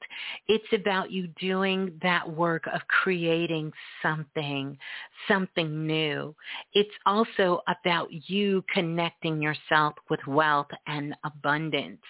[0.47, 3.71] It's about you doing that work of creating
[4.03, 4.77] something,
[5.27, 6.35] something new.
[6.73, 12.01] It's also about you connecting yourself with wealth and abundance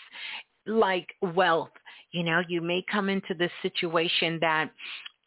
[0.65, 1.71] like wealth.
[2.11, 4.71] You know, you may come into this situation that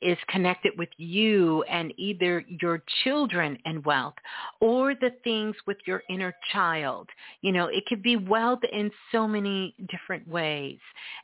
[0.02, 4.14] is connected with you and either your children and wealth
[4.60, 7.09] or the things with your inner child.
[7.42, 10.78] You know, it could be wealth in so many different ways.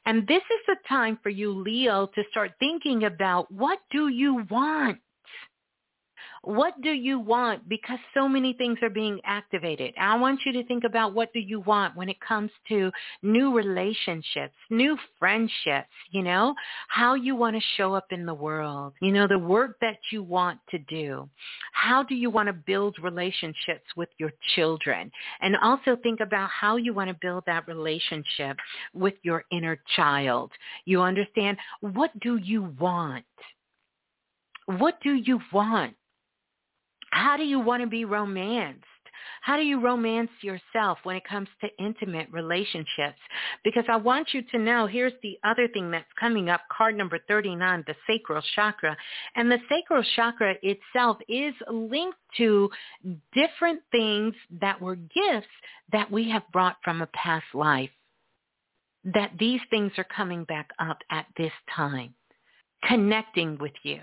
[0.04, 4.44] And this is the time for you, Leo, to start thinking about what do you
[4.50, 4.98] want?
[6.46, 7.68] What do you want?
[7.68, 9.92] Because so many things are being activated.
[9.98, 13.52] I want you to think about what do you want when it comes to new
[13.52, 16.54] relationships, new friendships, you know,
[16.86, 20.22] how you want to show up in the world, you know, the work that you
[20.22, 21.28] want to do.
[21.72, 25.10] How do you want to build relationships with your children?
[25.40, 28.56] And also think about how you want to build that relationship
[28.94, 30.52] with your inner child.
[30.84, 31.58] You understand?
[31.80, 33.24] What do you want?
[34.66, 35.96] What do you want?
[37.16, 38.84] How do you want to be romanced?
[39.40, 43.18] How do you romance yourself when it comes to intimate relationships?
[43.64, 47.18] Because I want you to know, here's the other thing that's coming up, card number
[47.26, 48.94] 39, the sacral chakra.
[49.34, 52.68] And the sacral chakra itself is linked to
[53.32, 55.48] different things that were gifts
[55.92, 57.90] that we have brought from a past life
[59.04, 62.14] that these things are coming back up at this time,
[62.86, 64.00] connecting with you.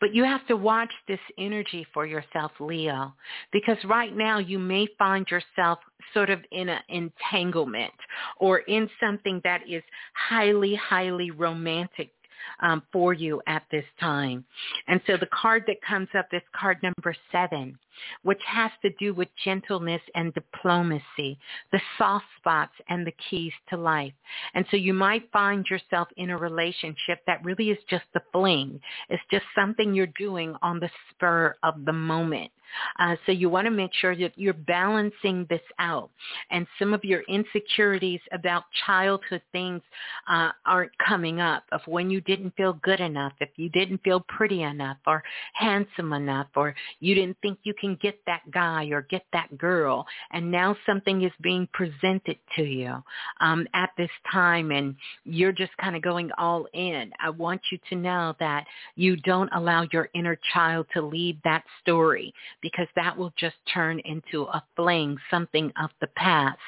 [0.00, 3.14] But you have to watch this energy for yourself, Leo,
[3.52, 5.78] because right now you may find yourself
[6.14, 7.92] sort of in an entanglement
[8.38, 9.82] or in something that is
[10.14, 12.10] highly, highly romantic
[12.60, 14.44] um, for you at this time.
[14.86, 17.78] And so the card that comes up is card number seven
[18.22, 21.38] which has to do with gentleness and diplomacy,
[21.72, 24.12] the soft spots and the keys to life.
[24.54, 28.80] And so you might find yourself in a relationship that really is just a fling.
[29.08, 32.50] It's just something you're doing on the spur of the moment.
[32.98, 36.10] Uh, so you want to make sure that you're balancing this out.
[36.50, 39.82] And some of your insecurities about childhood things
[40.28, 44.20] uh, aren't coming up of when you didn't feel good enough, if you didn't feel
[44.28, 45.22] pretty enough or
[45.54, 50.06] handsome enough, or you didn't think you can get that guy or get that girl.
[50.32, 53.02] And now something is being presented to you
[53.40, 57.10] um, at this time and you're just kind of going all in.
[57.20, 58.66] I want you to know that
[58.96, 62.32] you don't allow your inner child to lead that story
[62.62, 66.58] because that will just turn into a fling, something of the past,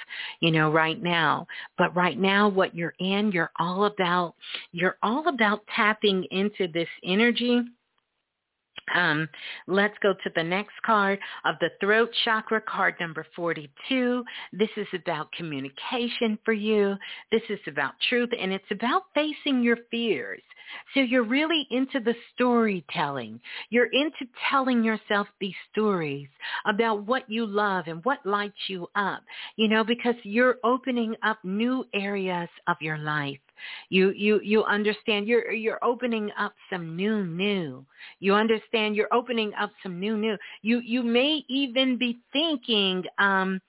[0.40, 1.46] you know, right now.
[1.78, 4.34] But right now what you're in, you're all about,
[4.72, 7.62] you're all about tapping into this energy
[8.94, 9.28] um,
[9.66, 14.24] let's go to the next card of the throat chakra, card number 42.
[14.52, 16.96] This is about communication for you.
[17.30, 20.42] This is about truth, and it's about facing your fears.
[20.94, 23.40] So you're really into the storytelling.
[23.70, 26.28] You're into telling yourself these stories
[26.66, 29.22] about what you love and what lights you up,
[29.56, 33.38] you know, because you're opening up new areas of your life.
[33.88, 37.84] You you you understand you're you're opening up some new new.
[38.20, 40.36] You understand you're opening up some new new.
[40.62, 43.60] You you may even be thinking um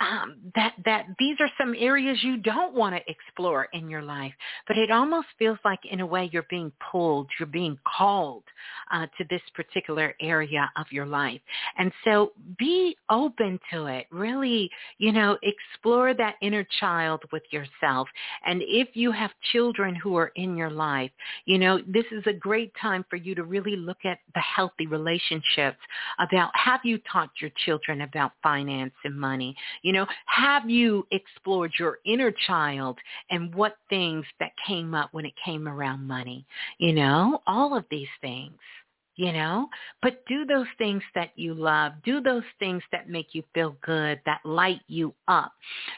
[0.00, 4.32] um, that that these are some areas you don't want to explore in your life.
[4.66, 8.44] But it almost feels like, in a way, you're being pulled, you're being called
[8.92, 11.40] uh, to this particular area of your life.
[11.78, 14.06] And so, be open to it.
[14.10, 18.08] Really, you know, explore that inner child with yourself.
[18.44, 21.10] And if you have children who are in your life,
[21.46, 24.86] you know, this is a great time for you to really look at the healthy
[24.86, 25.78] relationships.
[26.18, 29.56] About have you taught your children about finance and money?
[29.86, 32.98] You know, have you explored your inner child
[33.30, 36.44] and what things that came up when it came around money?
[36.78, 38.58] You know, all of these things
[39.16, 39.68] you know?
[40.02, 44.20] But do those things that you love do those things that make you feel good
[44.26, 45.52] that light you up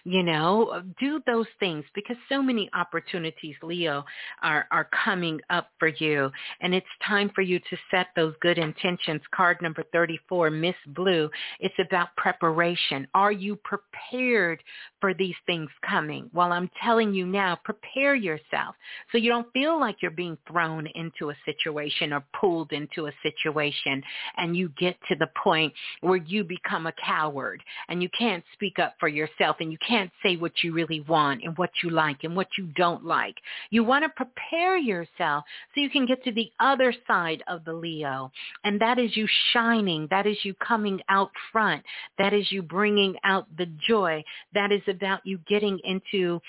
[0.04, 0.82] you know?
[1.00, 4.04] Do those things because so many opportunities leo
[4.42, 6.30] are are coming up for you.
[6.60, 9.20] And it's time for you to set those good intentions.
[9.34, 11.30] Card number 34 miss blue
[11.60, 13.06] it's about preparation.
[13.14, 14.62] Are you prepared
[15.00, 16.30] for these things coming?
[16.32, 18.74] Well i'm telling you now prepare yourself
[19.10, 23.07] so you don't feel like you're being thrown into a situation or pulled into a
[23.22, 24.02] situation
[24.36, 28.78] and you get to the point where you become a coward and you can't speak
[28.78, 32.24] up for yourself and you can't say what you really want and what you like
[32.24, 33.34] and what you don't like.
[33.70, 35.44] You want to prepare yourself
[35.74, 38.30] so you can get to the other side of the Leo.
[38.64, 40.08] And that is you shining.
[40.10, 41.82] That is you coming out front.
[42.18, 44.24] That is you bringing out the joy.
[44.54, 46.40] That is about you getting into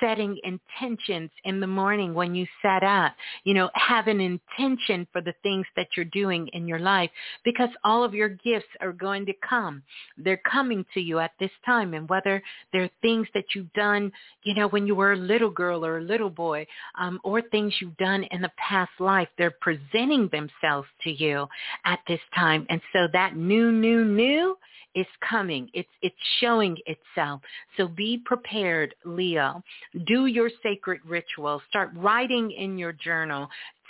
[0.00, 3.14] setting intentions in the morning when you set up.
[3.44, 7.10] You know, have an intention for the things that you're doing in your life
[7.44, 9.82] because all of your gifts are going to come.
[10.16, 11.94] They're coming to you at this time.
[11.94, 12.42] And whether
[12.72, 14.12] they're things that you've done,
[14.42, 16.66] you know, when you were a little girl or a little boy,
[16.98, 21.46] um, or things you've done in the past life, they're presenting themselves to you
[21.84, 22.66] at this time.
[22.68, 24.56] And so that new, new, new
[24.94, 25.68] is coming.
[25.74, 27.40] It's it's showing itself.
[27.76, 29.62] So be prepared, Leo.
[30.06, 31.60] Do your sacred ritual.
[31.68, 33.48] Start writing in your journal.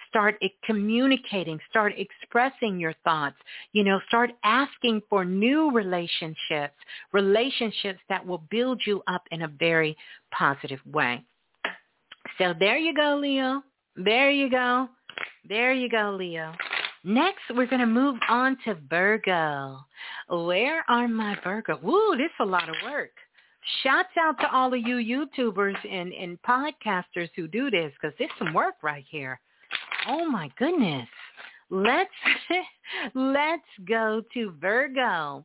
[0.08, 1.58] Start communicating.
[1.70, 3.36] Start expressing your thoughts.
[3.72, 6.74] You know, start asking for new relationships,
[7.12, 9.96] relationships that will build you up in a very
[10.30, 11.24] positive way.
[12.38, 13.62] So there you go, Leo.
[13.96, 14.88] There you go.
[15.48, 16.52] There you go, Leo.
[17.04, 19.78] Next, we're going to move on to Virgo.
[20.30, 21.78] Where are my Virgo?
[21.82, 23.10] Woo, this is a lot of work.
[23.82, 28.32] Shouts out to all of you YouTubers and, and podcasters who do this because it's
[28.38, 29.38] some work right here.
[30.08, 31.08] Oh my goodness.
[31.70, 32.10] Let's
[33.14, 35.44] let's go to Virgo.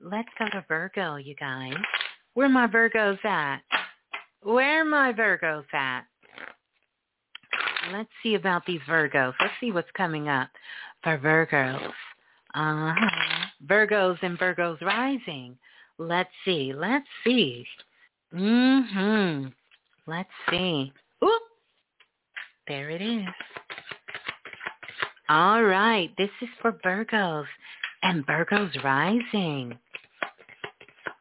[0.00, 1.74] Let's go to Virgo, you guys.
[2.34, 3.60] Where my Virgos at?
[4.42, 6.04] Where my Virgos at?
[7.92, 9.34] Let's see about these Virgos.
[9.40, 10.48] Let's see what's coming up
[11.02, 11.92] for Virgos.
[12.54, 13.46] Uh-huh.
[13.66, 15.56] Virgos and Virgos rising.
[15.98, 16.72] Let's see.
[16.74, 17.66] Let's see.
[18.32, 19.52] Mhm.
[20.06, 20.92] Let's see.
[21.22, 21.42] Oop.
[22.66, 23.26] There it is.
[25.28, 26.10] All right.
[26.16, 27.46] This is for Virgos
[28.02, 29.78] and Virgos rising.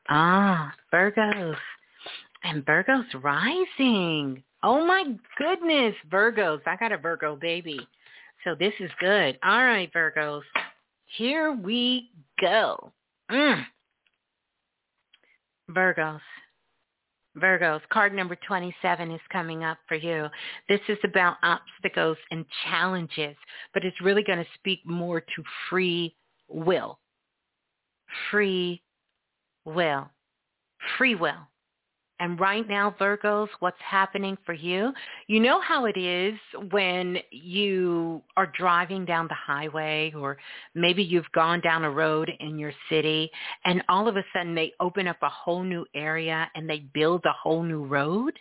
[0.10, 1.58] Ah, Virgos
[2.44, 4.44] and Virgos rising.
[4.64, 5.04] Oh my
[5.38, 6.62] goodness, Virgos.
[6.66, 7.80] I got a Virgo baby.
[8.44, 9.38] So this is good.
[9.44, 10.42] All right, Virgos.
[11.18, 12.10] Here we
[12.40, 12.92] go.
[13.32, 13.64] Mm.
[15.72, 16.22] Virgos.
[17.38, 20.28] Virgos, card number 27 is coming up for you.
[20.68, 23.36] This is about obstacles and challenges,
[23.74, 26.16] but it's really going to speak more to free
[26.50, 26.98] will.
[28.32, 28.82] Free
[29.66, 30.10] will.
[30.98, 31.48] Free will.
[32.20, 34.92] And right now, Virgos, what's happening for you?
[35.28, 36.34] You know how it is
[36.72, 40.38] when you are driving down the highway or
[40.74, 43.30] maybe you've gone down a road in your city
[43.66, 47.24] and all of a sudden they open up a whole new area and they build
[47.26, 48.34] a whole new road?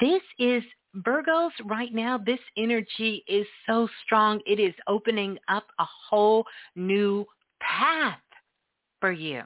[0.00, 0.62] This is
[0.96, 4.40] Virgos right now, this energy is so strong.
[4.46, 6.44] It is opening up a whole
[6.76, 7.26] new
[7.60, 8.18] path
[9.00, 9.42] for you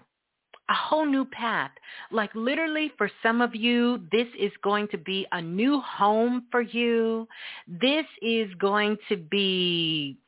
[0.68, 1.70] a whole new path.
[2.10, 6.60] Like literally for some of you, this is going to be a new home for
[6.60, 7.28] you.
[7.66, 10.18] This is going to be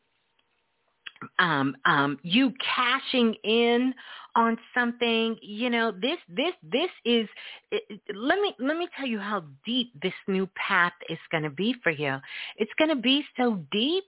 [1.39, 3.95] um, um, you cashing in
[4.37, 5.37] on something.
[5.43, 7.29] You know, this, this, this is.
[7.71, 11.51] It, let me let me tell you how deep this new path is going to
[11.51, 12.19] be for you.
[12.57, 14.05] It's going to be so deep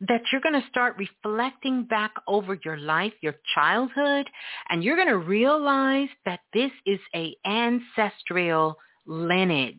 [0.00, 4.28] that you're going to start reflecting back over your life, your childhood,
[4.68, 8.76] and you're going to realize that this is a ancestral
[9.06, 9.74] lineage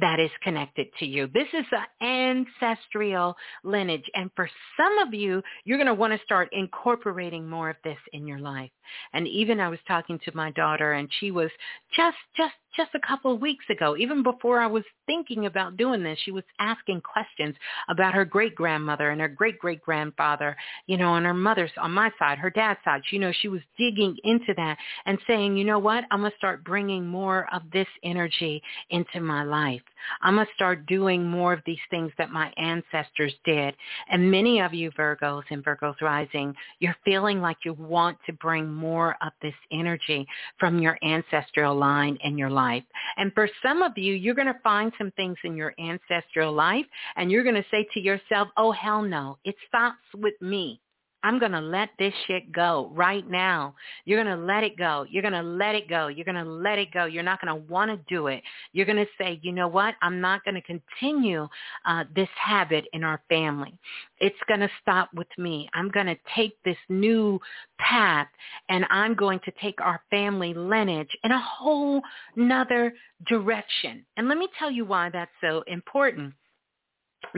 [0.00, 1.28] that is connected to you.
[1.32, 4.04] This is an ancestral lineage.
[4.14, 7.98] And for some of you, you're going to want to start incorporating more of this
[8.12, 8.70] in your life.
[9.12, 11.50] And even I was talking to my daughter and she was
[11.96, 16.02] just, just, just a couple of weeks ago, even before I was thinking about doing
[16.02, 17.56] this, she was asking questions
[17.88, 21.92] about her great grandmother and her great great grandfather, you know, on her mother's, on
[21.92, 23.02] my side, her dad's side.
[23.10, 24.76] You know, she was digging into that
[25.06, 29.20] and saying, you know what, I'm going to start bringing more of this energy into
[29.20, 29.82] my life.
[30.22, 33.74] I'm going to start doing more of these things that my ancestors did.
[34.10, 38.72] And many of you Virgos and Virgos rising, you're feeling like you want to bring
[38.72, 40.26] more of this energy
[40.58, 42.84] from your ancestral line in your life.
[43.16, 46.86] And for some of you, you're going to find some things in your ancestral life
[47.16, 50.80] and you're going to say to yourself, oh, hell no, it stops with me.
[51.22, 53.74] I'm going to let this shit go right now.
[54.04, 55.04] You're going to let it go.
[55.10, 56.06] You're going to let it go.
[56.06, 57.06] You're going to let it go.
[57.06, 58.42] You're not going to want to do it.
[58.72, 59.94] You're going to say, you know what?
[60.00, 61.48] I'm not going to continue
[61.86, 63.76] uh, this habit in our family.
[64.20, 65.68] It's going to stop with me.
[65.74, 67.40] I'm going to take this new
[67.78, 68.28] path
[68.68, 72.00] and I'm going to take our family lineage in a whole
[72.36, 72.94] nother
[73.26, 74.04] direction.
[74.16, 76.34] And let me tell you why that's so important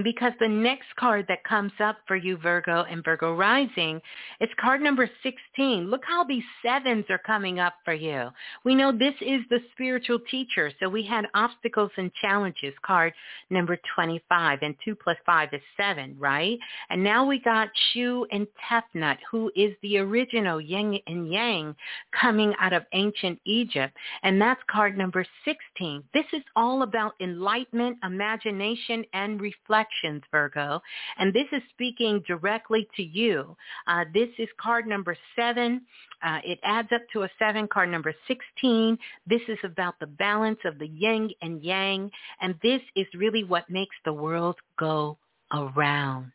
[0.03, 4.01] because the next card that comes up for you, Virgo and Virgo rising,
[4.39, 5.91] it's card number 16.
[5.91, 8.29] Look how these sevens are coming up for you.
[8.65, 10.71] We know this is the spiritual teacher.
[10.81, 13.13] So we had obstacles and challenges, card
[13.51, 16.59] number 25, and 2 plus 5 is 7, right?
[16.91, 21.75] And now we got Shu and Tefnut, who is the original yin and yang
[22.19, 23.95] coming out of ancient Egypt.
[24.23, 26.05] And that's card number 16.
[26.15, 30.83] This is all about enlightenment, imagination, and reflection reflections, Virgo.
[31.19, 33.57] And this is speaking directly to you.
[33.87, 35.83] Uh, this is card number seven.
[36.23, 38.99] Uh, it adds up to a seven, card number 16.
[39.27, 42.11] This is about the balance of the yin and yang.
[42.41, 45.19] And this is really what makes the world go
[45.53, 46.33] around.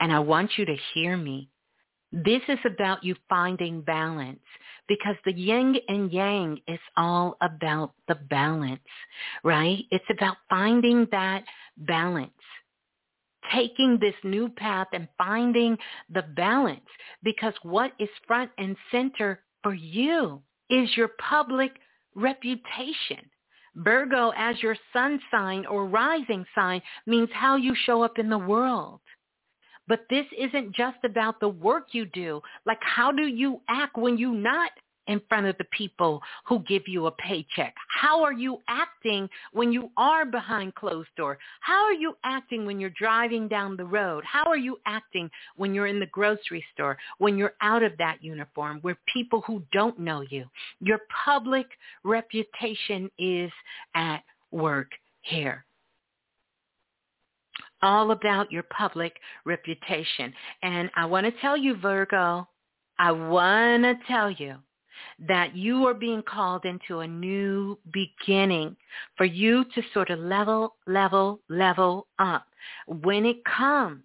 [0.00, 1.48] And I want you to hear me.
[2.12, 4.38] This is about you finding balance
[4.86, 8.80] because the yin and yang is all about the balance,
[9.42, 9.84] right?
[9.90, 11.42] It's about finding that
[11.76, 12.30] balance
[13.52, 15.76] taking this new path and finding
[16.12, 16.80] the balance
[17.22, 20.40] because what is front and center for you
[20.70, 21.72] is your public
[22.14, 23.30] reputation.
[23.76, 28.38] Virgo as your sun sign or rising sign means how you show up in the
[28.38, 29.00] world.
[29.86, 32.40] But this isn't just about the work you do.
[32.64, 34.70] Like how do you act when you're not
[35.06, 37.74] in front of the people who give you a paycheck?
[37.88, 41.38] How are you acting when you are behind closed door?
[41.60, 44.24] How are you acting when you're driving down the road?
[44.24, 48.22] How are you acting when you're in the grocery store, when you're out of that
[48.22, 50.44] uniform, where people who don't know you?
[50.80, 51.66] Your public
[52.04, 53.50] reputation is
[53.94, 54.90] at work
[55.22, 55.64] here
[57.82, 59.14] all about your public
[59.44, 60.32] reputation.
[60.62, 62.48] And I want to tell you, Virgo,
[62.98, 64.56] I want to tell you
[65.18, 68.76] that you are being called into a new beginning
[69.16, 72.46] for you to sort of level, level, level up.
[72.86, 74.02] When it comes,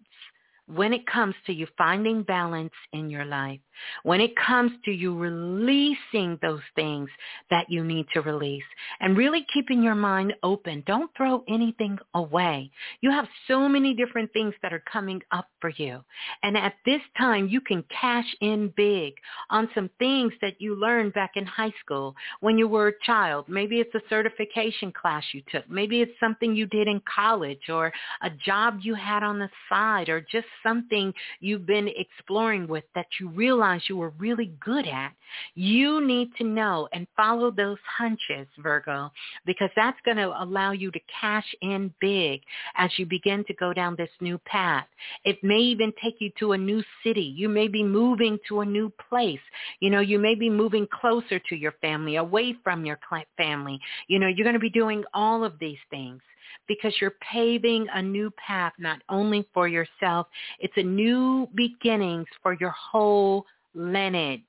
[0.68, 3.60] when it comes to you finding balance in your life,
[4.04, 7.10] when it comes to you releasing those things
[7.50, 8.64] that you need to release
[9.00, 10.84] and really keeping your mind open.
[10.86, 12.72] Don't throw anything away.
[13.02, 16.04] You have so many different things that are coming up for you.
[16.44, 19.14] And at this time, you can cash in big
[19.50, 23.46] on some things that you learned back in high school when you were a child.
[23.48, 25.70] Maybe it's a certification class you took.
[25.70, 27.92] Maybe it's something you did in college or
[28.22, 33.08] a job you had on the side or just something you've been exploring with that
[33.20, 35.14] you realize realize you were really good at.
[35.56, 39.12] You need to know and follow those hunches, Virgo,
[39.46, 42.42] because that's going to allow you to cash in big
[42.76, 44.88] as you begin to go down this new path.
[45.26, 47.34] It may even take you to a new city.
[47.36, 49.40] You may be moving to a new place.
[49.80, 53.00] You know, you may be moving closer to your family, away from your
[53.38, 53.80] family.
[54.08, 56.22] You know, you're going to be doing all of these things
[56.68, 60.28] because you're paving a new path not only for yourself,
[60.60, 64.42] it's a new beginnings for your whole lineage,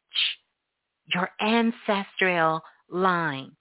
[1.15, 3.53] your ancestral line.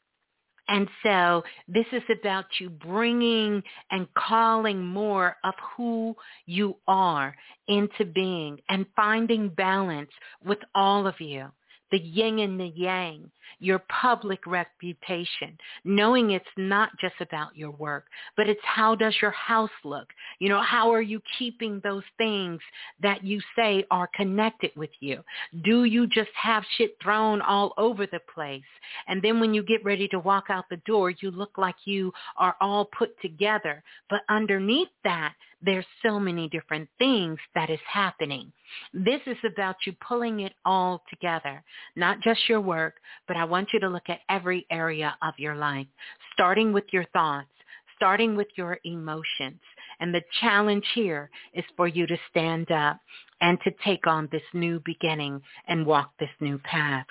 [0.67, 6.15] And so this is about you bringing and calling more of who
[6.45, 7.35] you are
[7.67, 10.11] into being and finding balance
[10.45, 11.47] with all of you
[11.91, 13.29] the yin and the yang,
[13.59, 18.05] your public reputation, knowing it's not just about your work,
[18.37, 20.07] but it's how does your house look?
[20.39, 22.61] You know, how are you keeping those things
[23.01, 25.23] that you say are connected with you?
[25.63, 28.61] Do you just have shit thrown all over the place?
[29.07, 32.13] And then when you get ready to walk out the door, you look like you
[32.37, 33.83] are all put together.
[34.09, 38.51] But underneath that, there's so many different things that is happening.
[38.93, 41.63] This is about you pulling it all together,
[41.95, 42.95] not just your work,
[43.27, 45.87] but I want you to look at every area of your life,
[46.33, 47.49] starting with your thoughts,
[47.95, 49.59] starting with your emotions.
[49.99, 52.99] And the challenge here is for you to stand up
[53.41, 57.05] and to take on this new beginning and walk this new path.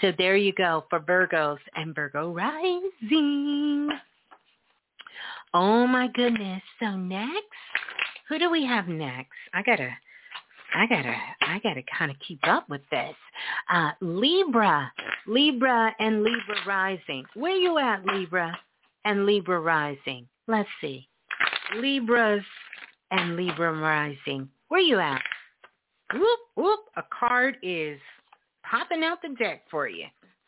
[0.00, 3.90] So there you go for Virgos and Virgo rising.
[5.54, 6.62] Oh my goodness.
[6.80, 7.32] So next,
[8.28, 9.30] who do we have next?
[9.54, 9.88] I gotta,
[10.74, 13.14] I gotta, I gotta kind of keep up with this.
[13.72, 14.90] Uh, Libra,
[15.28, 17.24] Libra and Libra rising.
[17.34, 18.58] Where you at, Libra
[19.04, 20.26] and Libra rising?
[20.48, 21.08] Let's see.
[21.76, 22.42] Libras
[23.12, 24.48] and Libra rising.
[24.68, 25.22] Where you at?
[26.12, 26.80] Whoop, whoop.
[26.96, 28.00] A card is
[28.68, 30.06] popping out the deck for you.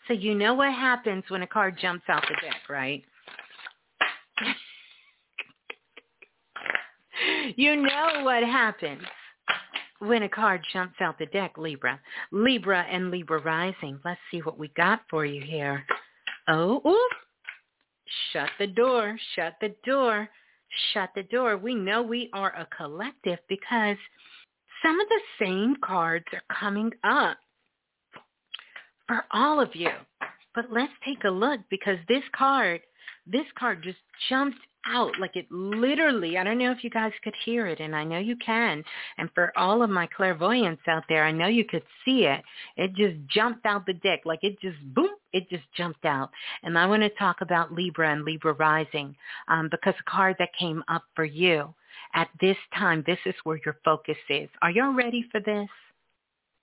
[0.08, 3.04] So you know what happens when a card jumps out the deck, right?
[7.56, 9.02] you know what happens
[9.98, 12.00] when a card jumps out the deck, Libra.
[12.32, 13.98] Libra and Libra rising.
[14.04, 15.84] Let's see what we got for you here.
[16.48, 17.12] Oh, oop.
[18.32, 19.16] Shut the door.
[19.34, 20.28] Shut the door.
[20.92, 21.56] Shut the door.
[21.56, 23.96] We know we are a collective because
[24.84, 27.38] some of the same cards are coming up
[29.06, 29.90] for all of you.
[30.54, 32.80] But let's take a look because this card,
[33.26, 33.98] this card just
[34.28, 35.18] jumped out.
[35.18, 38.18] Like it literally i don't know if you guys could hear it and i know
[38.18, 38.84] you can.
[39.18, 42.42] And for all of my clairvoyants out there i know you could see it.
[42.76, 46.30] It just jumped out the deck like it just boom it just jumped out.
[46.62, 49.14] And i want to talk about libra and libra rising
[49.48, 51.74] um, because the card that came up for you
[52.14, 54.48] at this time this is where your focus is.
[54.62, 55.68] Are y'all ready for this?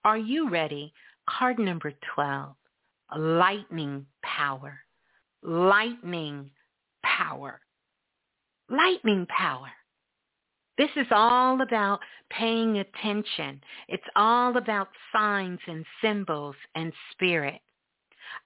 [0.03, 0.93] Are you ready?
[1.29, 2.55] Card number 12
[3.17, 4.79] lightning power.
[5.43, 6.49] Lightning
[7.03, 7.59] power
[8.69, 9.69] lightning power.
[10.77, 11.99] This is all about
[12.31, 13.61] paying attention.
[13.87, 17.61] It's all about signs and symbols and spirit.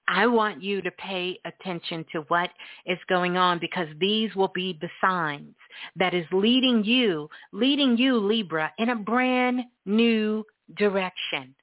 [0.06, 2.50] I want you to pay attention to what
[2.86, 5.54] is going on because these will be the signs
[5.96, 10.44] that is leading you, leading you, Libra, in a brand new
[10.76, 11.54] direction.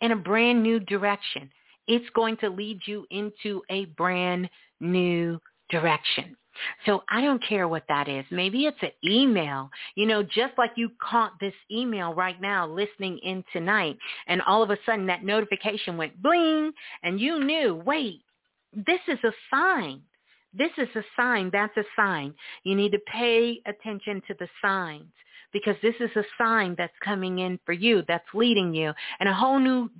[0.00, 1.50] In a brand new direction.
[1.88, 4.48] It's going to lead you into a brand
[4.80, 6.36] new direction.
[6.84, 8.24] So I don't care what that is.
[8.30, 13.18] Maybe it's an email, you know, just like you caught this email right now listening
[13.18, 16.72] in tonight and all of a sudden that notification went bling
[17.02, 18.22] and you knew, wait,
[18.72, 20.02] this is a sign.
[20.52, 21.50] This is a sign.
[21.52, 22.34] That's a sign.
[22.64, 25.12] You need to pay attention to the signs
[25.52, 29.34] because this is a sign that's coming in for you, that's leading you in a
[29.34, 29.90] whole new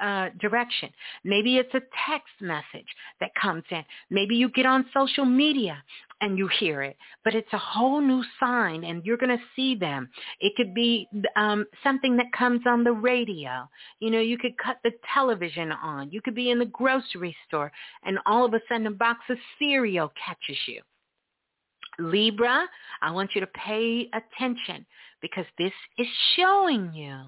[0.00, 0.90] uh, direction.
[1.24, 2.86] Maybe it's a text message
[3.20, 3.84] that comes in.
[4.10, 5.82] Maybe you get on social media
[6.20, 9.74] and you hear it, but it's a whole new sign and you're going to see
[9.74, 10.08] them.
[10.40, 13.68] It could be um, something that comes on the radio.
[14.00, 16.10] You know, you could cut the television on.
[16.10, 17.70] You could be in the grocery store
[18.04, 20.80] and all of a sudden a box of cereal catches you.
[21.98, 22.66] Libra,
[23.02, 24.86] I want you to pay attention
[25.20, 26.06] because this is
[26.36, 27.20] showing you.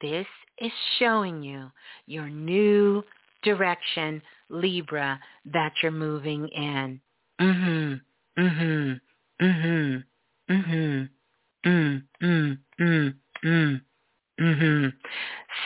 [0.00, 0.26] This
[0.58, 1.70] is showing you
[2.06, 3.02] your new
[3.42, 7.00] direction, Libra, that you're moving in.
[7.40, 8.00] Mhm.
[8.36, 9.00] Mhm.
[9.40, 10.04] Mhm.
[10.48, 11.08] Mhm.
[11.66, 12.02] Mm.
[12.22, 12.58] Mm.
[12.78, 12.84] Mm-hmm.
[12.84, 13.14] Mm.
[13.44, 13.82] Mm.
[14.38, 14.92] Mhm.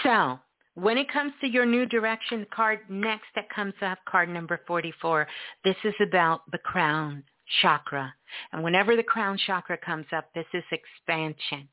[0.03, 0.41] So,
[0.81, 5.27] when it comes to your new direction card next that comes up, card number 44,
[5.65, 7.23] this is about the crown
[7.61, 8.13] chakra.
[8.53, 11.69] And whenever the crown chakra comes up, this is expansion.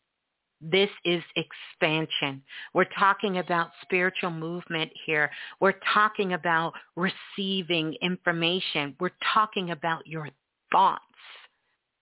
[0.59, 2.41] This is expansion.
[2.73, 5.29] We're talking about spiritual movement here.
[5.59, 8.95] We're talking about receiving information.
[8.99, 10.29] We're talking about your
[10.71, 11.03] thoughts.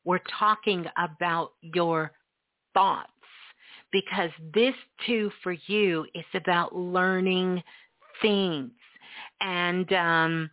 [0.06, 2.14] We're talking about your
[2.74, 3.10] thoughts
[3.96, 4.76] because this
[5.08, 7.64] too for you is about learning
[8.22, 8.72] things.
[9.40, 10.50] And um,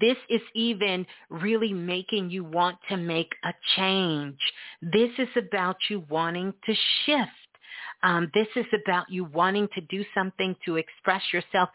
[0.00, 4.40] this is even really making you want to make a change.
[4.82, 6.74] This is about you wanting to
[7.04, 7.30] shift.
[8.02, 11.68] Um, this is about you wanting to do something to express yourself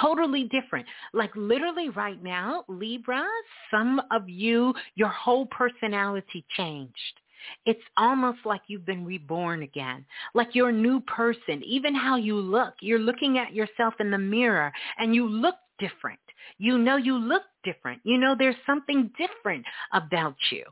[0.00, 0.86] totally different.
[1.12, 3.26] Like literally right now, Libra,
[3.70, 7.20] some of you, your whole personality changed.
[7.66, 10.04] It's almost like you've been reborn again,
[10.34, 11.62] like you're a new person.
[11.64, 16.20] Even how you look, you're looking at yourself in the mirror and you look different.
[16.58, 18.00] You know you look different.
[18.04, 20.64] You know there's something different about you.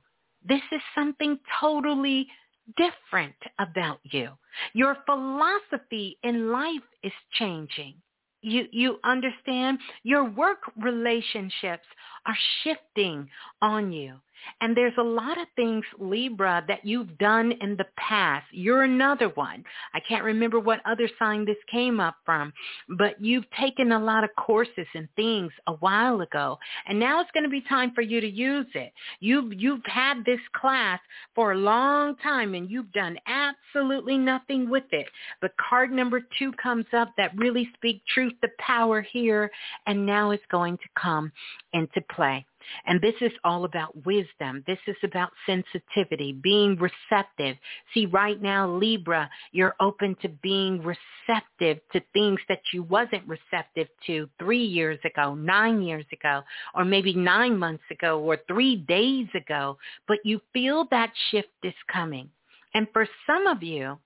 [0.47, 2.29] This is something totally
[2.77, 4.31] different about you.
[4.73, 7.95] Your philosophy in life is changing.
[8.43, 9.79] You, you understand?
[10.03, 11.87] Your work relationships
[12.27, 13.29] are shifting
[13.63, 14.17] on you.
[14.61, 18.47] And there's a lot of things, Libra, that you've done in the past.
[18.53, 19.65] You're another one.
[19.95, 22.53] I can't remember what other sign this came up from,
[22.89, 27.31] but you've taken a lot of courses and things a while ago, and now it's
[27.33, 28.93] going to be time for you to use it.
[29.21, 31.01] You've you've had this class
[31.35, 35.07] for a long time, and you've done absolutely nothing with it.
[35.41, 39.51] But card number two comes up that really speak truth to power here,
[39.87, 41.33] and now it's going to come
[41.73, 42.45] into play.
[42.87, 44.63] And this is all about wisdom.
[44.67, 47.57] This is about sensitivity, being receptive.
[47.95, 53.89] See, right now, Libra, you're open to being receptive to things that you wasn't receptive
[54.07, 56.43] to three years ago, nine years ago,
[56.75, 59.79] or maybe nine months ago, or three days ago.
[60.09, 62.31] But you feel that shift is coming.
[62.75, 63.99] And for some of you,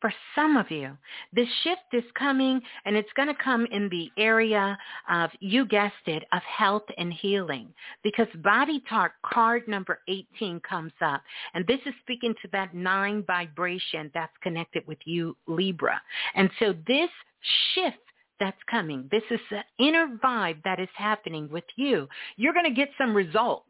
[0.00, 0.96] for some of you.
[1.32, 4.78] This shift is coming and it's going to come in the area
[5.08, 7.72] of, you guessed it, of health and healing
[8.02, 11.22] because body talk card number 18 comes up
[11.54, 16.00] and this is speaking to that nine vibration that's connected with you, Libra.
[16.34, 17.10] And so this
[17.74, 17.98] shift
[18.38, 19.06] that's coming.
[19.10, 22.08] This is the inner vibe that is happening with you.
[22.36, 23.66] You're going to get some results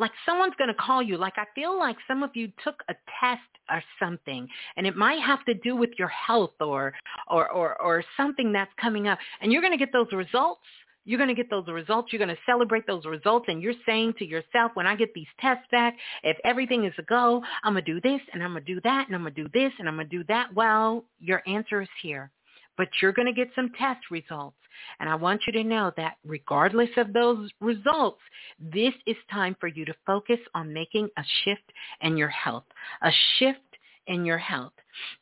[0.00, 1.18] like someone's going to call you.
[1.18, 5.20] Like I feel like some of you took a test or something, and it might
[5.20, 6.94] have to do with your health or
[7.28, 10.62] or or, or something that's coming up, and you're going to get those results.
[11.04, 12.12] You're going to get those results.
[12.12, 13.46] You're going to celebrate those results.
[13.48, 17.02] And you're saying to yourself, when I get these tests back, if everything is a
[17.02, 19.34] go, I'm going to do this and I'm going to do that and I'm going
[19.34, 20.52] to do this and I'm going to do that.
[20.54, 22.30] Well, your answer is here.
[22.80, 24.56] But you're going to get some test results.
[25.00, 28.22] And I want you to know that regardless of those results,
[28.58, 31.70] this is time for you to focus on making a shift
[32.00, 32.64] in your health,
[33.02, 33.58] a shift
[34.06, 34.72] in your health.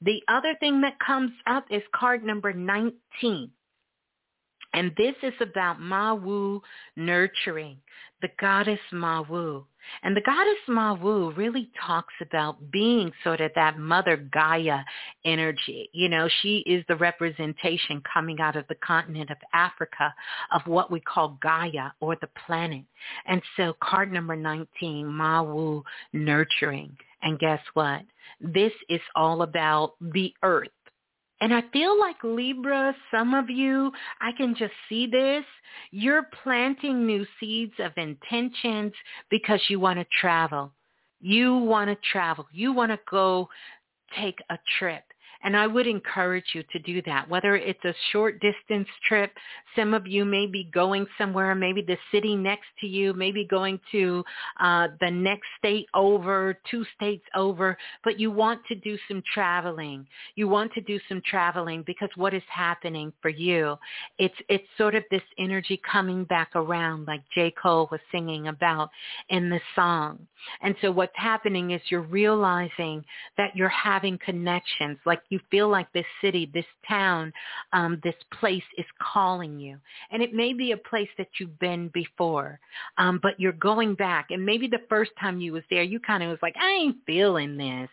[0.03, 3.51] The other thing that comes up is card number 19.
[4.73, 6.61] And this is about Mawu
[6.95, 7.79] nurturing,
[8.23, 9.65] the goddess Mawu.
[10.02, 14.81] And the goddess Mawu really talks about being sort of that mother Gaia
[15.24, 15.90] energy.
[15.93, 20.15] You know, she is the representation coming out of the continent of Africa
[20.52, 22.85] of what we call Gaia or the planet.
[23.27, 25.82] And so card number 19, Mawu
[26.12, 26.97] nurturing.
[27.23, 28.02] And guess what?
[28.40, 30.69] This is all about the earth
[31.40, 35.44] and I feel like Libra, some of you, I can just see this.
[35.90, 38.93] You're planting new seeds of intentions
[39.31, 40.73] because you want to travel.
[41.20, 42.47] You want to travel.
[42.52, 43.48] You want to go
[44.16, 45.05] take a trip.
[45.43, 49.32] And I would encourage you to do that, whether it's a short distance trip.
[49.77, 53.78] Some of you may be going somewhere, maybe the city next to you, maybe going
[53.93, 54.24] to
[54.59, 60.06] uh, the next state over, two states over, but you want to do some traveling.
[60.35, 63.77] You want to do some traveling because what is happening for you,
[64.19, 67.52] it's, it's sort of this energy coming back around like J.
[67.52, 68.90] Cole was singing about
[69.28, 70.27] in the song.
[70.62, 73.05] And so what's happening is you're realizing
[73.36, 77.33] that you're having connections, like you feel like this city, this town,
[77.73, 79.79] um, this place is calling you.
[80.11, 82.61] And it may be a place that you've been before,
[82.97, 84.31] um, but you're going back.
[84.31, 86.97] And maybe the first time you was there, you kind of was like, I ain't
[87.07, 87.91] feeling this.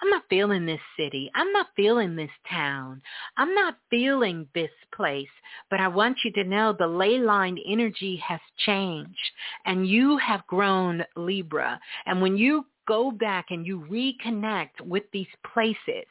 [0.00, 1.30] I'm not feeling this city.
[1.34, 3.02] I'm not feeling this town.
[3.36, 5.28] I'm not feeling this place.
[5.70, 9.30] But I want you to know the ley line energy has changed
[9.64, 11.80] and you have grown Libra.
[12.06, 16.06] And when you go back and you reconnect with these places.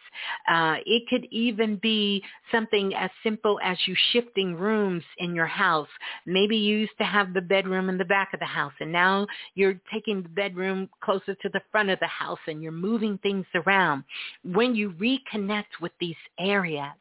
[0.50, 5.90] Uh, it could even be something as simple as you shifting rooms in your house.
[6.26, 9.28] Maybe you used to have the bedroom in the back of the house and now
[9.56, 13.46] you're taking the bedroom closer to the front of the house and you're moving things
[13.56, 14.04] around.
[14.44, 16.92] When you reconnect with these areas,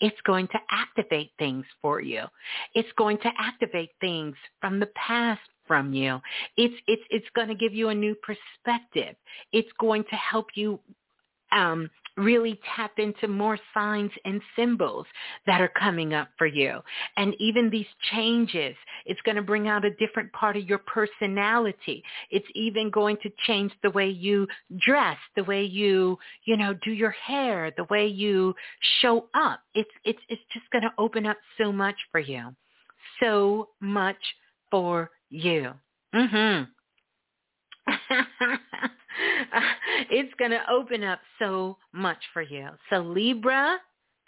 [0.00, 2.24] it's going to activate things for you.
[2.74, 5.40] It's going to activate things from the past
[5.70, 6.20] from you.
[6.56, 9.14] It's it's it's going to give you a new perspective.
[9.52, 10.80] It's going to help you
[11.52, 15.06] um, really tap into more signs and symbols
[15.46, 16.80] that are coming up for you.
[17.16, 18.74] And even these changes,
[19.06, 22.02] it's going to bring out a different part of your personality.
[22.32, 24.48] It's even going to change the way you
[24.84, 28.54] dress, the way you, you know, do your hair, the way you
[29.00, 29.60] show up.
[29.74, 32.54] It's it's it's just going to open up so much for you.
[33.20, 34.18] So much
[34.70, 35.72] for you.
[36.14, 36.68] Mhm.
[40.10, 42.68] it's going to open up so much for you.
[42.90, 43.78] So Libra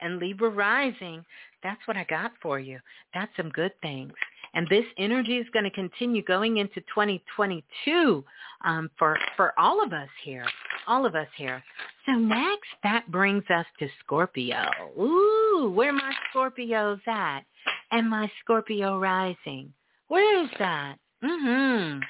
[0.00, 1.24] and Libra rising,
[1.62, 2.78] that's what I got for you.
[3.14, 4.12] That's some good things.
[4.54, 8.24] And this energy is going to continue going into 2022
[8.64, 10.44] um, for, for all of us here,
[10.86, 11.62] all of us here.
[12.04, 14.64] So next, that brings us to Scorpio.
[14.98, 17.44] Ooh, where my Scorpios at?
[17.92, 19.72] And my Scorpio rising.
[20.12, 20.96] Where is that?
[21.24, 22.00] Mm-hmm.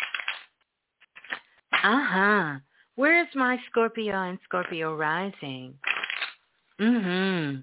[1.84, 2.58] Uh-huh.
[2.96, 5.74] Where's my Scorpio and Scorpio rising?
[6.80, 7.60] Mm-hmm.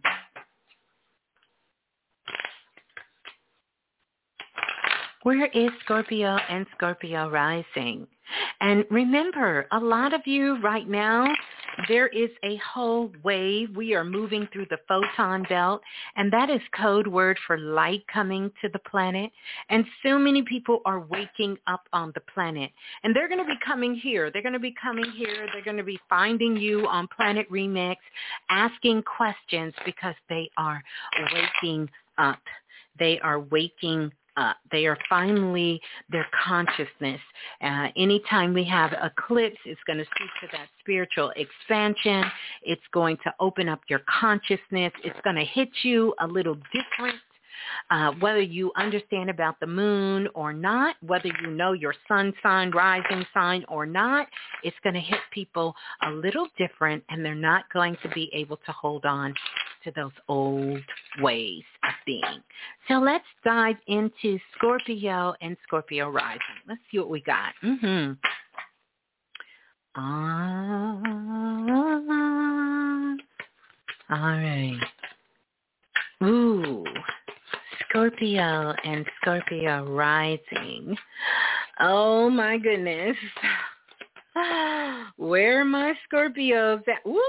[5.23, 8.07] Where is Scorpio and Scorpio rising?
[8.61, 11.25] And remember, a lot of you right now
[11.87, 13.75] there is a whole wave.
[13.75, 15.81] We are moving through the photon belt,
[16.15, 19.31] and that is code word for light coming to the planet.
[19.69, 22.71] And so many people are waking up on the planet.
[23.03, 24.31] And they're going to be coming here.
[24.31, 25.47] They're going to be coming here.
[25.53, 27.97] They're going to be finding you on Planet Remix,
[28.49, 30.81] asking questions because they are
[31.33, 32.41] waking up.
[32.97, 34.57] They are waking up.
[34.71, 37.21] They are finally their consciousness.
[37.61, 42.23] Uh, anytime we have eclipse, it's going to speak to that spiritual expansion.
[42.63, 44.93] It's going to open up your consciousness.
[45.03, 47.19] It's going to hit you a little different
[47.91, 52.71] uh, whether you understand about the moon or not, whether you know your sun sign,
[52.71, 54.27] rising sign or not,
[54.63, 58.57] it's going to hit people a little different and they're not going to be able
[58.57, 59.33] to hold on
[59.83, 60.81] to those old
[61.21, 62.43] ways of being.
[62.87, 66.39] So let's dive into Scorpio and Scorpio rising.
[66.67, 67.53] Let's see what we got.
[67.63, 68.13] Mm-hmm.
[69.95, 70.99] Ah,
[74.11, 74.79] all right.
[76.23, 76.83] Ooh,
[77.89, 80.95] Scorpio and Scorpio rising.
[81.79, 83.15] Oh my goodness.
[85.17, 87.05] Where are my Scorpios at?
[87.05, 87.23] Whoop.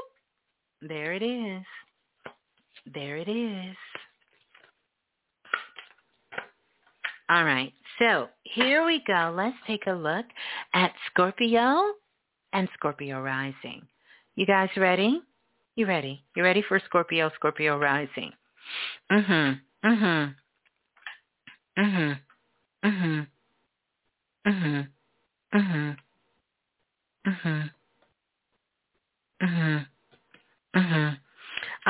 [0.82, 1.62] There it is.
[2.92, 3.76] There it is.
[7.28, 7.72] All right.
[7.98, 9.32] So here we go.
[9.36, 10.26] Let's take a look
[10.74, 11.92] at Scorpio
[12.52, 13.86] and Scorpio rising.
[14.34, 15.20] You guys ready?
[15.76, 16.24] You ready?
[16.34, 18.32] You ready for Scorpio, Scorpio rising?
[19.10, 19.60] Mhm.
[19.84, 20.34] Mhm.
[21.78, 22.20] Mhm.
[22.84, 23.26] Mhm.
[24.44, 24.88] Mhm.
[25.54, 25.96] Mhm.
[27.26, 27.70] Mhm.
[29.40, 29.86] Mhm.
[30.74, 31.20] Mhm.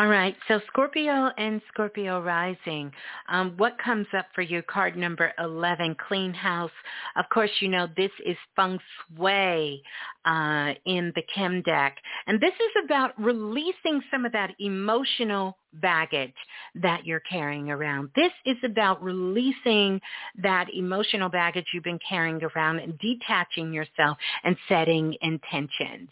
[0.00, 0.34] All right.
[0.48, 2.90] So Scorpio and Scorpio rising.
[3.28, 4.62] Um, what comes up for you?
[4.62, 6.70] Card number 11, clean house.
[7.16, 8.78] Of course, you know this is feng
[9.18, 9.82] shui
[10.24, 11.98] uh, in the Chem deck.
[12.26, 16.34] And this is about releasing some of that emotional baggage
[16.76, 18.10] that you're carrying around.
[18.14, 20.00] This is about releasing
[20.42, 26.08] that emotional baggage you've been carrying around and detaching yourself and setting intentions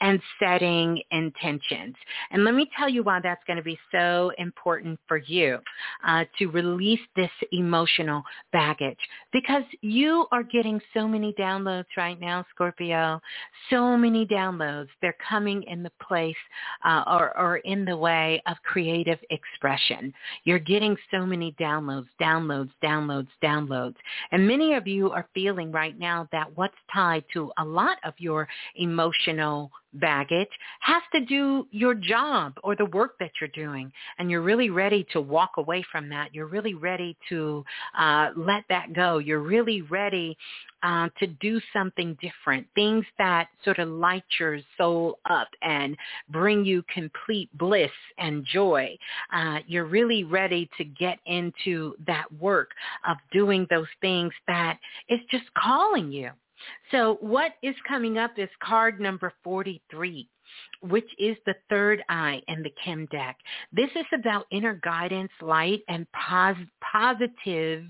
[0.00, 1.94] and setting intentions.
[2.30, 5.58] And let me tell you why that's going to be so important for you
[6.06, 8.22] uh, to release this emotional
[8.52, 8.98] baggage
[9.32, 13.20] because you are getting so many downloads right now, Scorpio,
[13.70, 14.88] so many downloads.
[15.00, 16.36] They're coming in the place
[16.84, 18.56] uh, or, or in the way of
[18.98, 20.12] creative expression.
[20.44, 23.94] You're getting so many downloads, downloads, downloads, downloads.
[24.32, 28.14] And many of you are feeling right now that what's tied to a lot of
[28.18, 30.48] your emotional baggage
[30.80, 33.92] has to do your job or the work that you're doing.
[34.18, 36.34] And you're really ready to walk away from that.
[36.34, 37.64] You're really ready to
[37.98, 39.18] uh, let that go.
[39.18, 40.36] You're really ready
[40.82, 42.66] uh, to do something different.
[42.74, 45.96] Things that sort of light your soul up and
[46.30, 48.96] bring you complete bliss and joy.
[49.32, 52.70] Uh, you're really ready to get into that work
[53.08, 56.30] of doing those things that is just calling you
[56.90, 60.28] so what is coming up is card number 43
[60.82, 63.38] which is the third eye in the Kim deck.
[63.72, 67.84] This is about inner guidance, light, and pos- positive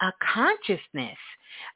[0.00, 1.18] uh, consciousness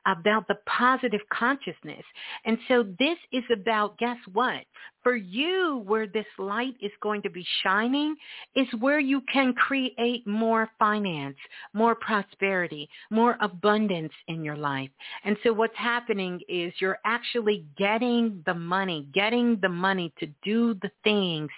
[0.07, 2.03] about the positive consciousness.
[2.45, 4.65] And so this is about, guess what?
[5.03, 8.17] For you, where this light is going to be shining
[8.57, 11.37] is where you can create more finance,
[11.73, 14.91] more prosperity, more abundance in your life.
[15.25, 20.75] And so what's happening is you're actually getting the money, getting the money to do
[20.83, 21.51] the things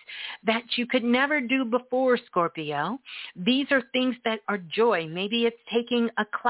[0.45, 2.99] that you could never do before, Scorpio.
[3.35, 5.09] These are things that are joy.
[5.09, 6.50] Maybe it's taking a class.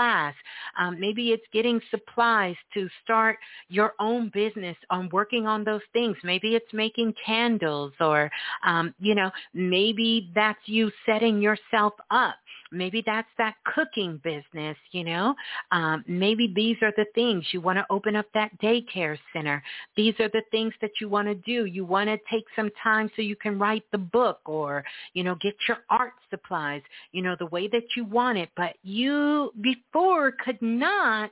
[0.79, 3.39] Um, maybe it's getting supplies to start
[3.69, 6.17] your own business on working on those things.
[6.25, 8.31] Maybe it's making candles or,
[8.65, 12.37] um, you know, maybe that's you setting yourself up
[12.73, 15.35] Maybe that's that cooking business, you know.
[15.73, 19.63] Um, maybe these are the things you want to open up that daycare center.
[19.97, 21.65] These are the things that you want to do.
[21.65, 24.85] You want to take some time so you can write the book or,
[25.15, 26.83] you know, get your art supplies,
[27.13, 28.51] you know, the way that you want it.
[28.57, 31.31] But you before could not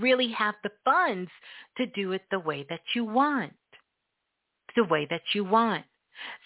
[0.00, 1.30] really have the funds
[1.76, 3.52] to do it the way that you want,
[4.74, 5.84] the way that you want.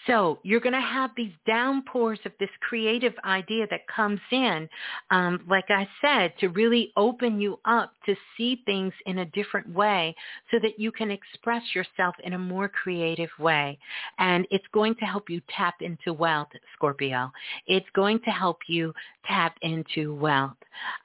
[0.07, 4.67] So you're going to have these downpours of this creative idea that comes in,
[5.11, 9.69] um, like I said, to really open you up to see things in a different
[9.69, 10.15] way
[10.49, 13.77] so that you can express yourself in a more creative way.
[14.17, 17.31] And it's going to help you tap into wealth, Scorpio.
[17.67, 18.93] It's going to help you
[19.25, 20.57] tap into wealth.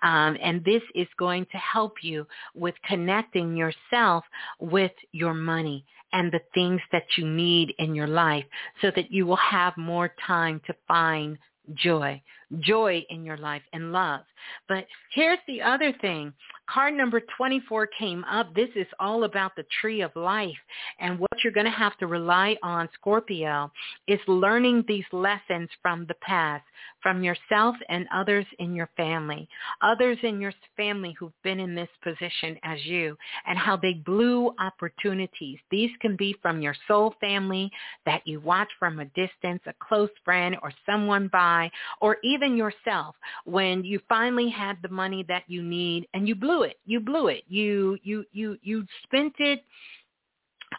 [0.02, 4.24] Um, and this is going to help you with connecting yourself
[4.60, 8.44] with your money and the things that you need in your life
[8.80, 11.38] so that you will have more time to find
[11.74, 12.20] joy,
[12.60, 14.20] joy in your life and love.
[14.68, 16.32] But here's the other thing.
[16.68, 18.52] Card number 24 came up.
[18.54, 20.56] This is all about the tree of life.
[20.98, 23.70] And what you're going to have to rely on, Scorpio,
[24.08, 26.64] is learning these lessons from the past,
[27.02, 29.48] from yourself and others in your family,
[29.80, 33.16] others in your family who've been in this position as you,
[33.46, 35.58] and how they blew opportunities.
[35.70, 37.70] These can be from your soul family
[38.06, 43.14] that you watch from a distance, a close friend or someone by, or even yourself
[43.44, 46.76] when you finally had the money that you need and you blew it.
[46.84, 47.44] You blew it.
[47.48, 49.60] You you you you spent it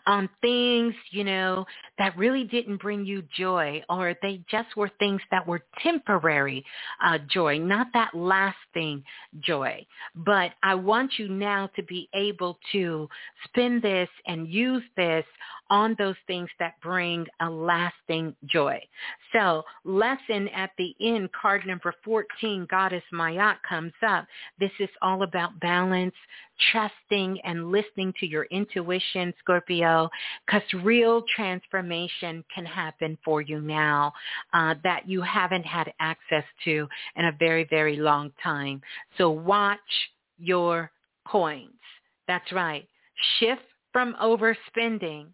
[0.06, 1.66] on things, you know,
[1.98, 6.64] that really didn't bring you joy or they just were things that were temporary
[7.04, 9.04] uh, joy, not that lasting
[9.40, 9.86] joy.
[10.16, 13.08] But I want you now to be able to
[13.46, 15.26] spend this and use this
[15.70, 18.80] on those things that bring a lasting joy.
[19.34, 24.26] So lesson at the end, card number 14, Goddess Ma'at comes up.
[24.60, 26.16] This is all about balance,
[26.72, 30.10] trusting and listening to your intuition, Scorpio,
[30.46, 34.14] because real transformation can happen for you now
[34.54, 38.82] uh, that you haven't had access to in a very, very long time.
[39.18, 39.80] So watch
[40.40, 40.92] your
[41.28, 41.72] coins.
[42.28, 42.88] That's right.
[43.40, 43.62] Shift
[43.92, 45.28] from overspending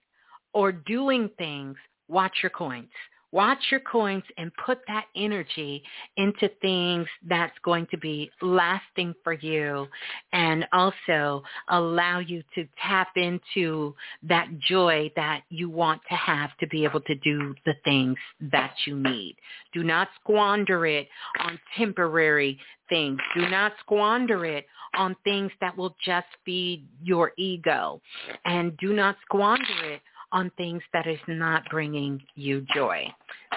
[0.53, 1.76] or doing things,
[2.08, 2.90] watch your coins.
[3.34, 5.82] Watch your coins and put that energy
[6.18, 9.88] into things that's going to be lasting for you
[10.34, 16.68] and also allow you to tap into that joy that you want to have to
[16.68, 18.18] be able to do the things
[18.52, 19.36] that you need.
[19.74, 21.08] Do not squander it
[21.40, 23.18] on temporary things.
[23.36, 28.00] Do not squander it on things that will just feed your ego.
[28.45, 30.02] And do not squander it
[30.34, 33.06] on things that is not bringing you joy.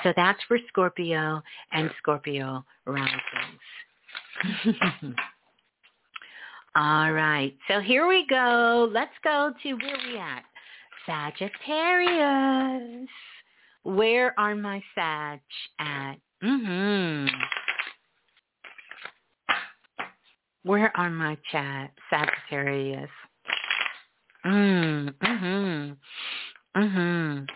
[0.03, 3.23] So that's for Scorpio and Scorpio risings.
[6.77, 7.57] All right.
[7.69, 8.89] So here we go.
[8.93, 10.45] Let's go to where we at.
[11.07, 13.09] Sagittarius.
[13.83, 15.41] Where are my Sag
[15.79, 16.17] at?
[16.43, 17.31] Mhm.
[20.65, 23.11] Where are my chat Sagittarius?
[24.45, 25.97] Mm, mhm.
[26.77, 27.49] Mhm.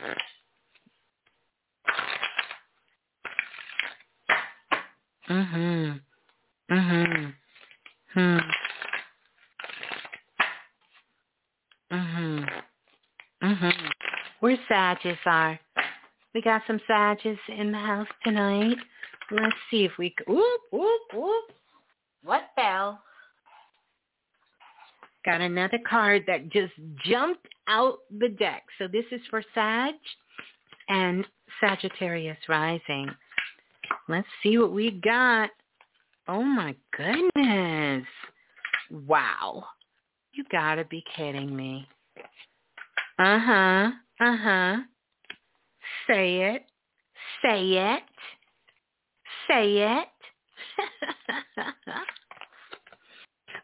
[5.28, 6.00] Mhm.
[6.70, 7.34] Mhm.
[8.15, 8.39] Hmm.
[11.90, 12.62] Mhm.
[13.42, 13.92] Mhm.
[14.40, 15.58] Where Sages are.
[16.32, 18.78] We got some Sages in the house tonight.
[19.31, 20.15] Let's see if we.
[20.26, 21.52] Whoop whoop whoop.
[22.23, 23.02] What fell?
[25.24, 26.73] Got another card that just
[27.05, 28.62] jumped out the deck.
[28.78, 29.94] So this is for Sag
[30.89, 31.26] and
[31.60, 33.10] Sagittarius rising.
[34.08, 35.50] Let's see what we got.
[36.26, 38.07] Oh my goodness.
[38.90, 39.65] Wow.
[40.32, 41.86] You gotta be kidding me.
[43.18, 43.90] Uh-huh.
[44.20, 44.76] Uh-huh.
[46.07, 46.65] Say it.
[47.42, 48.02] Say it.
[49.49, 50.08] Say it.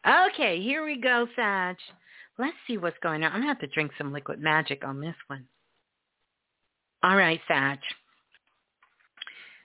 [0.06, 1.76] okay, here we go, Sag.
[2.38, 3.32] Let's see what's going on.
[3.32, 5.46] I'm going to have to drink some liquid magic on this one.
[7.02, 7.78] All right, Sag.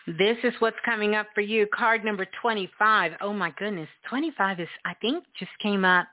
[0.08, 1.68] This is what's coming up for you.
[1.74, 3.14] Card number 25.
[3.22, 3.90] Oh my goodness.
[4.10, 6.08] 25 is, I think, just came up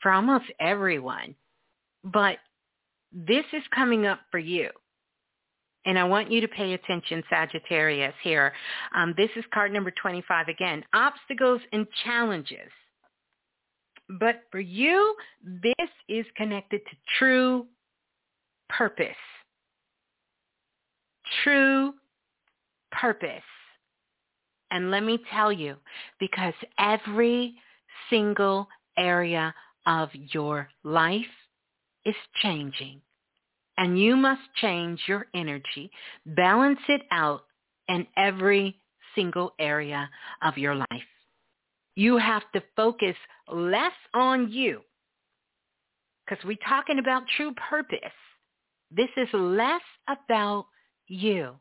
[0.00, 1.34] for almost everyone.
[2.04, 2.38] But
[3.12, 4.70] this is coming up for you.
[5.84, 8.52] And I want you to pay attention, Sagittarius, here.
[8.94, 10.84] Um, this is card number 25 again.
[10.94, 12.70] Obstacles and challenges.
[14.18, 17.66] But for you, this is connected to true
[18.68, 19.08] purpose.
[21.42, 21.94] True
[22.90, 23.42] purpose.
[24.70, 25.76] And let me tell you,
[26.18, 27.54] because every
[28.10, 29.54] single area
[29.86, 31.22] of your life
[32.04, 33.00] is changing.
[33.78, 35.90] And you must change your energy,
[36.26, 37.44] balance it out
[37.88, 38.78] in every
[39.14, 40.08] single area
[40.42, 40.86] of your life.
[41.94, 43.16] You have to focus
[43.50, 44.80] less on you
[46.24, 47.98] because we're talking about true purpose.
[48.90, 50.66] This is less about
[51.06, 51.54] you.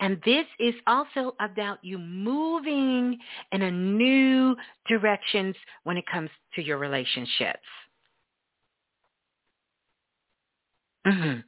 [0.00, 3.18] And this is also about you moving
[3.52, 4.56] in a new
[4.88, 7.58] directions when it comes to your relationships.
[11.06, 11.40] Mm-hmm.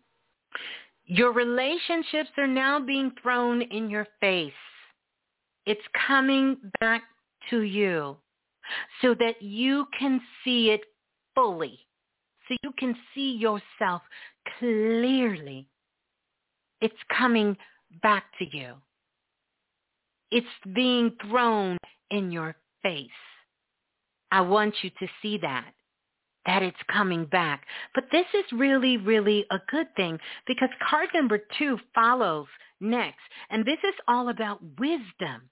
[1.07, 4.53] Your relationships are now being thrown in your face.
[5.65, 7.03] It's coming back
[7.51, 8.17] to you
[9.01, 10.83] so that you can see it
[11.35, 11.79] fully,
[12.49, 14.03] so you can see yourself
[14.59, 15.67] clearly.
[16.81, 17.57] It's coming
[18.03, 18.75] back to you.
[20.31, 21.79] It's being thrown
[22.11, 23.09] in your face.
[24.31, 25.73] I want you to see that,
[26.47, 27.67] that it's coming back.
[27.95, 32.47] But this is really, really a good thing because card number two follows
[32.81, 33.21] next.
[33.51, 35.51] And this is all about wisdom.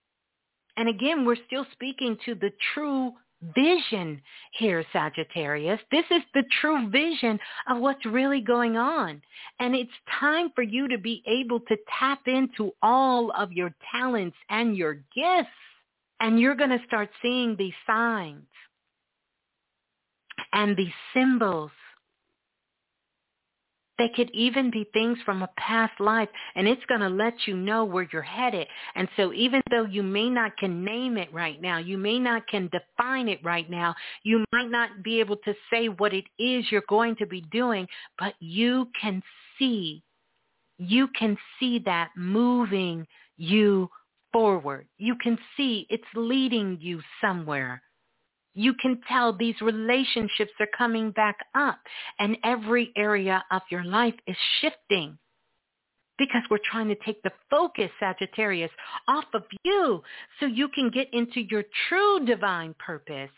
[0.80, 3.12] And again, we're still speaking to the true
[3.54, 4.18] vision
[4.52, 5.78] here, Sagittarius.
[5.92, 9.20] This is the true vision of what's really going on.
[9.58, 14.38] And it's time for you to be able to tap into all of your talents
[14.48, 15.50] and your gifts.
[16.18, 18.46] And you're going to start seeing these signs
[20.54, 21.72] and these symbols
[24.00, 27.54] they could even be things from a past life, and it's going to let you
[27.54, 28.66] know where you're headed.
[28.94, 32.48] And so even though you may not can name it right now, you may not
[32.48, 36.64] can define it right now, you might not be able to say what it is
[36.70, 37.86] you're going to be doing,
[38.18, 39.22] but you can
[39.58, 40.02] see,
[40.78, 43.06] you can see that moving
[43.36, 43.90] you
[44.32, 44.86] forward.
[44.96, 47.82] You can see it's leading you somewhere.
[48.54, 51.78] You can tell these relationships are coming back up
[52.18, 55.18] and every area of your life is shifting
[56.18, 58.70] because we're trying to take the focus, Sagittarius,
[59.08, 60.02] off of you
[60.38, 63.30] so you can get into your true divine purpose.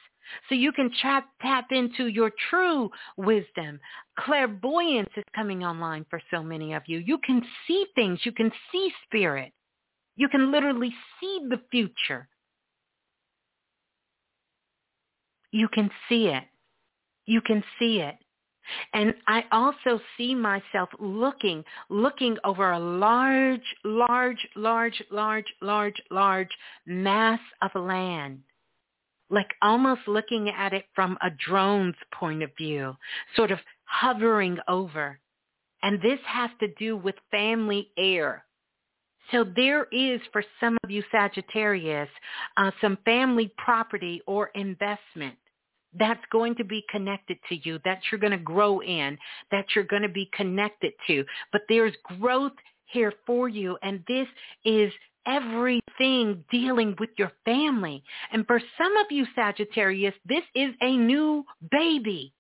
[0.49, 3.79] So you can tap, tap into your true wisdom.
[4.19, 6.99] Clairvoyance is coming online for so many of you.
[6.99, 8.21] You can see things.
[8.25, 9.53] You can see spirit.
[10.17, 12.29] You can literally see the future.
[15.53, 16.45] You can see it.
[17.27, 18.17] You can see it.
[18.93, 26.51] And I also see myself looking, looking over a large, large, large, large, large, large
[26.87, 28.41] mass of land.
[29.31, 32.97] Like almost looking at it from a drone's point of view,
[33.35, 35.19] sort of hovering over.
[35.83, 38.45] And this has to do with family heir.
[39.31, 42.09] So there is, for some of you Sagittarius,
[42.57, 45.37] uh, some family property or investment
[45.99, 49.19] that's going to be connected to you, that you're going to grow in,
[49.51, 51.25] that you're going to be connected to.
[51.53, 52.53] But there's growth
[52.87, 54.27] here for you, and this
[54.65, 54.93] is
[55.27, 58.03] everything dealing with your family.
[58.33, 62.33] And for some of you Sagittarius, this is a new baby.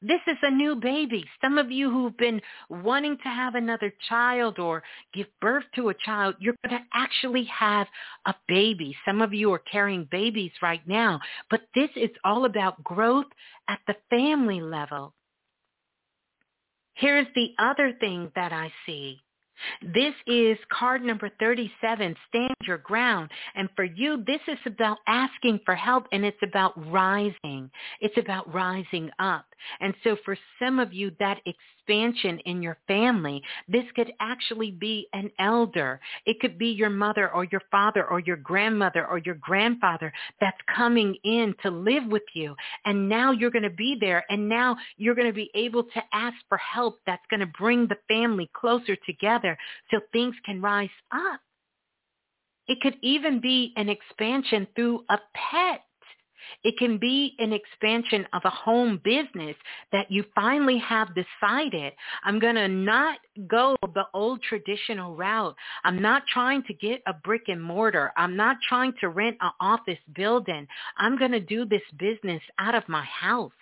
[0.00, 1.24] This is a new baby.
[1.40, 5.94] Some of you who've been wanting to have another child or give birth to a
[5.94, 7.88] child, you're going to actually have
[8.26, 8.96] a baby.
[9.04, 11.18] Some of you are carrying babies right now,
[11.50, 13.26] but this is all about growth
[13.68, 15.14] at the family level.
[16.94, 19.20] Here's the other thing that I see.
[19.82, 23.30] This is card number 37, stand your ground.
[23.56, 27.68] And for you, this is about asking for help and it's about rising.
[28.00, 29.47] It's about rising up.
[29.80, 35.08] And so for some of you, that expansion in your family, this could actually be
[35.12, 36.00] an elder.
[36.26, 40.58] It could be your mother or your father or your grandmother or your grandfather that's
[40.74, 42.54] coming in to live with you.
[42.84, 44.24] And now you're going to be there.
[44.30, 47.86] And now you're going to be able to ask for help that's going to bring
[47.86, 49.56] the family closer together
[49.90, 51.40] so things can rise up.
[52.68, 55.80] It could even be an expansion through a pet.
[56.64, 59.56] It can be an expansion of a home business
[59.92, 61.92] that you finally have decided,
[62.24, 65.54] I'm going to not go the old traditional route.
[65.84, 68.12] I'm not trying to get a brick and mortar.
[68.16, 70.66] I'm not trying to rent an office building.
[70.96, 73.52] I'm going to do this business out of my house.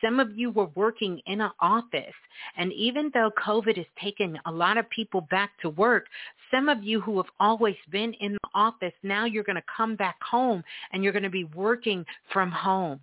[0.00, 2.14] Some of you were working in an office.
[2.56, 6.06] And even though COVID has taken a lot of people back to work,
[6.50, 9.96] some of you who have always been in the office, now you're going to come
[9.96, 10.62] back home
[10.92, 13.00] and you're going to be working from home.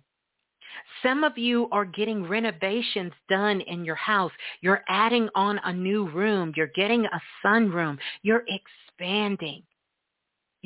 [1.02, 4.32] Some of you are getting renovations done in your house.
[4.60, 6.52] You're adding on a new room.
[6.56, 7.98] You're getting a sunroom.
[8.22, 9.62] You're expanding.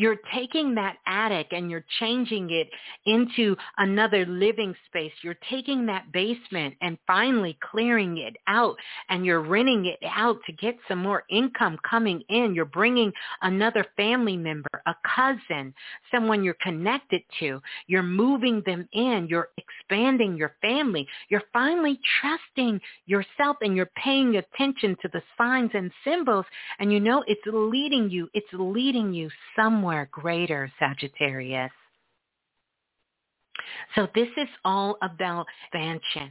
[0.01, 2.71] You're taking that attic and you're changing it
[3.05, 5.13] into another living space.
[5.23, 8.77] You're taking that basement and finally clearing it out
[9.11, 12.55] and you're renting it out to get some more income coming in.
[12.55, 13.13] You're bringing
[13.43, 15.75] another family member, a cousin,
[16.11, 17.61] someone you're connected to.
[17.87, 19.27] You're moving them in.
[19.29, 21.07] You're expanding your family.
[21.29, 26.47] You're finally trusting yourself and you're paying attention to the signs and symbols
[26.79, 28.31] and you know it's leading you.
[28.33, 31.73] It's leading you somewhere somewhere greater, Sagittarius.
[33.97, 36.31] So this is all about expansion.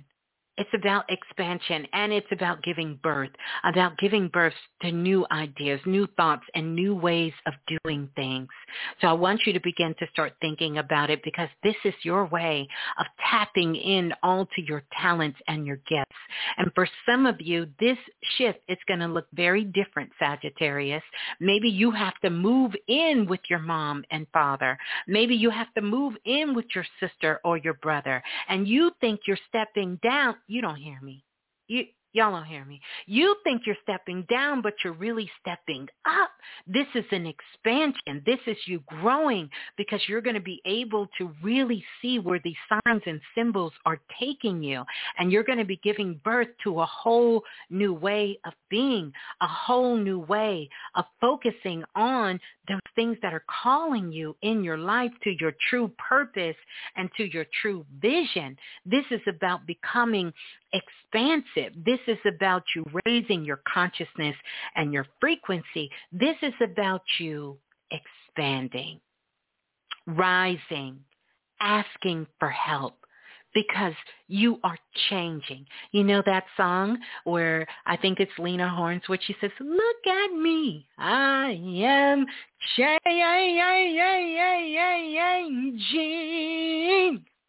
[0.59, 3.29] It's about expansion and it's about giving birth,
[3.63, 8.49] about giving birth to new ideas, new thoughts, and new ways of doing things.
[8.99, 12.25] So I want you to begin to start thinking about it because this is your
[12.25, 12.67] way
[12.99, 16.11] of tapping in all to your talents and your gifts.
[16.57, 17.97] And for some of you, this
[18.37, 21.03] shift is going to look very different, Sagittarius.
[21.39, 24.77] Maybe you have to move in with your mom and father.
[25.07, 28.21] Maybe you have to move in with your sister or your brother.
[28.49, 31.23] And you think you're stepping down you don't hear me.
[31.67, 32.81] You Y'all don't hear me.
[33.05, 36.31] You think you're stepping down, but you're really stepping up.
[36.65, 38.23] This is an expansion.
[38.25, 39.47] This is you growing
[39.77, 43.99] because you're going to be able to really see where these signs and symbols are
[44.19, 44.83] taking you.
[45.19, 49.47] And you're going to be giving birth to a whole new way of being, a
[49.47, 55.11] whole new way of focusing on those things that are calling you in your life
[55.23, 56.55] to your true purpose
[56.95, 58.57] and to your true vision.
[58.85, 60.33] This is about becoming
[60.73, 61.73] expansive.
[61.85, 64.35] This is about you raising your consciousness
[64.75, 65.89] and your frequency.
[66.11, 67.57] This is about you
[67.91, 68.99] expanding,
[70.07, 70.99] rising,
[71.59, 72.95] asking for help
[73.53, 73.93] because
[74.27, 74.77] you are
[75.09, 75.65] changing.
[75.91, 80.33] You know that song where I think it's Lena Horne's where she says, look at
[80.33, 82.25] me, I am
[82.77, 82.99] changing.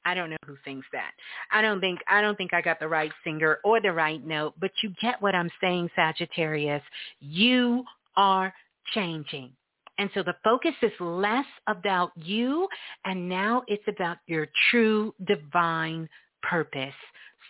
[0.05, 1.13] I don't know who sings that.
[1.53, 4.55] I don't think I don't think I got the right singer or the right note,
[4.61, 6.83] but you get what I'm saying, Sagittarius.
[7.21, 7.85] You
[8.17, 8.53] are
[8.95, 9.53] changing.
[9.99, 12.67] And so the focus is less about you
[13.05, 16.09] and now it's about your true divine
[16.43, 16.95] purpose.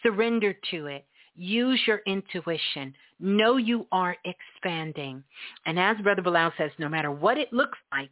[0.03, 1.07] Surrender to it.
[1.37, 2.93] Use your intuition.
[3.21, 5.23] Know you are expanding.
[5.65, 8.11] And as Brother Balah says, no matter what it looks like,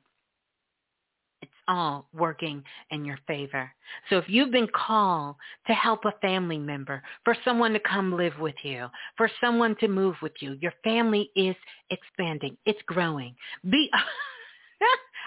[1.68, 3.70] all working in your favor.
[4.10, 8.38] So if you've been called to help a family member, for someone to come live
[8.40, 11.56] with you, for someone to move with you, your family is
[11.90, 12.56] expanding.
[12.66, 13.34] It's growing.
[13.68, 13.90] Be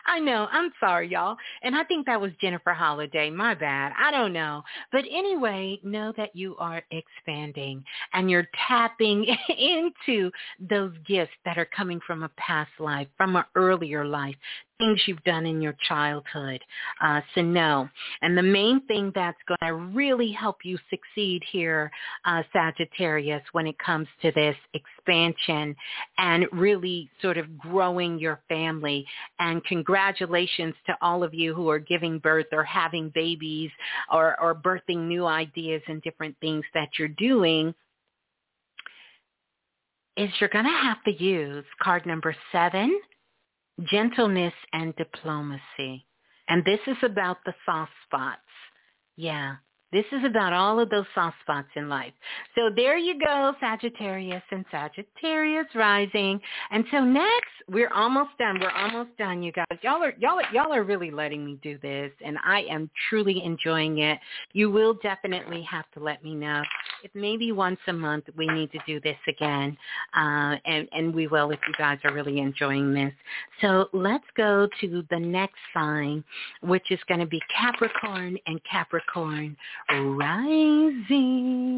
[0.06, 0.48] I know.
[0.52, 1.38] I'm sorry, y'all.
[1.64, 3.30] And I think that was Jennifer Holliday.
[3.30, 3.94] My bad.
[4.00, 4.64] I don't know.
[4.92, 9.26] But anyway, know that you are expanding and you're tapping
[9.58, 14.36] into those gifts that are coming from a past life, from an earlier life,
[14.82, 16.60] things you've done in your childhood.
[17.02, 17.88] Uh, so no.
[18.22, 21.92] And the main thing that's going to really help you succeed here,
[22.26, 25.76] uh, Sagittarius, when it comes to this expansion
[26.18, 29.06] and really sort of growing your family.
[29.40, 33.70] And congratulations to all of you who are giving birth or having babies
[34.12, 37.74] or, or birthing new ideas and different things that you're doing
[40.18, 43.00] is you're going to have to use card number seven,
[43.90, 46.06] gentleness and diplomacy.
[46.48, 48.42] And this is about the soft spots.
[49.16, 49.56] Yeah,
[49.92, 52.14] this is about all of those soft spots in life.
[52.56, 56.40] So there you go, Sagittarius and Sagittarius rising.
[56.72, 58.60] And so next, we're almost done.
[58.60, 59.66] We're almost done, you guys.
[59.82, 64.00] Y'all are y'all y'all are really letting me do this, and I am truly enjoying
[64.00, 64.20] it.
[64.54, 66.64] You will definitely have to let me know
[67.04, 69.78] if maybe once a month we need to do this again,
[70.16, 73.14] uh, and and we will if you guys are really enjoying this.
[73.62, 76.24] So let's go to the next sign,
[76.62, 79.56] which is going to be Capricorn and Capricorn
[79.90, 81.72] rising.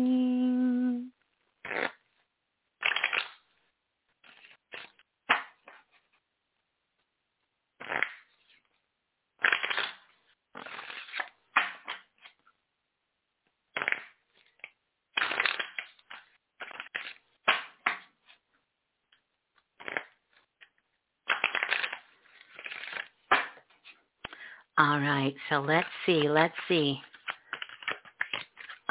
[24.76, 27.00] All right, so let's see, let's see.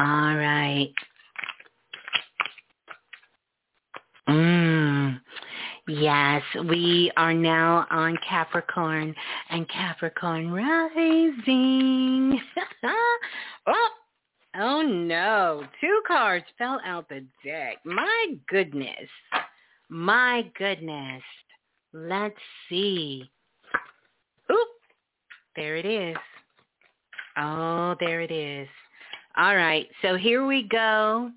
[0.03, 0.93] All right.
[4.29, 5.21] Mm.
[5.87, 9.15] Yes, we are now on Capricorn
[9.51, 12.41] and Capricorn rising.
[13.69, 13.89] oh,
[14.57, 17.77] oh no, two cards fell out the deck.
[17.85, 19.09] My goodness.
[19.89, 21.23] My goodness.
[21.93, 22.35] Let's
[22.69, 23.31] see.
[24.51, 24.69] Oop,
[25.55, 26.17] there it is.
[27.37, 28.67] Oh, there it is.
[29.37, 31.31] All right, so here we go.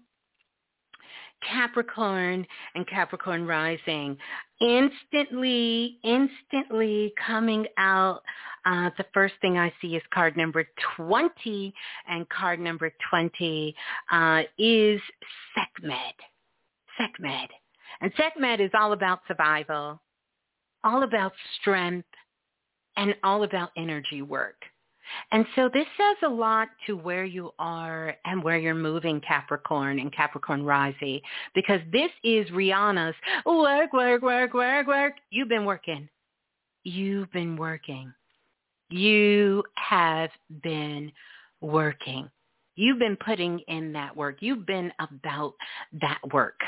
[1.50, 4.18] Capricorn and Capricorn rising.
[4.62, 8.22] Instantly, instantly coming out,
[8.66, 10.66] uh, the first thing I see is card number
[10.98, 11.74] 20,
[12.08, 13.76] and card number 20
[14.12, 15.00] uh, is
[15.56, 16.16] Sekhmet.
[16.98, 17.50] Sekhmet.
[18.02, 20.02] And Sekhmet is all about survival,
[20.84, 22.08] all about strength,
[22.98, 24.56] and all about energy work.
[25.32, 30.00] And so this says a lot to where you are and where you're moving Capricorn
[30.00, 31.22] and Capricorn rising
[31.54, 35.14] because this is Rihanna's work, work, work, work, work.
[35.30, 36.10] You've been working.
[36.84, 38.14] You've been working.
[38.90, 40.30] You have
[40.62, 41.12] been
[41.62, 42.30] working.
[42.76, 44.38] You've been putting in that work.
[44.42, 45.54] You've been about
[46.02, 46.60] that work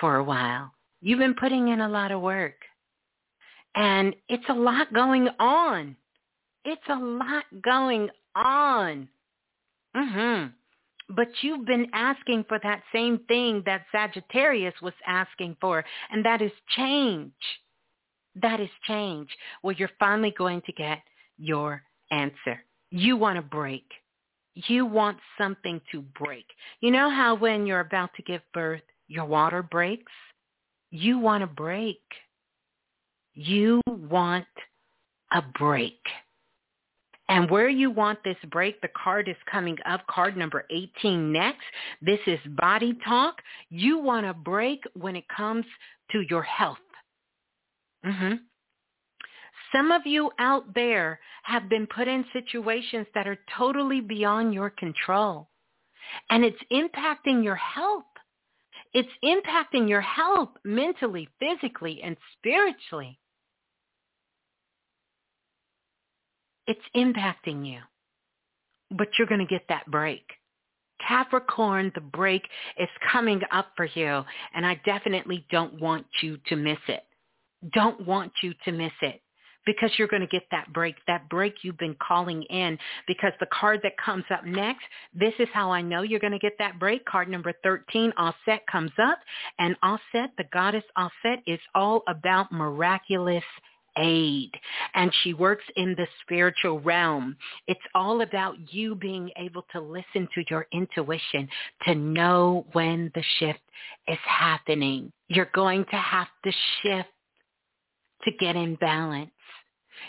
[0.00, 0.72] for a while.
[1.00, 2.54] You've been putting in a lot of work.
[3.74, 5.96] And it's a lot going on
[6.64, 9.08] it's a lot going on.
[9.94, 10.54] Mhm.
[11.08, 16.40] But you've been asking for that same thing that Sagittarius was asking for, and that
[16.40, 17.34] is change.
[18.34, 19.36] That is change.
[19.62, 21.02] Well, you're finally going to get
[21.36, 22.64] your answer.
[22.90, 23.92] You want a break.
[24.54, 26.46] You want something to break.
[26.80, 30.12] You know how when you're about to give birth, your water breaks?
[30.90, 32.02] You want a break.
[33.34, 34.46] You want
[35.32, 36.00] a break.
[37.32, 41.62] And where you want this break, the card is coming up, card number 18 next.
[42.02, 43.36] This is body talk.
[43.70, 45.64] You want a break when it comes
[46.10, 46.76] to your health.
[48.04, 48.34] Mm-hmm.
[49.74, 54.68] Some of you out there have been put in situations that are totally beyond your
[54.68, 55.48] control.
[56.28, 58.04] And it's impacting your health.
[58.92, 63.18] It's impacting your health mentally, physically, and spiritually.
[66.66, 67.80] It's impacting you.
[68.90, 70.24] But you're going to get that break.
[71.06, 72.42] Capricorn, the break
[72.78, 74.22] is coming up for you,
[74.54, 77.02] and I definitely don't want you to miss it.
[77.72, 79.20] Don't want you to miss it
[79.66, 83.46] because you're going to get that break, that break you've been calling in because the
[83.52, 84.82] card that comes up next,
[85.14, 87.04] this is how I know you're going to get that break.
[87.04, 89.18] Card number 13, Aset comes up
[89.58, 93.44] and Aset, the goddess Aset is all about miraculous
[93.98, 94.50] aid
[94.94, 97.36] and she works in the spiritual realm.
[97.66, 101.48] It's all about you being able to listen to your intuition
[101.84, 103.60] to know when the shift
[104.08, 105.12] is happening.
[105.28, 107.08] You're going to have to shift
[108.24, 109.30] to get in balance.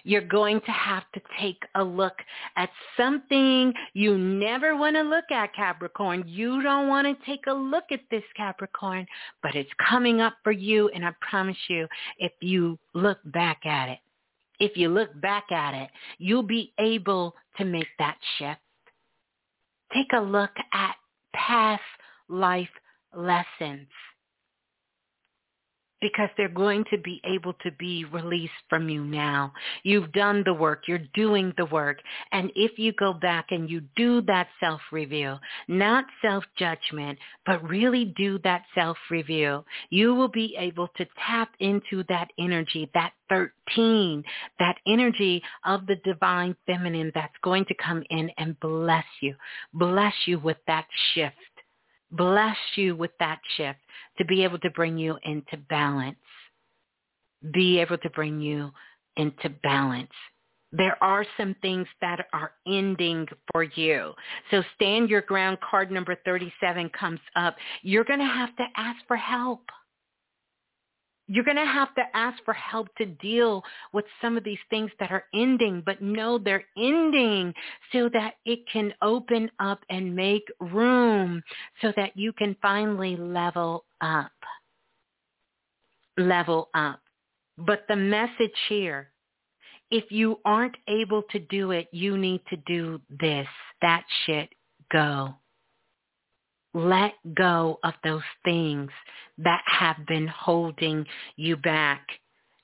[0.03, 2.15] You're going to have to take a look
[2.55, 6.23] at something you never want to look at, Capricorn.
[6.27, 9.05] You don't want to take a look at this, Capricorn,
[9.41, 10.89] but it's coming up for you.
[10.89, 11.87] And I promise you,
[12.17, 13.99] if you look back at it,
[14.59, 18.59] if you look back at it, you'll be able to make that shift.
[19.93, 20.95] Take a look at
[21.33, 21.81] past
[22.29, 22.69] life
[23.15, 23.87] lessons
[26.03, 29.53] because they're going to be able to be released from you now.
[29.83, 30.83] You've done the work.
[30.85, 31.99] You're doing the work.
[32.33, 35.37] And if you go back and you do that self-review,
[35.69, 42.27] not self-judgment, but really do that self-review, you will be able to tap into that
[42.37, 44.25] energy, that 13,
[44.59, 49.35] that energy of the divine feminine that's going to come in and bless you,
[49.73, 51.37] bless you with that shift
[52.13, 53.79] bless you with that shift
[54.17, 56.17] to be able to bring you into balance.
[57.53, 58.71] Be able to bring you
[59.17, 60.11] into balance.
[60.71, 64.13] There are some things that are ending for you.
[64.49, 65.59] So stand your ground.
[65.69, 67.55] Card number 37 comes up.
[67.83, 69.61] You're going to have to ask for help
[71.27, 74.91] you're going to have to ask for help to deal with some of these things
[74.99, 77.53] that are ending, but know they're ending
[77.91, 81.41] so that it can open up and make room
[81.81, 84.31] so that you can finally level up.
[86.17, 86.99] Level up.
[87.57, 89.09] But the message here,
[89.91, 93.47] if you aren't able to do it, you need to do this.
[93.81, 94.49] That shit
[94.91, 95.35] go
[96.73, 98.89] let go of those things
[99.37, 102.07] that have been holding you back.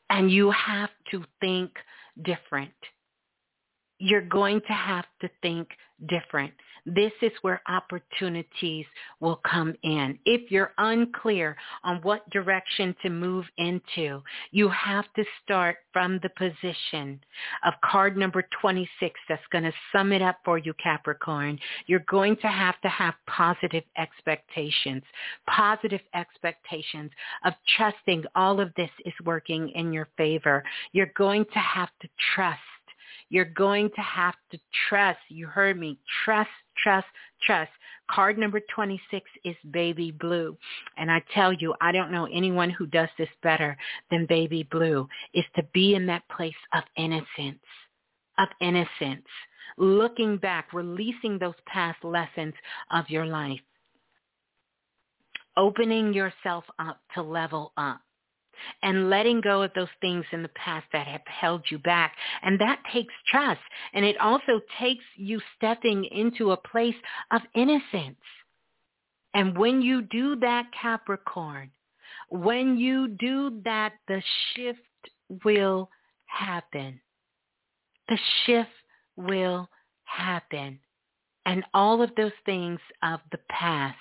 [0.10, 1.72] And you have to think
[2.24, 2.74] different.
[4.00, 5.70] You're going to have to think
[6.08, 6.54] different.
[6.86, 8.86] This is where opportunities
[9.20, 10.18] will come in.
[10.26, 16.30] If you're unclear on what direction to move into, you have to start from the
[16.30, 17.20] position
[17.66, 21.60] of card number 26 that's going to sum it up for you, Capricorn.
[21.88, 25.04] You're going to have to have positive expectations,
[25.48, 27.12] positive expectations
[27.46, 30.64] of trusting all of this is working in your favor.
[30.92, 32.60] You're going to have to trust
[33.30, 34.60] you're going to have to
[34.90, 35.20] trust.
[35.30, 36.00] You heard me.
[36.26, 36.50] Trust,
[36.84, 37.08] trust,
[37.46, 37.72] trust.
[38.10, 40.58] Card number 26 is Baby Blue.
[40.98, 43.78] And I tell you, I don't know anyone who does this better
[44.10, 47.60] than Baby Blue, is to be in that place of innocence,
[48.40, 49.28] of innocence,
[49.78, 52.56] looking back, releasing those past lessons
[52.92, 53.60] of your life,
[55.56, 58.02] opening yourself up to level up
[58.82, 62.16] and letting go of those things in the past that have held you back.
[62.42, 63.62] And that takes trust.
[63.94, 66.96] And it also takes you stepping into a place
[67.32, 68.18] of innocence.
[69.34, 71.72] And when you do that, Capricorn,
[72.30, 74.22] when you do that, the
[74.54, 74.80] shift
[75.44, 75.90] will
[76.26, 77.00] happen.
[78.08, 78.70] The shift
[79.16, 79.70] will
[80.04, 80.80] happen.
[81.46, 83.98] And all of those things of the past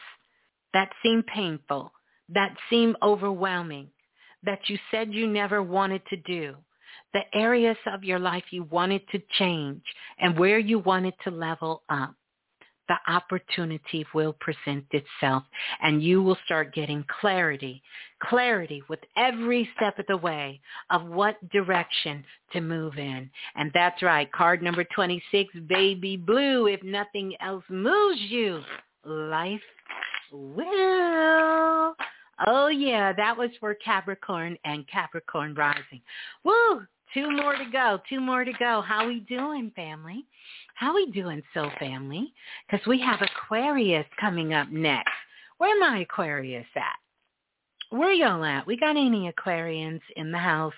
[0.75, 1.93] that seem painful,
[2.29, 3.89] that seem overwhelming,
[4.45, 6.55] that you said you never wanted to do,
[7.13, 9.83] the areas of your life you wanted to change,
[10.19, 12.15] and where you wanted to level up,
[12.89, 15.43] the opportunity will present itself
[15.83, 17.83] and you will start getting clarity,
[18.23, 20.61] clarity with every step of the way
[20.91, 23.31] of what direction to move in.
[23.57, 28.63] And that's right, card number 26, baby blue, if nothing else moves you,
[29.05, 29.61] life
[30.33, 31.95] will.
[32.47, 36.01] Oh yeah, that was for Capricorn and Capricorn rising.
[36.45, 36.83] Woo!
[37.15, 37.99] Two more to go.
[38.09, 38.83] Two more to go.
[38.87, 40.27] How we doing, family?
[40.75, 42.33] How we doing, so family?
[42.71, 45.11] Because we have Aquarius coming up next.
[45.57, 47.97] Where my Aquarius at?
[47.97, 48.67] Where y'all at?
[48.67, 50.75] We got any Aquarians in the house?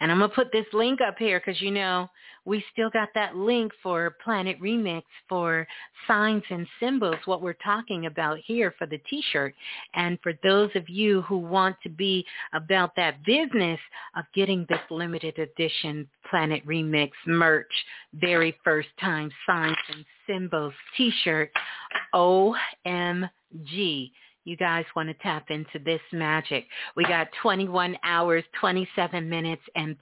[0.00, 2.08] And I'm going to put this link up here because, you know,
[2.44, 5.66] we still got that link for Planet Remix for
[6.06, 9.54] signs and symbols, what we're talking about here for the t-shirt.
[9.94, 13.80] And for those of you who want to be about that business
[14.16, 17.72] of getting this limited edition Planet Remix merch,
[18.14, 21.50] very first time signs and symbols t-shirt,
[22.14, 24.10] OMG
[24.48, 26.66] you guys want to tap into this magic.
[26.96, 29.94] We got 21 hours, 27 minutes, and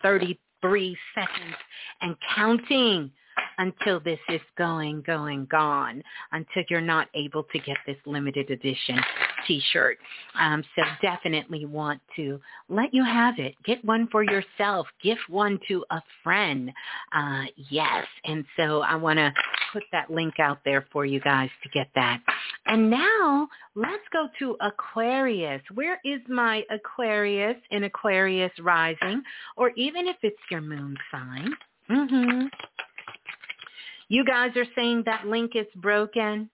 [0.63, 1.57] 33 seconds
[2.01, 3.11] and counting
[3.59, 6.03] until this is going, going, gone,
[6.33, 8.99] until you're not able to get this limited edition
[9.47, 9.99] t-shirt.
[10.39, 13.55] Um, so definitely want to let you have it.
[13.65, 14.87] Get one for yourself.
[15.03, 16.71] Gift one to a friend.
[17.15, 18.07] Uh, yes.
[18.25, 19.33] And so I want to
[19.73, 22.21] put that link out there for you guys to get that.
[22.67, 25.63] And now let's go to Aquarius.
[25.75, 29.23] Where is my Aquarius in Aquarius rising?
[29.57, 31.55] Or even if it's your moon sign.
[31.91, 32.47] Mm-hmm.
[34.09, 36.49] You guys are saying that link is broken.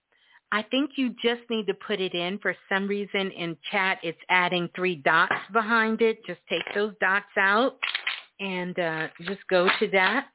[0.53, 2.37] I think you just need to put it in.
[2.37, 6.23] For some reason in chat, it's adding three dots behind it.
[6.27, 7.79] Just take those dots out
[8.39, 10.27] and uh, just go to that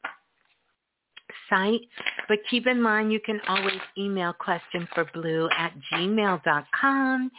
[1.48, 1.81] site.
[2.28, 7.31] But keep in mind, you can always email question for blue at gmail.com.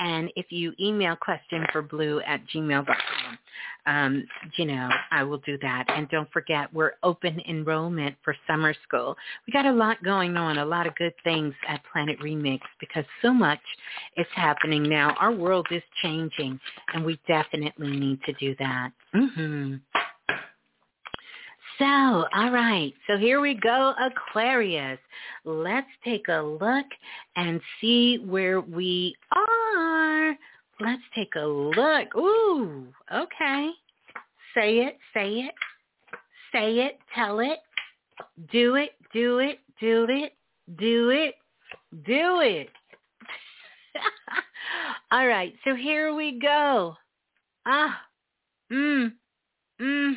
[0.00, 3.38] And if you email question for blue at gmail.com,
[3.86, 5.84] um, you know, I will do that.
[5.88, 9.16] And don't forget, we're open enrollment for summer school.
[9.46, 13.04] We got a lot going on, a lot of good things at Planet Remix because
[13.22, 13.60] so much
[14.16, 15.14] is happening now.
[15.20, 16.58] Our world is changing,
[16.94, 18.90] and we definitely need to do that.
[19.14, 19.74] Mm-hmm.
[21.78, 22.92] So, all right.
[23.06, 24.98] So here we go, Aquarius.
[25.44, 26.86] Let's take a look
[27.36, 30.36] and see where we are.
[30.80, 32.14] Let's take a look.
[32.16, 33.70] Ooh, okay.
[34.54, 35.54] Say it, say it,
[36.52, 37.58] say it, tell it,
[38.52, 40.32] do it, do it, do it,
[40.78, 41.34] do it,
[42.06, 42.68] do it.
[45.10, 46.94] All right, so here we go.
[47.66, 48.00] Ah,
[48.70, 49.12] mm,
[49.80, 50.14] mm,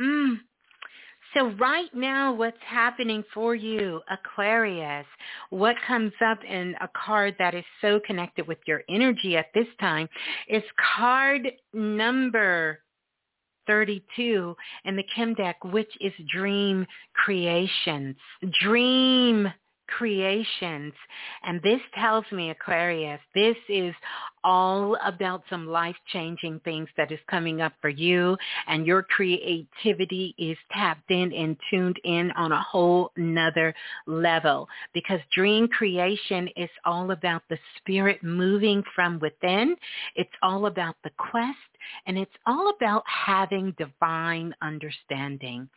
[0.00, 0.38] mm.
[1.34, 5.06] So right now, what's happening for you, Aquarius,
[5.50, 9.66] what comes up in a card that is so connected with your energy at this
[9.78, 10.08] time
[10.48, 10.62] is
[10.96, 12.80] card number
[13.66, 18.16] 32 in the Kim deck, which is dream creations.
[18.62, 19.52] Dream
[19.88, 20.92] creations.
[21.42, 23.94] And this tells me, Aquarius, this is
[24.44, 28.36] all about some life-changing things that is coming up for you
[28.66, 33.74] and your creativity is tapped in and tuned in on a whole nother
[34.06, 39.76] level because dream creation is all about the spirit moving from within.
[40.14, 41.56] It's all about the quest
[42.06, 45.68] and it's all about having divine understanding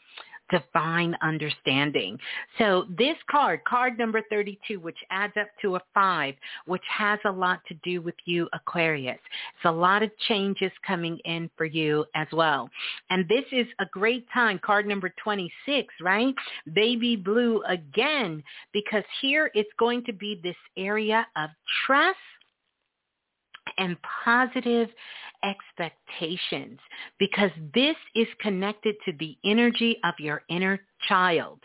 [0.51, 2.19] divine understanding.
[2.57, 7.31] So this card, card number 32, which adds up to a five, which has a
[7.31, 9.19] lot to do with you, Aquarius.
[9.55, 12.69] It's a lot of changes coming in for you as well.
[13.09, 16.35] And this is a great time, card number 26, right?
[16.73, 21.49] Baby blue again, because here it's going to be this area of
[21.85, 22.17] trust
[23.77, 24.89] and positive
[25.43, 26.79] expectations
[27.19, 31.59] because this is connected to the energy of your inner child,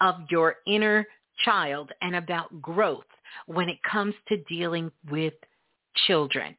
[0.00, 1.06] of your inner
[1.44, 3.04] child and about growth
[3.46, 5.34] when it comes to dealing with
[6.06, 6.54] children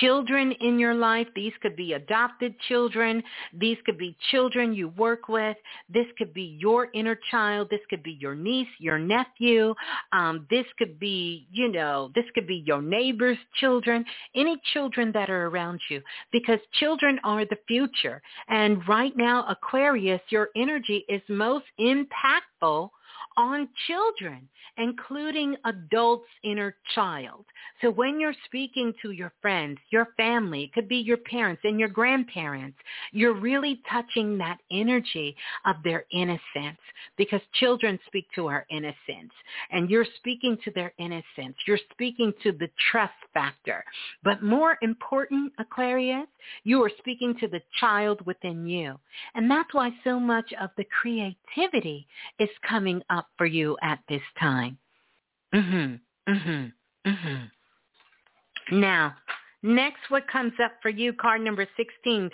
[0.00, 1.26] children in your life.
[1.34, 3.22] These could be adopted children.
[3.52, 5.56] These could be children you work with.
[5.88, 7.68] This could be your inner child.
[7.70, 9.74] This could be your niece, your nephew.
[10.12, 15.30] Um, this could be, you know, this could be your neighbor's children, any children that
[15.30, 18.22] are around you because children are the future.
[18.48, 22.90] And right now, Aquarius, your energy is most impactful
[23.36, 24.48] on children,
[24.78, 27.44] including adults' inner child.
[27.80, 31.78] So when you're speaking to your friends, your family, it could be your parents and
[31.78, 32.78] your grandparents,
[33.12, 36.78] you're really touching that energy of their innocence
[37.16, 39.32] because children speak to our innocence
[39.70, 41.56] and you're speaking to their innocence.
[41.66, 43.84] You're speaking to the trust factor.
[44.22, 46.26] But more important, Aquarius,
[46.64, 48.98] you are speaking to the child within you.
[49.34, 52.06] And that's why so much of the creativity
[52.38, 54.78] is coming up for you at this time.
[55.52, 56.00] Mhm.
[56.28, 56.72] Mhm.
[57.06, 57.50] Mhm.
[58.72, 59.16] Now,
[59.62, 62.30] next what comes up for you, card number 16,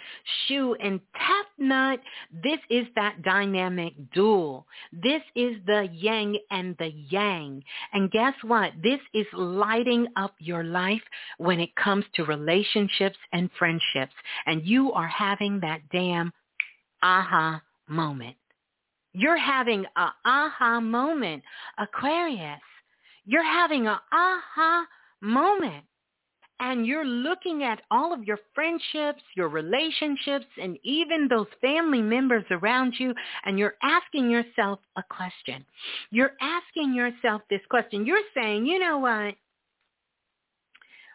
[0.46, 2.00] Shu and Tefnut.
[2.30, 4.66] This is that dynamic duel.
[4.92, 7.62] This is the yang and the yang.
[7.92, 8.72] And guess what?
[8.82, 11.02] This is lighting up your life
[11.38, 14.14] when it comes to relationships and friendships.
[14.46, 16.32] And you are having that damn
[17.02, 18.36] aha moment.
[19.12, 21.42] You're having a aha moment,
[21.78, 22.60] Aquarius.
[23.24, 24.86] You're having a aha
[25.20, 25.84] moment.
[26.60, 32.44] And you're looking at all of your friendships, your relationships, and even those family members
[32.52, 33.12] around you,
[33.44, 35.64] and you're asking yourself a question.
[36.10, 38.06] You're asking yourself this question.
[38.06, 39.34] You're saying, you know what?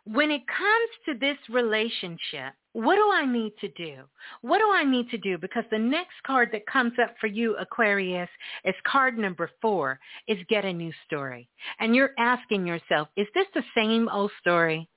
[0.03, 4.03] When it comes to this relationship, what do I need to do?
[4.41, 5.37] What do I need to do?
[5.37, 8.29] Because the next card that comes up for you, Aquarius,
[8.65, 11.49] is card number four, is get a new story.
[11.79, 14.87] And you're asking yourself, is this the same old story?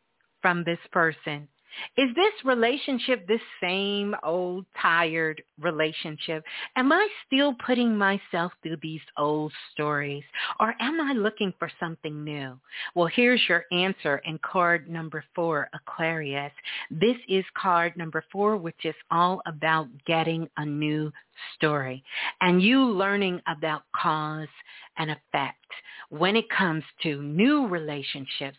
[0.41, 1.49] from this person?
[1.97, 6.45] Is this relationship this same old tired relationship?
[6.77, 10.25] Am I still putting myself through these old stories
[10.59, 12.59] or am I looking for something new?
[12.95, 16.53] Well, here's your answer in card number four, Aquarius.
[16.91, 21.13] This is card number four, which is all about getting a new
[21.57, 22.03] story
[22.41, 24.49] and you learning about cause
[24.99, 25.57] and effect
[26.11, 28.59] when it comes to new relationships.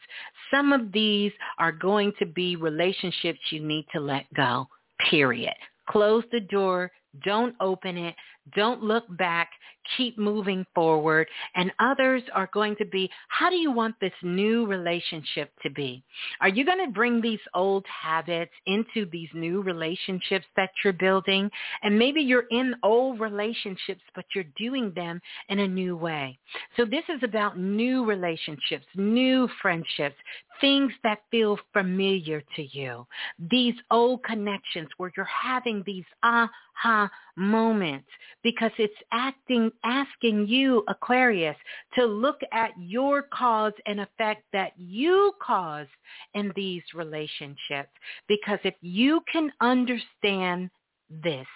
[0.49, 4.67] Some of these are going to be relationships you need to let go,
[5.09, 5.53] period.
[5.89, 6.91] Close the door.
[7.25, 8.15] Don't open it.
[8.55, 9.49] Don't look back.
[9.97, 11.27] Keep moving forward.
[11.55, 16.03] And others are going to be, how do you want this new relationship to be?
[16.39, 21.49] Are you going to bring these old habits into these new relationships that you're building?
[21.83, 26.37] And maybe you're in old relationships, but you're doing them in a new way.
[26.77, 30.15] So this is about new relationships, new friendships,
[30.61, 33.05] things that feel familiar to you.
[33.49, 38.07] These old connections where you're having these aha moments
[38.43, 41.55] because it's acting, asking you, Aquarius,
[41.95, 45.87] to look at your cause and effect that you cause
[46.33, 47.91] in these relationships.
[48.27, 50.69] Because if you can understand
[51.09, 51.47] this,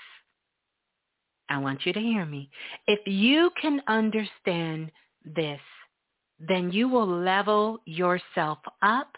[1.49, 2.49] I want you to hear me.
[2.87, 4.91] If you can understand
[5.23, 5.59] this,
[6.39, 9.15] then you will level yourself up,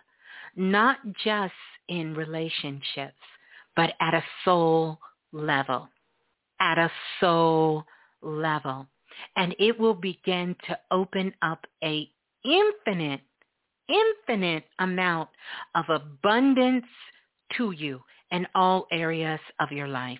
[0.55, 1.53] not just
[1.87, 3.15] in relationships,
[3.75, 4.99] but at a soul
[5.31, 5.89] level
[6.59, 7.85] at a soul
[8.21, 8.87] level.
[9.35, 12.09] And it will begin to open up a
[12.45, 13.21] infinite,
[13.89, 15.29] infinite amount
[15.75, 16.85] of abundance
[17.57, 20.19] to you in all areas of your life.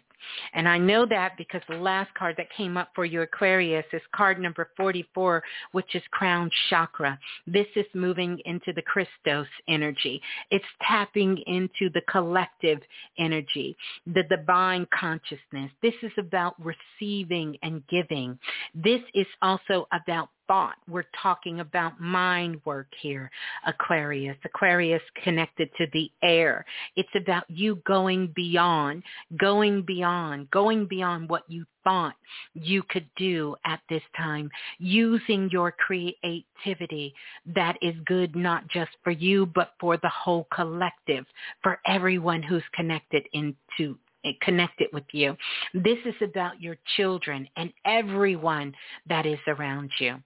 [0.53, 4.01] And I know that because the last card that came up for you, Aquarius, is
[4.15, 7.17] card number 44, which is crown chakra.
[7.45, 10.21] This is moving into the Christos energy.
[10.51, 12.79] It's tapping into the collective
[13.17, 15.71] energy, the divine consciousness.
[15.81, 18.37] This is about receiving and giving.
[18.73, 20.75] This is also about thought.
[20.87, 23.29] We're talking about mind work here,
[23.65, 24.37] Aquarius.
[24.45, 26.65] Aquarius connected to the air.
[26.95, 29.03] It's about you going beyond,
[29.37, 32.15] going beyond, going beyond what you thought
[32.53, 37.13] you could do at this time, using your creativity
[37.55, 41.25] that is good not just for you, but for the whole collective,
[41.61, 43.97] for everyone who's connected into
[44.41, 45.37] connected with you.
[45.73, 48.73] This is about your children and everyone
[49.07, 50.21] that is around you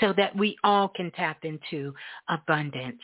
[0.00, 1.94] so that we all can tap into
[2.28, 3.00] abundance.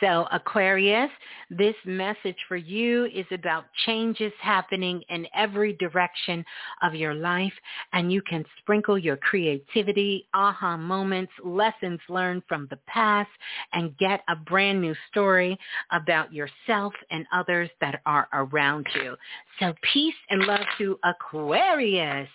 [0.00, 1.10] So Aquarius,
[1.50, 6.44] this message for you is about changes happening in every direction
[6.82, 7.52] of your life
[7.92, 13.30] and you can sprinkle your creativity, aha moments, lessons learned from the past
[13.72, 15.58] and get a brand new story
[15.92, 19.16] about yourself and others that are around you.
[19.60, 22.28] So peace and love to Aquarius.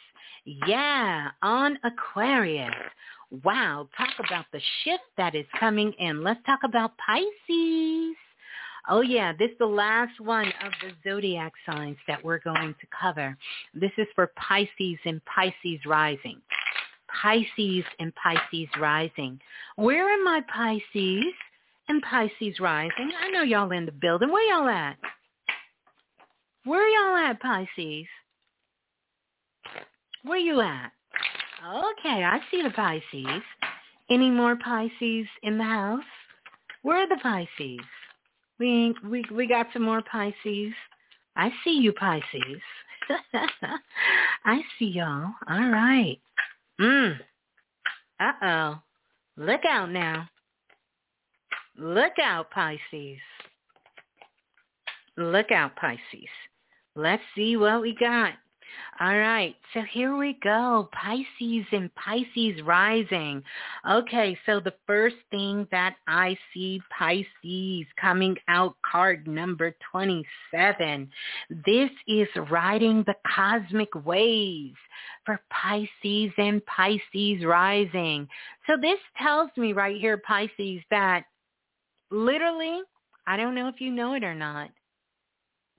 [0.46, 2.74] Yeah, on Aquarius.
[3.44, 6.22] Wow, talk about the shift that is coming in.
[6.22, 8.16] Let's talk about Pisces.
[8.90, 12.88] Oh yeah, this is the last one of the zodiac signs that we're going to
[13.00, 13.38] cover.
[13.74, 16.42] This is for Pisces and Pisces rising.
[17.22, 19.40] Pisces and Pisces rising.
[19.78, 21.34] Where am I Pisces
[21.88, 23.12] and Pisces rising?
[23.22, 24.30] I know y'all in the building.
[24.30, 24.98] Where y'all at?
[26.66, 28.08] Where y'all at, Pisces?
[30.24, 30.92] Where you at?
[31.64, 33.44] Okay, I see the Pisces.
[34.10, 36.04] Any more Pisces in the house?
[36.82, 37.86] Where are the Pisces?
[38.60, 40.74] We we we got some more Pisces.
[41.36, 42.62] I see you Pisces.
[44.46, 45.34] I see y'all.
[45.48, 46.18] All right.
[46.80, 47.18] Mm.
[48.20, 48.80] Uh-oh.
[49.38, 50.28] Look out now.
[51.78, 53.20] Look out, Pisces.
[55.18, 56.30] Look out, Pisces.
[56.96, 58.34] Let's see what we got.
[59.00, 60.88] All right, so here we go.
[60.94, 63.42] Pisces and Pisces rising.
[63.90, 71.10] Okay, so the first thing that I see Pisces coming out card number 27.
[71.66, 74.78] This is riding the cosmic waves
[75.26, 78.28] for Pisces and Pisces rising.
[78.68, 81.24] So this tells me right here, Pisces, that
[82.12, 82.82] literally,
[83.26, 84.70] I don't know if you know it or not,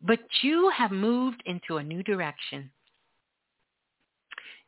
[0.00, 2.70] but you have moved into a new direction.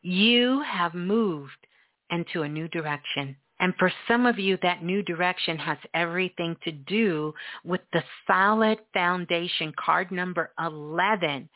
[0.06, 1.66] You have moved
[2.10, 3.36] into a new direction.
[3.58, 7.32] And for some of you, that new direction has everything to do
[7.64, 11.48] with the solid foundation, card number 11,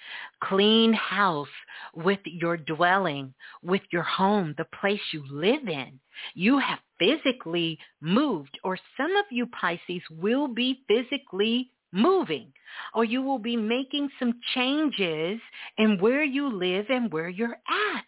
[0.42, 1.46] clean house
[1.94, 6.00] with your dwelling, with your home, the place you live in.
[6.32, 12.50] You have physically moved, or some of you Pisces will be physically moving,
[12.94, 15.38] or you will be making some changes
[15.76, 17.58] in where you live and where you're
[17.94, 18.04] at.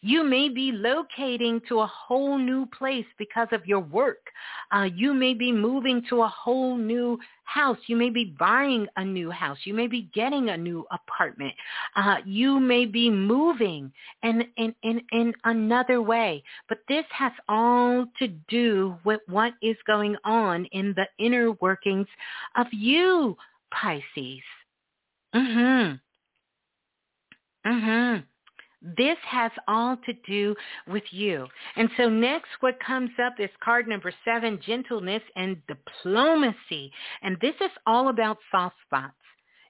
[0.00, 4.30] You may be locating to a whole new place because of your work.
[4.70, 7.78] Uh, you may be moving to a whole new house.
[7.88, 9.58] You may be buying a new house.
[9.64, 11.52] You may be getting a new apartment.
[11.96, 16.44] Uh, you may be moving in, in, in, in another way.
[16.68, 22.06] But this has all to do with what is going on in the inner workings
[22.56, 23.36] of you,
[23.72, 24.42] Pisces.
[25.34, 25.94] Mm-hmm.
[27.68, 28.20] Mm-hmm.
[28.80, 30.54] This has all to do
[30.86, 31.46] with you.
[31.76, 36.92] And so next what comes up is card number seven, gentleness and diplomacy.
[37.22, 39.14] And this is all about soft spots.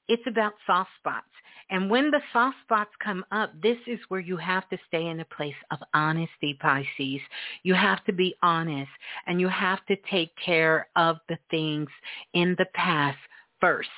[0.09, 1.27] It's about soft spots.
[1.71, 5.21] And when the soft spots come up, this is where you have to stay in
[5.21, 7.21] a place of honesty, Pisces.
[7.63, 8.91] You have to be honest
[9.27, 11.89] and you have to take care of the things
[12.33, 13.19] in the past
[13.61, 13.91] first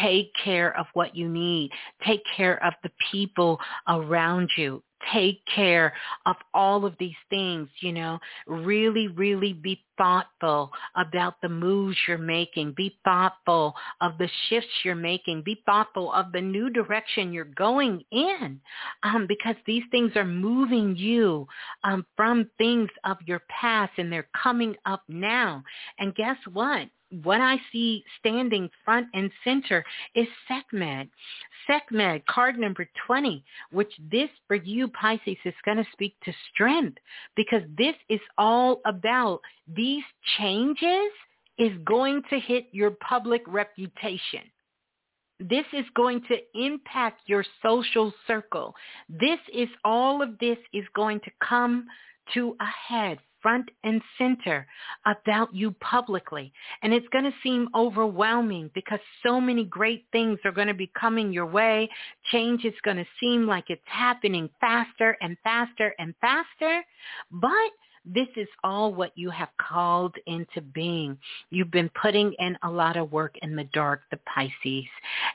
[0.00, 1.70] Take care of what you need.
[2.06, 4.82] Take care of the people around you.
[5.12, 5.92] Take care
[6.26, 8.20] of all of these things, you know.
[8.46, 12.74] Really, really be thoughtful about the moves you're making.
[12.76, 15.42] Be thoughtful of the shifts you're making.
[15.42, 18.60] Be thoughtful of the new direction you're going in
[19.02, 21.46] um, because these things are moving you
[21.82, 25.64] um, from things of your past and they're coming up now.
[25.98, 26.88] And guess what?
[27.22, 29.84] What I see standing front and center
[30.14, 31.08] is Sekhmet.
[31.66, 36.98] Sekhmet, card number 20, which this for you, Pisces, is going to speak to strength
[37.36, 40.04] because this is all about these
[40.38, 41.10] changes
[41.58, 44.40] is going to hit your public reputation.
[45.38, 48.74] This is going to impact your social circle.
[49.08, 51.86] This is all of this is going to come
[52.34, 54.66] to a head front and center
[55.04, 56.52] about you publicly.
[56.82, 60.90] And it's going to seem overwhelming because so many great things are going to be
[60.98, 61.88] coming your way.
[62.30, 66.82] Change is going to seem like it's happening faster and faster and faster.
[67.30, 67.72] But
[68.04, 71.16] this is all what you have called into being.
[71.50, 74.88] You've been putting in a lot of work in the dark, the Pisces.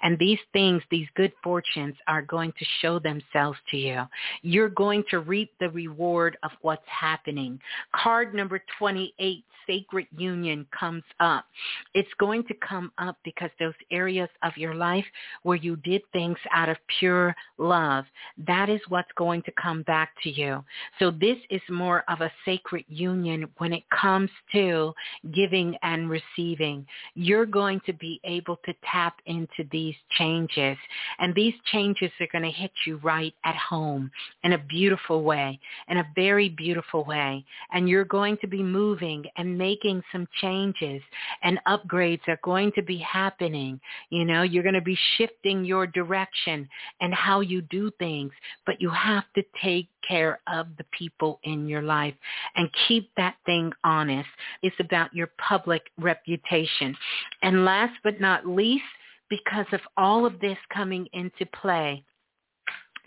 [0.03, 4.03] And these things, these good fortunes are going to show themselves to you.
[4.41, 7.59] You're going to reap the reward of what's happening.
[7.95, 11.45] Card number 28, Sacred Union, comes up.
[11.93, 15.05] It's going to come up because those areas of your life
[15.43, 18.05] where you did things out of pure love,
[18.45, 20.63] that is what's going to come back to you.
[20.99, 24.93] So this is more of a sacred sacred union when it comes to
[25.33, 26.85] giving and receiving.
[27.15, 30.77] You're going to be able to tap into these changes.
[31.19, 34.11] And these changes are going to hit you right at home
[34.43, 37.43] in a beautiful way, in a very beautiful way.
[37.71, 41.01] And you're going to be moving and making some changes
[41.43, 43.79] and upgrades are going to be happening.
[44.09, 46.67] You know, you're going to be shifting your direction
[47.01, 48.31] and how you do things,
[48.65, 52.13] but you have to take care of the people in your life
[52.55, 54.29] and keep that thing honest.
[54.61, 56.95] It's about your public reputation.
[57.41, 58.83] And last but not least,
[59.29, 62.03] because of all of this coming into play,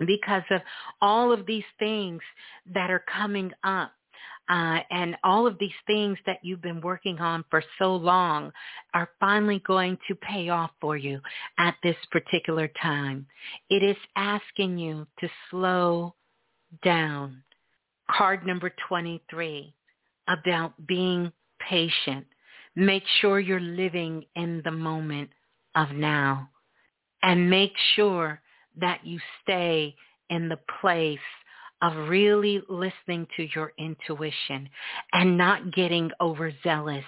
[0.06, 0.60] because of
[1.00, 2.20] all of these things
[2.74, 3.92] that are coming up,
[4.50, 8.52] uh, and all of these things that you've been working on for so long
[8.94, 11.20] are finally going to pay off for you
[11.58, 13.24] at this particular time.
[13.68, 16.16] It is asking you to slow
[16.82, 17.44] down.
[18.16, 19.74] Card number 23
[20.28, 21.32] about being
[21.68, 22.26] patient.
[22.76, 25.30] Make sure you're living in the moment
[25.74, 26.48] of now
[27.22, 28.40] and make sure
[28.76, 29.94] that you stay
[30.30, 31.18] in the place
[31.82, 34.68] of really listening to your intuition
[35.12, 37.04] and not getting overzealous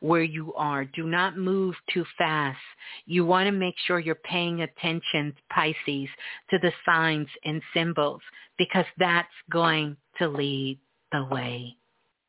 [0.00, 0.84] where you are.
[0.84, 2.58] Do not move too fast.
[3.06, 6.08] You want to make sure you're paying attention, Pisces,
[6.50, 8.20] to the signs and symbols
[8.58, 10.78] because that's going to lead
[11.12, 11.76] the way.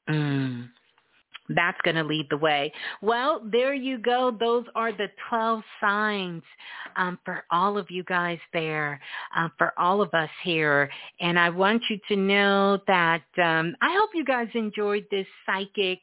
[0.09, 0.69] Mm.
[1.49, 2.71] That's going to lead the way.
[3.01, 4.35] Well, there you go.
[4.37, 6.43] Those are the 12 signs
[6.95, 8.99] um, for all of you guys there,
[9.35, 10.89] uh, for all of us here.
[11.19, 15.99] And I want you to know that um, I hope you guys enjoyed this psychic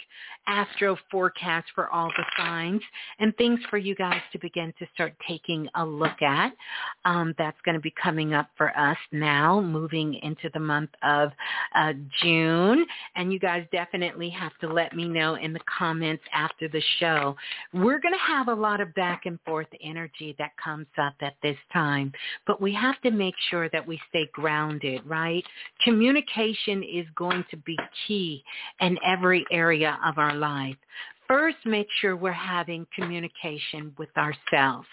[0.47, 2.83] astro forecast for all the signs
[3.19, 6.53] and things for you guys to begin to start taking a look at.
[7.05, 11.31] Um, that's going to be coming up for us now, moving into the month of
[11.75, 11.93] uh,
[12.23, 12.87] June.
[13.17, 17.37] And you guys definitely have to let me know in the comments after the show.
[17.73, 21.35] We're going to have a lot of back and forth energy that comes up at
[21.43, 22.13] this time,
[22.47, 25.45] but we have to make sure that we stay grounded, right?
[25.85, 28.43] Communication is going to be key
[28.81, 30.77] in every area of our life.
[31.27, 34.87] First, make sure we're having communication with ourselves,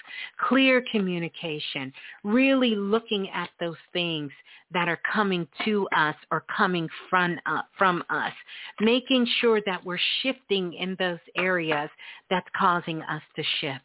[0.48, 1.92] clear communication,
[2.24, 4.32] really looking at those things
[4.74, 8.32] that are coming to us or coming from, uh, from us,
[8.80, 11.90] making sure that we're shifting in those areas
[12.30, 13.82] that's causing us to shift,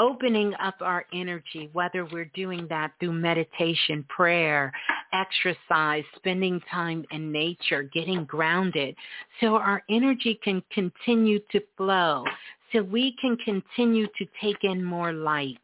[0.00, 4.72] opening up our energy, whether we're doing that through meditation, prayer,
[5.12, 8.96] exercise, spending time in nature, getting grounded,
[9.40, 12.24] so our energy can continue to flow,
[12.72, 15.58] so we can continue to take in more light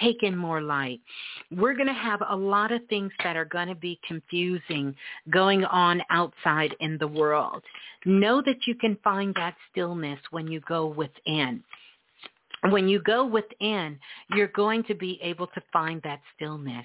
[0.00, 1.00] take in more light.
[1.50, 4.94] We're going to have a lot of things that are going to be confusing
[5.30, 7.62] going on outside in the world.
[8.04, 11.62] Know that you can find that stillness when you go within.
[12.68, 13.98] When you go within,
[14.34, 16.84] you're going to be able to find that stillness.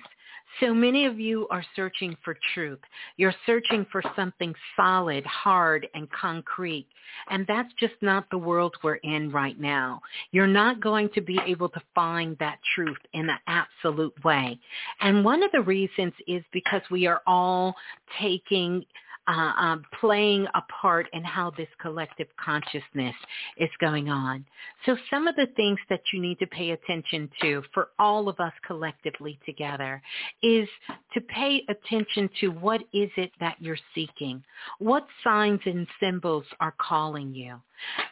[0.62, 2.80] So many of you are searching for truth.
[3.18, 6.88] You're searching for something solid, hard, and concrete.
[7.30, 10.02] And that's just not the world we're in right now.
[10.32, 14.58] You're not going to be able to find that truth in an absolute way.
[15.02, 17.76] And one of the reasons is because we are all
[18.22, 18.86] taking
[19.28, 23.16] uh, um, playing a part in how this collective consciousness
[23.58, 24.46] is going on.
[24.86, 28.40] So some of the things that you need to pay attention to for all of
[28.40, 30.02] us collectively together
[30.44, 30.68] is
[31.14, 34.44] to pay attention to what is it that you're seeking?
[34.80, 37.60] What signs and symbols are calling you?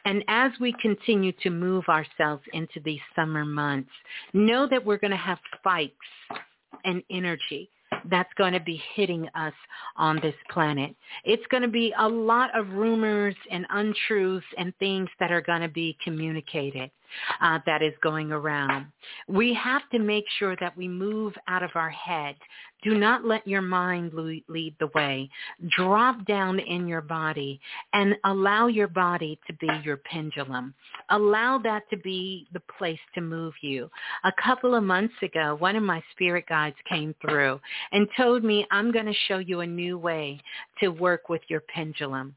[0.06, 3.92] And as we continue to move ourselves into these summer months,
[4.33, 5.95] know that we're going to have spikes
[6.85, 7.69] and energy
[8.09, 9.53] that's going to be hitting us
[9.95, 10.95] on this planet.
[11.23, 15.61] It's going to be a lot of rumors and untruths and things that are going
[15.61, 16.91] to be communicated
[17.42, 18.88] uh, that is going around.
[19.27, 22.35] We have to make sure that we move out of our head.
[22.83, 25.30] Do not let your mind lead the way.
[25.69, 27.61] Drop down in your body
[27.93, 30.74] and allow your body to be your pendulum.
[31.09, 33.90] Allow that to be the place to move you.
[34.25, 37.61] A couple of months ago, one of my spirit guides came through
[37.93, 40.42] and told me, I'm going to show you a new way
[40.82, 42.35] to work with your pendulum.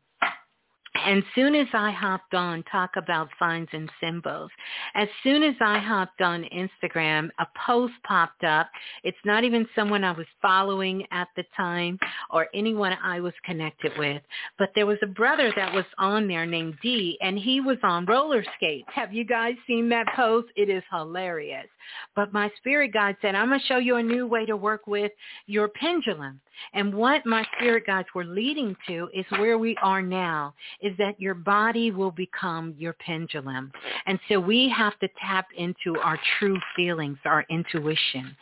[1.07, 4.51] And soon as I hopped on, talk about signs and symbols.
[4.97, 8.69] As soon as I hopped on Instagram, a post popped up.
[9.05, 13.93] It's not even someone I was following at the time or anyone I was connected
[13.97, 14.21] with,
[14.59, 18.05] but there was a brother that was on there named D, and he was on
[18.07, 18.89] roller skates.
[18.93, 20.49] Have you guys seen that post?
[20.57, 21.69] It is hilarious.
[22.17, 24.89] But my spirit guide said, I'm going to show you a new way to work
[24.89, 25.13] with
[25.47, 26.41] your pendulum.
[26.73, 31.21] And what my spirit guides were leading to is where we are now, is that
[31.21, 33.73] your body will become your pendulum.
[34.07, 38.37] And so we have to tap into our true feelings, our intuition,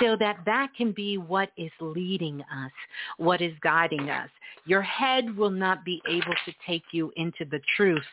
[0.00, 2.72] so that that can be what is leading us,
[3.16, 4.28] what is guiding us.
[4.64, 8.04] Your head will not be able to take you into the truths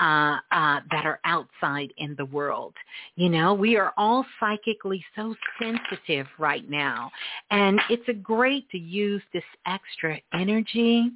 [0.00, 2.74] uh, uh, that are outside in the world.
[3.14, 7.10] You know, we are all psychically so sensitive right now.
[7.50, 11.10] And it's a great to use this extra energy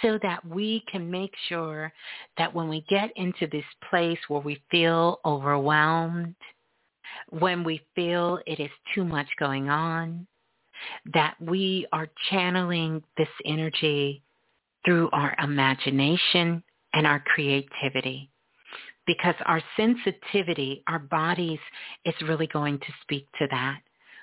[0.00, 1.92] so that we can make sure
[2.38, 6.34] that when we get into this place where we feel overwhelmed,
[7.30, 10.26] when we feel it is too much going on,
[11.12, 14.22] that we are channeling this energy
[14.84, 16.62] through our imagination
[16.94, 18.30] and our creativity.
[19.06, 21.58] Because our sensitivity, our bodies
[22.04, 23.80] is really going to speak to that.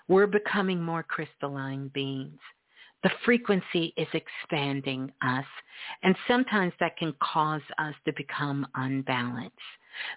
[0.07, 2.39] We're becoming more crystalline beings.
[3.03, 5.45] The frequency is expanding us,
[6.03, 9.55] and sometimes that can cause us to become unbalanced.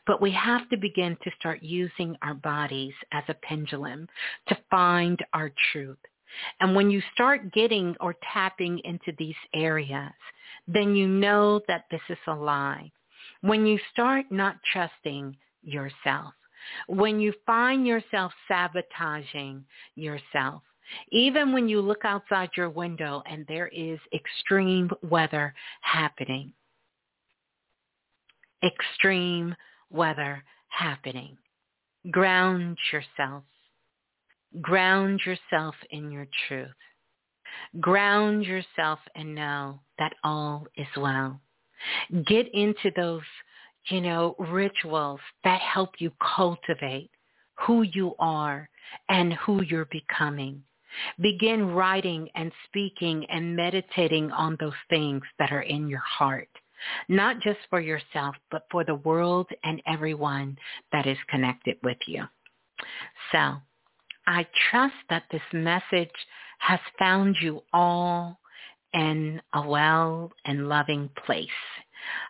[0.06, 4.08] But we have to begin to start using our bodies as a pendulum
[4.48, 5.98] to find our truth.
[6.60, 10.12] And when you start getting or tapping into these areas,
[10.66, 12.90] then you know that this is a lie.
[13.42, 16.34] When you start not trusting yourself,
[16.86, 20.62] when you find yourself sabotaging yourself,
[21.10, 26.52] even when you look outside your window and there is extreme weather happening,
[28.64, 29.54] extreme
[29.90, 31.36] weather happening.
[32.10, 33.44] Ground yourself.
[34.60, 36.68] Ground yourself in your truth.
[37.80, 41.40] Ground yourself and know that all is well.
[42.26, 43.22] Get into those,
[43.88, 47.10] you know, rituals that help you cultivate
[47.66, 48.68] who you are
[49.08, 50.62] and who you're becoming.
[51.20, 56.48] Begin writing and speaking and meditating on those things that are in your heart,
[57.08, 60.56] not just for yourself, but for the world and everyone
[60.92, 62.24] that is connected with you.
[63.30, 63.56] So
[64.26, 66.10] I trust that this message
[66.58, 68.38] has found you all
[68.92, 71.48] in a well and loving place.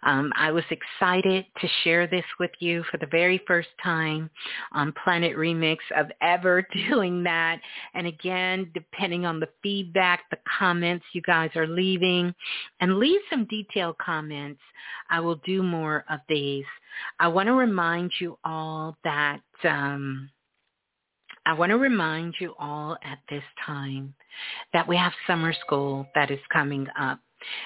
[0.02, 4.31] Um, I was excited to share this with you for the very first time
[4.73, 7.60] on Planet Remix of ever doing that.
[7.94, 12.34] And again, depending on the feedback, the comments you guys are leaving,
[12.81, 14.60] and leave some detailed comments,
[15.10, 16.65] I will do more of these.
[17.18, 20.31] I want to remind you all that um,
[21.44, 24.15] I want to remind you all at this time
[24.73, 27.18] that we have summer school that is coming up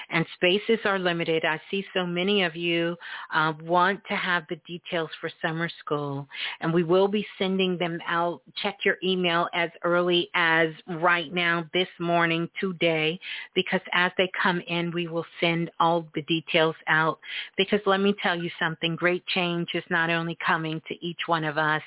[0.09, 1.45] and spaces are limited.
[1.45, 2.95] I see so many of you
[3.33, 6.27] uh, want to have the details for summer school,
[6.61, 8.41] and we will be sending them out.
[8.61, 13.19] Check your email as early as right now, this morning, today,
[13.55, 17.19] because as they come in, we will send all the details out.
[17.57, 21.43] Because let me tell you something, great change is not only coming to each one
[21.43, 21.81] of us,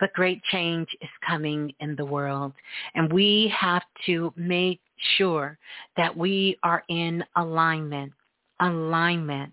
[0.00, 2.52] but great change is coming in the world.
[2.94, 4.80] And we have to make
[5.16, 5.58] sure
[5.96, 8.12] that we are in alignment,
[8.60, 9.52] alignment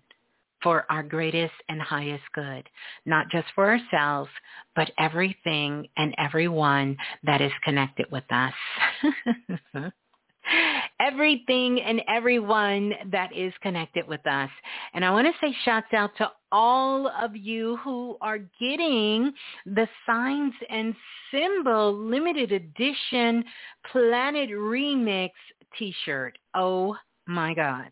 [0.62, 2.68] for our greatest and highest good,
[3.04, 4.30] not just for ourselves,
[4.76, 8.54] but everything and everyone that is connected with us.
[11.02, 14.50] everything and everyone that is connected with us.
[14.94, 19.32] And I want to say shouts out to all of you who are getting
[19.66, 20.94] the Signs and
[21.30, 23.44] Symbol limited edition
[23.90, 25.30] Planet Remix
[25.78, 26.36] t-shirt.
[26.54, 27.90] Oh my God.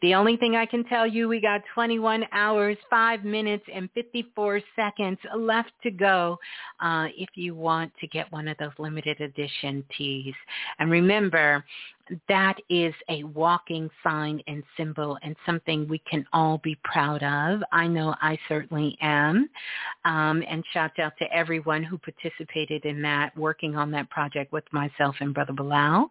[0.00, 4.60] The only thing I can tell you, we got 21 hours, 5 minutes, and 54
[4.74, 6.38] seconds left to go
[6.80, 10.34] uh, if you want to get one of those limited edition tees.
[10.78, 11.64] And remember,
[12.28, 17.62] that is a walking sign and symbol and something we can all be proud of.
[17.72, 19.48] I know I certainly am.
[20.04, 24.64] Um, and shout out to everyone who participated in that, working on that project with
[24.72, 26.06] myself and Brother Balah.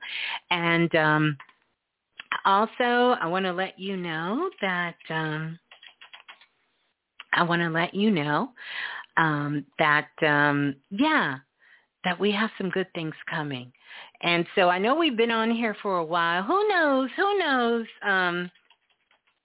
[0.49, 1.37] And um,
[2.45, 5.59] also, I want to let you know that um,
[7.33, 8.49] I want to let you know
[9.17, 11.37] um, that um, yeah,
[12.03, 13.71] that we have some good things coming.
[14.21, 16.43] And so I know we've been on here for a while.
[16.43, 17.09] Who knows?
[17.15, 17.85] Who knows?
[18.03, 18.51] Um,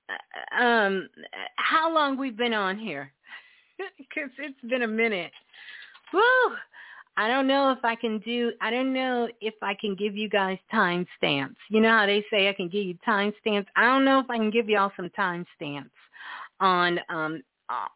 [0.08, 1.08] uh, um,
[1.56, 3.12] how long we've been on here?
[3.98, 5.32] Because it's been a minute.
[6.14, 6.56] Woo!
[7.18, 10.28] I don't know if I can do, I don't know if I can give you
[10.28, 11.56] guys time stamps.
[11.70, 13.70] You know how they say I can give you time stamps?
[13.74, 15.90] I don't know if I can give y'all some time stamps
[16.60, 17.42] on, um,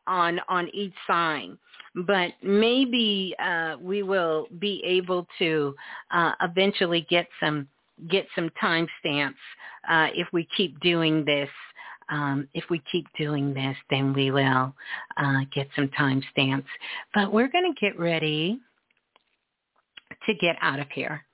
[0.06, 1.58] on, on each sign.
[1.94, 5.74] But maybe, uh, we will be able to,
[6.10, 7.68] uh, eventually get some,
[8.08, 9.40] get some time stamps,
[9.88, 11.50] uh, if we keep doing this
[12.10, 14.74] um, if we keep doing this, then we will
[15.16, 16.68] uh, get some time stamps.
[17.14, 18.58] But we're going to get ready
[20.26, 21.24] to get out of here.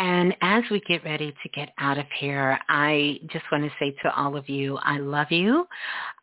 [0.00, 3.94] And as we get ready to get out of here, I just want to say
[4.02, 5.68] to all of you, I love you.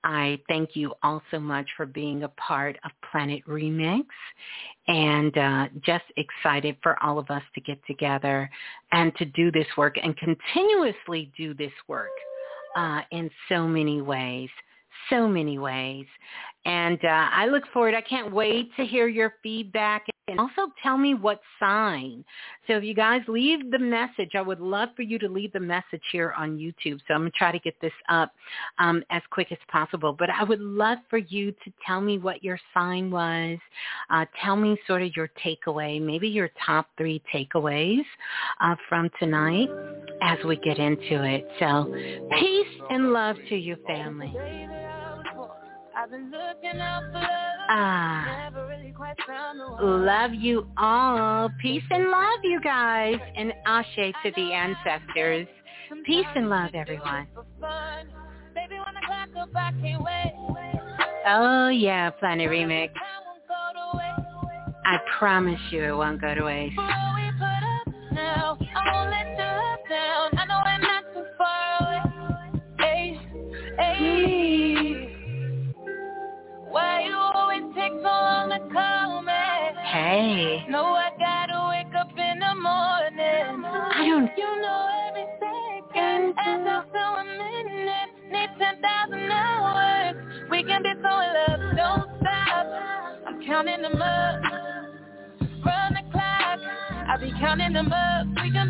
[0.04, 4.06] I thank you all so much for being a part of Planet Remix
[4.88, 8.50] and uh, just excited for all of us to get together
[8.94, 12.10] and to do this work and continuously do this work
[12.76, 14.50] uh, in so many ways
[15.12, 16.08] so many ways.
[16.66, 17.94] And uh, I look forward.
[17.94, 22.24] I can't wait to hear your feedback and also tell me what sign.
[22.68, 25.60] So if you guys leave the message, I would love for you to leave the
[25.60, 27.00] message here on YouTube.
[27.08, 28.34] So I'm going to try to get this up
[28.78, 30.14] um, as quick as possible.
[30.18, 33.58] But I would love for you to tell me what your sign was.
[34.10, 38.04] Uh, tell me sort of your takeaway, maybe your top three takeaways
[38.60, 39.70] uh, from tonight
[40.22, 41.48] as we get into it.
[41.60, 41.94] So
[42.38, 44.36] peace and love to you, family.
[47.70, 48.50] Ah,
[49.82, 51.50] love you all.
[51.62, 53.18] Peace and love, you guys.
[53.36, 55.48] And ashe to the ancestors.
[56.06, 57.28] Peace and love, everyone.
[61.28, 62.90] Oh, yeah, Planet Remix.
[64.86, 66.80] I promise you it won't go to waste.
[80.08, 83.66] No, I gotta wake up in the morning.
[83.66, 84.32] I don't.
[84.38, 86.34] You know every second.
[86.40, 90.16] As of so a minute, need 10,000 hours.
[90.50, 92.68] We can be so in love, don't stop.
[93.28, 94.42] I'm counting them up.
[95.66, 96.60] Run the clock.
[97.10, 98.28] I'll be counting them up.
[98.42, 98.67] We can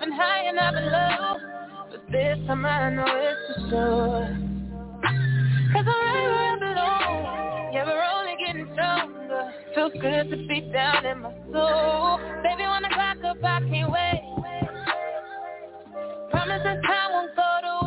[0.00, 1.36] I've been high and I've been low.
[1.90, 4.50] But this time I know it's for sure.
[5.72, 10.72] Cause I'm right where I belong Yeah, we're only getting stronger Feels good to be
[10.72, 14.22] down in my soul Baby, when the clock up, I can't wait
[16.30, 17.79] Promise this time won't go to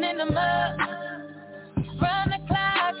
[0.00, 0.78] counting them up.
[2.00, 2.94] Run the clock.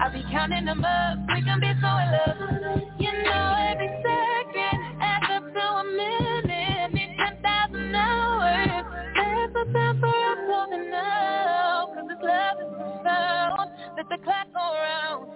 [0.00, 1.18] I'll be counting them up.
[1.34, 2.80] We can be so in love.
[2.98, 6.94] You know every second adds up to a minute.
[6.94, 8.86] Need 10,000 hours.
[9.16, 11.90] There's no time for us holding now.
[11.94, 13.70] Cause this love is profound.
[13.96, 15.30] Let the clock go around.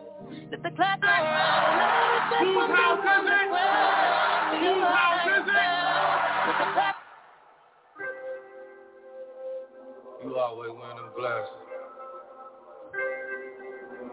[0.52, 2.30] Let the clock go around.
[2.38, 3.50] Whose house is it?
[3.50, 4.27] Whose
[10.24, 11.48] You always wearing them glasses.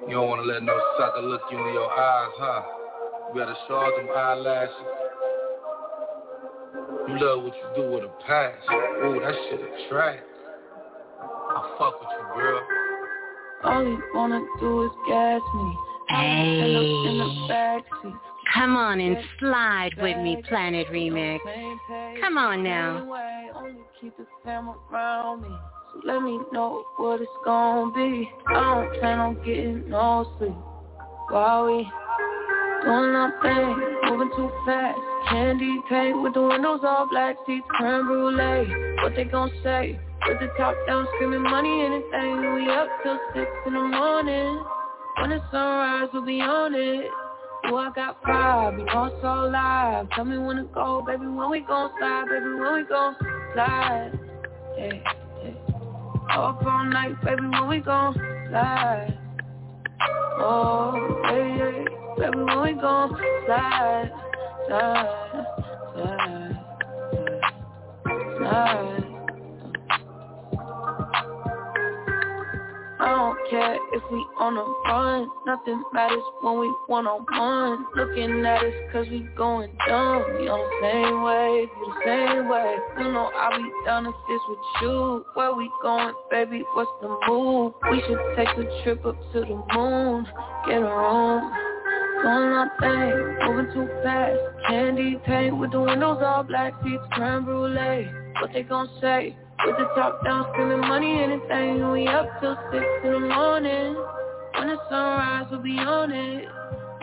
[0.08, 2.62] You don't want to let no sucker look you in your eyes, huh?
[3.30, 4.76] You better charge them eyelashes.
[7.08, 8.62] You love what you do with a passion.
[9.04, 10.24] Ooh, that shit attract.
[11.22, 12.62] I fuck with you, girl.
[13.64, 15.78] All you wanna do is gas me.
[16.10, 16.62] Hey.
[16.62, 17.36] In the.
[18.54, 21.40] Come on and slide with me, Planet Remix.
[22.22, 23.04] Come on now.
[26.04, 28.30] Let me know what it's gonna be.
[28.48, 30.54] I don't plan on getting no sleep.
[31.30, 31.88] While we
[32.84, 35.00] doing our thing, moving too fast.
[35.30, 38.68] Candy paint with the windows all black, seats creme brulee.
[39.02, 39.98] What they gon' say?
[40.28, 42.54] With the top down, screaming money, anything.
[42.54, 44.64] We up till six in the morning.
[45.22, 47.08] When the sunrise, we'll be on it.
[47.68, 50.08] Oh, I got five, you know it's all live.
[50.12, 53.16] Tell me when to go, baby, when we gon' slide, baby, when we gon'
[53.54, 54.12] slide.
[54.78, 55.02] Hey.
[56.32, 58.14] Up all night, baby, when we gon'
[58.50, 59.18] slide.
[60.38, 61.86] Oh, hey, hey,
[62.18, 64.12] baby, when we gon' slide,
[64.68, 65.46] slide,
[65.96, 66.60] slide,
[68.38, 69.05] slide,
[73.06, 75.30] I don't care if we on a run.
[75.46, 80.26] Nothing matters when we one on one Looking at us cause we going dumb.
[80.42, 84.16] We on the same wave, you the same way You know I'll be down if
[84.28, 85.24] this with you.
[85.36, 87.74] Where we going, baby, what's the move?
[87.92, 90.26] We should take a trip up to the moon.
[90.66, 91.46] Get a room.
[92.26, 94.40] Doing our thing, moving too fast.
[94.68, 96.74] Candy paint with the windows all black.
[96.84, 98.10] Seats creme brulee.
[98.42, 99.38] What they gon' say?
[99.64, 101.92] With the top down, screaming money, anything.
[101.92, 103.96] We up till six in the morning.
[104.58, 106.48] When the sunrise, we'll be on it.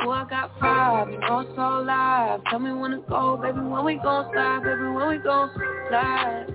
[0.05, 2.41] Oh, I got five, you know it's all live.
[2.51, 5.51] Tell me when to go, baby, when we gon' slide, baby, when we gon'
[5.89, 6.47] slide.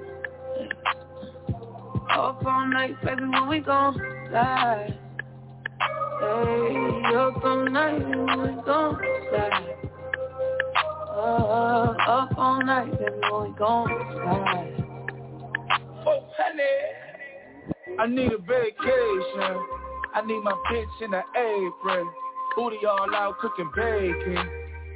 [2.11, 3.93] Up all night, baby, when we gon'
[4.30, 5.00] slide.
[6.19, 9.76] Hey, up all night, when we gon' slide.
[11.16, 14.86] Uh, up all night, baby, when we gon' slide.
[16.08, 17.98] Oh, honey.
[18.00, 19.68] I need a vacation.
[20.14, 22.10] I need my bitch in an apron.
[22.56, 24.50] Booty all out cooking bacon.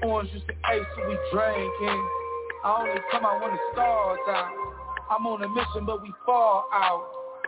[0.03, 2.09] Orange juice and ace, so we drinking.
[2.63, 4.51] I only come out when the stars out.
[5.11, 7.05] I'm on a mission, but we fall out.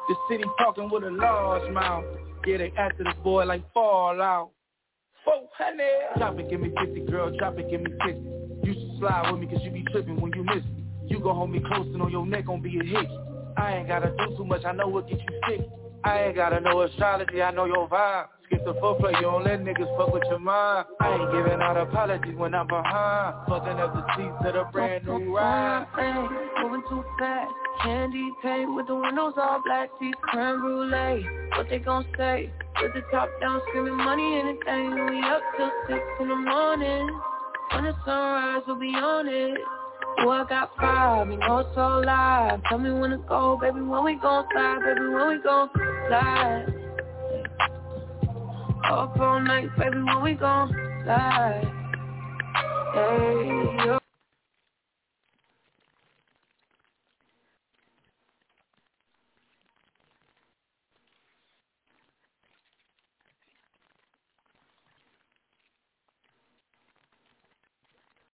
[0.09, 2.03] The city talking with a large mouth.
[2.45, 4.51] Yeah, they after this boy like Fallout.
[5.24, 6.17] Four hundred.
[6.17, 7.35] Drop it, give me 50, girl.
[7.38, 8.19] Drop it, give me 50.
[8.67, 10.83] You should slide with me, cause you be tripping when you miss me.
[11.08, 13.08] You gon' hold me close and on your neck gon' be a hit.
[13.57, 15.61] I ain't gotta do too much, I know what get you sick.
[16.03, 18.27] I ain't gotta know astrology, I know your vibe.
[18.45, 20.85] Skip the foreplay, you don't let niggas fuck with your mind.
[20.99, 23.48] I ain't giving out apologies when I'm behind.
[23.48, 25.88] Fucking up the seats of the brand new ride.
[25.95, 27.51] Hey, moving too fast.
[27.82, 31.25] Candy paint with the windows all black, seats creme brulee.
[31.56, 32.51] What they gon' say?
[32.82, 35.06] With the top down, screaming money, anything.
[35.09, 37.19] We up till six in the morning.
[37.73, 39.57] When the sunrise, we'll be on it.
[40.19, 42.61] Oh, I got five, you know it's all live.
[42.69, 45.69] Tell me when to go, baby, when we gon' slide, baby, when we gon'
[46.08, 46.66] slide.
[48.85, 50.72] Up all night, baby, when we gon'
[51.06, 51.83] lie.
[52.95, 54.00] Yeah,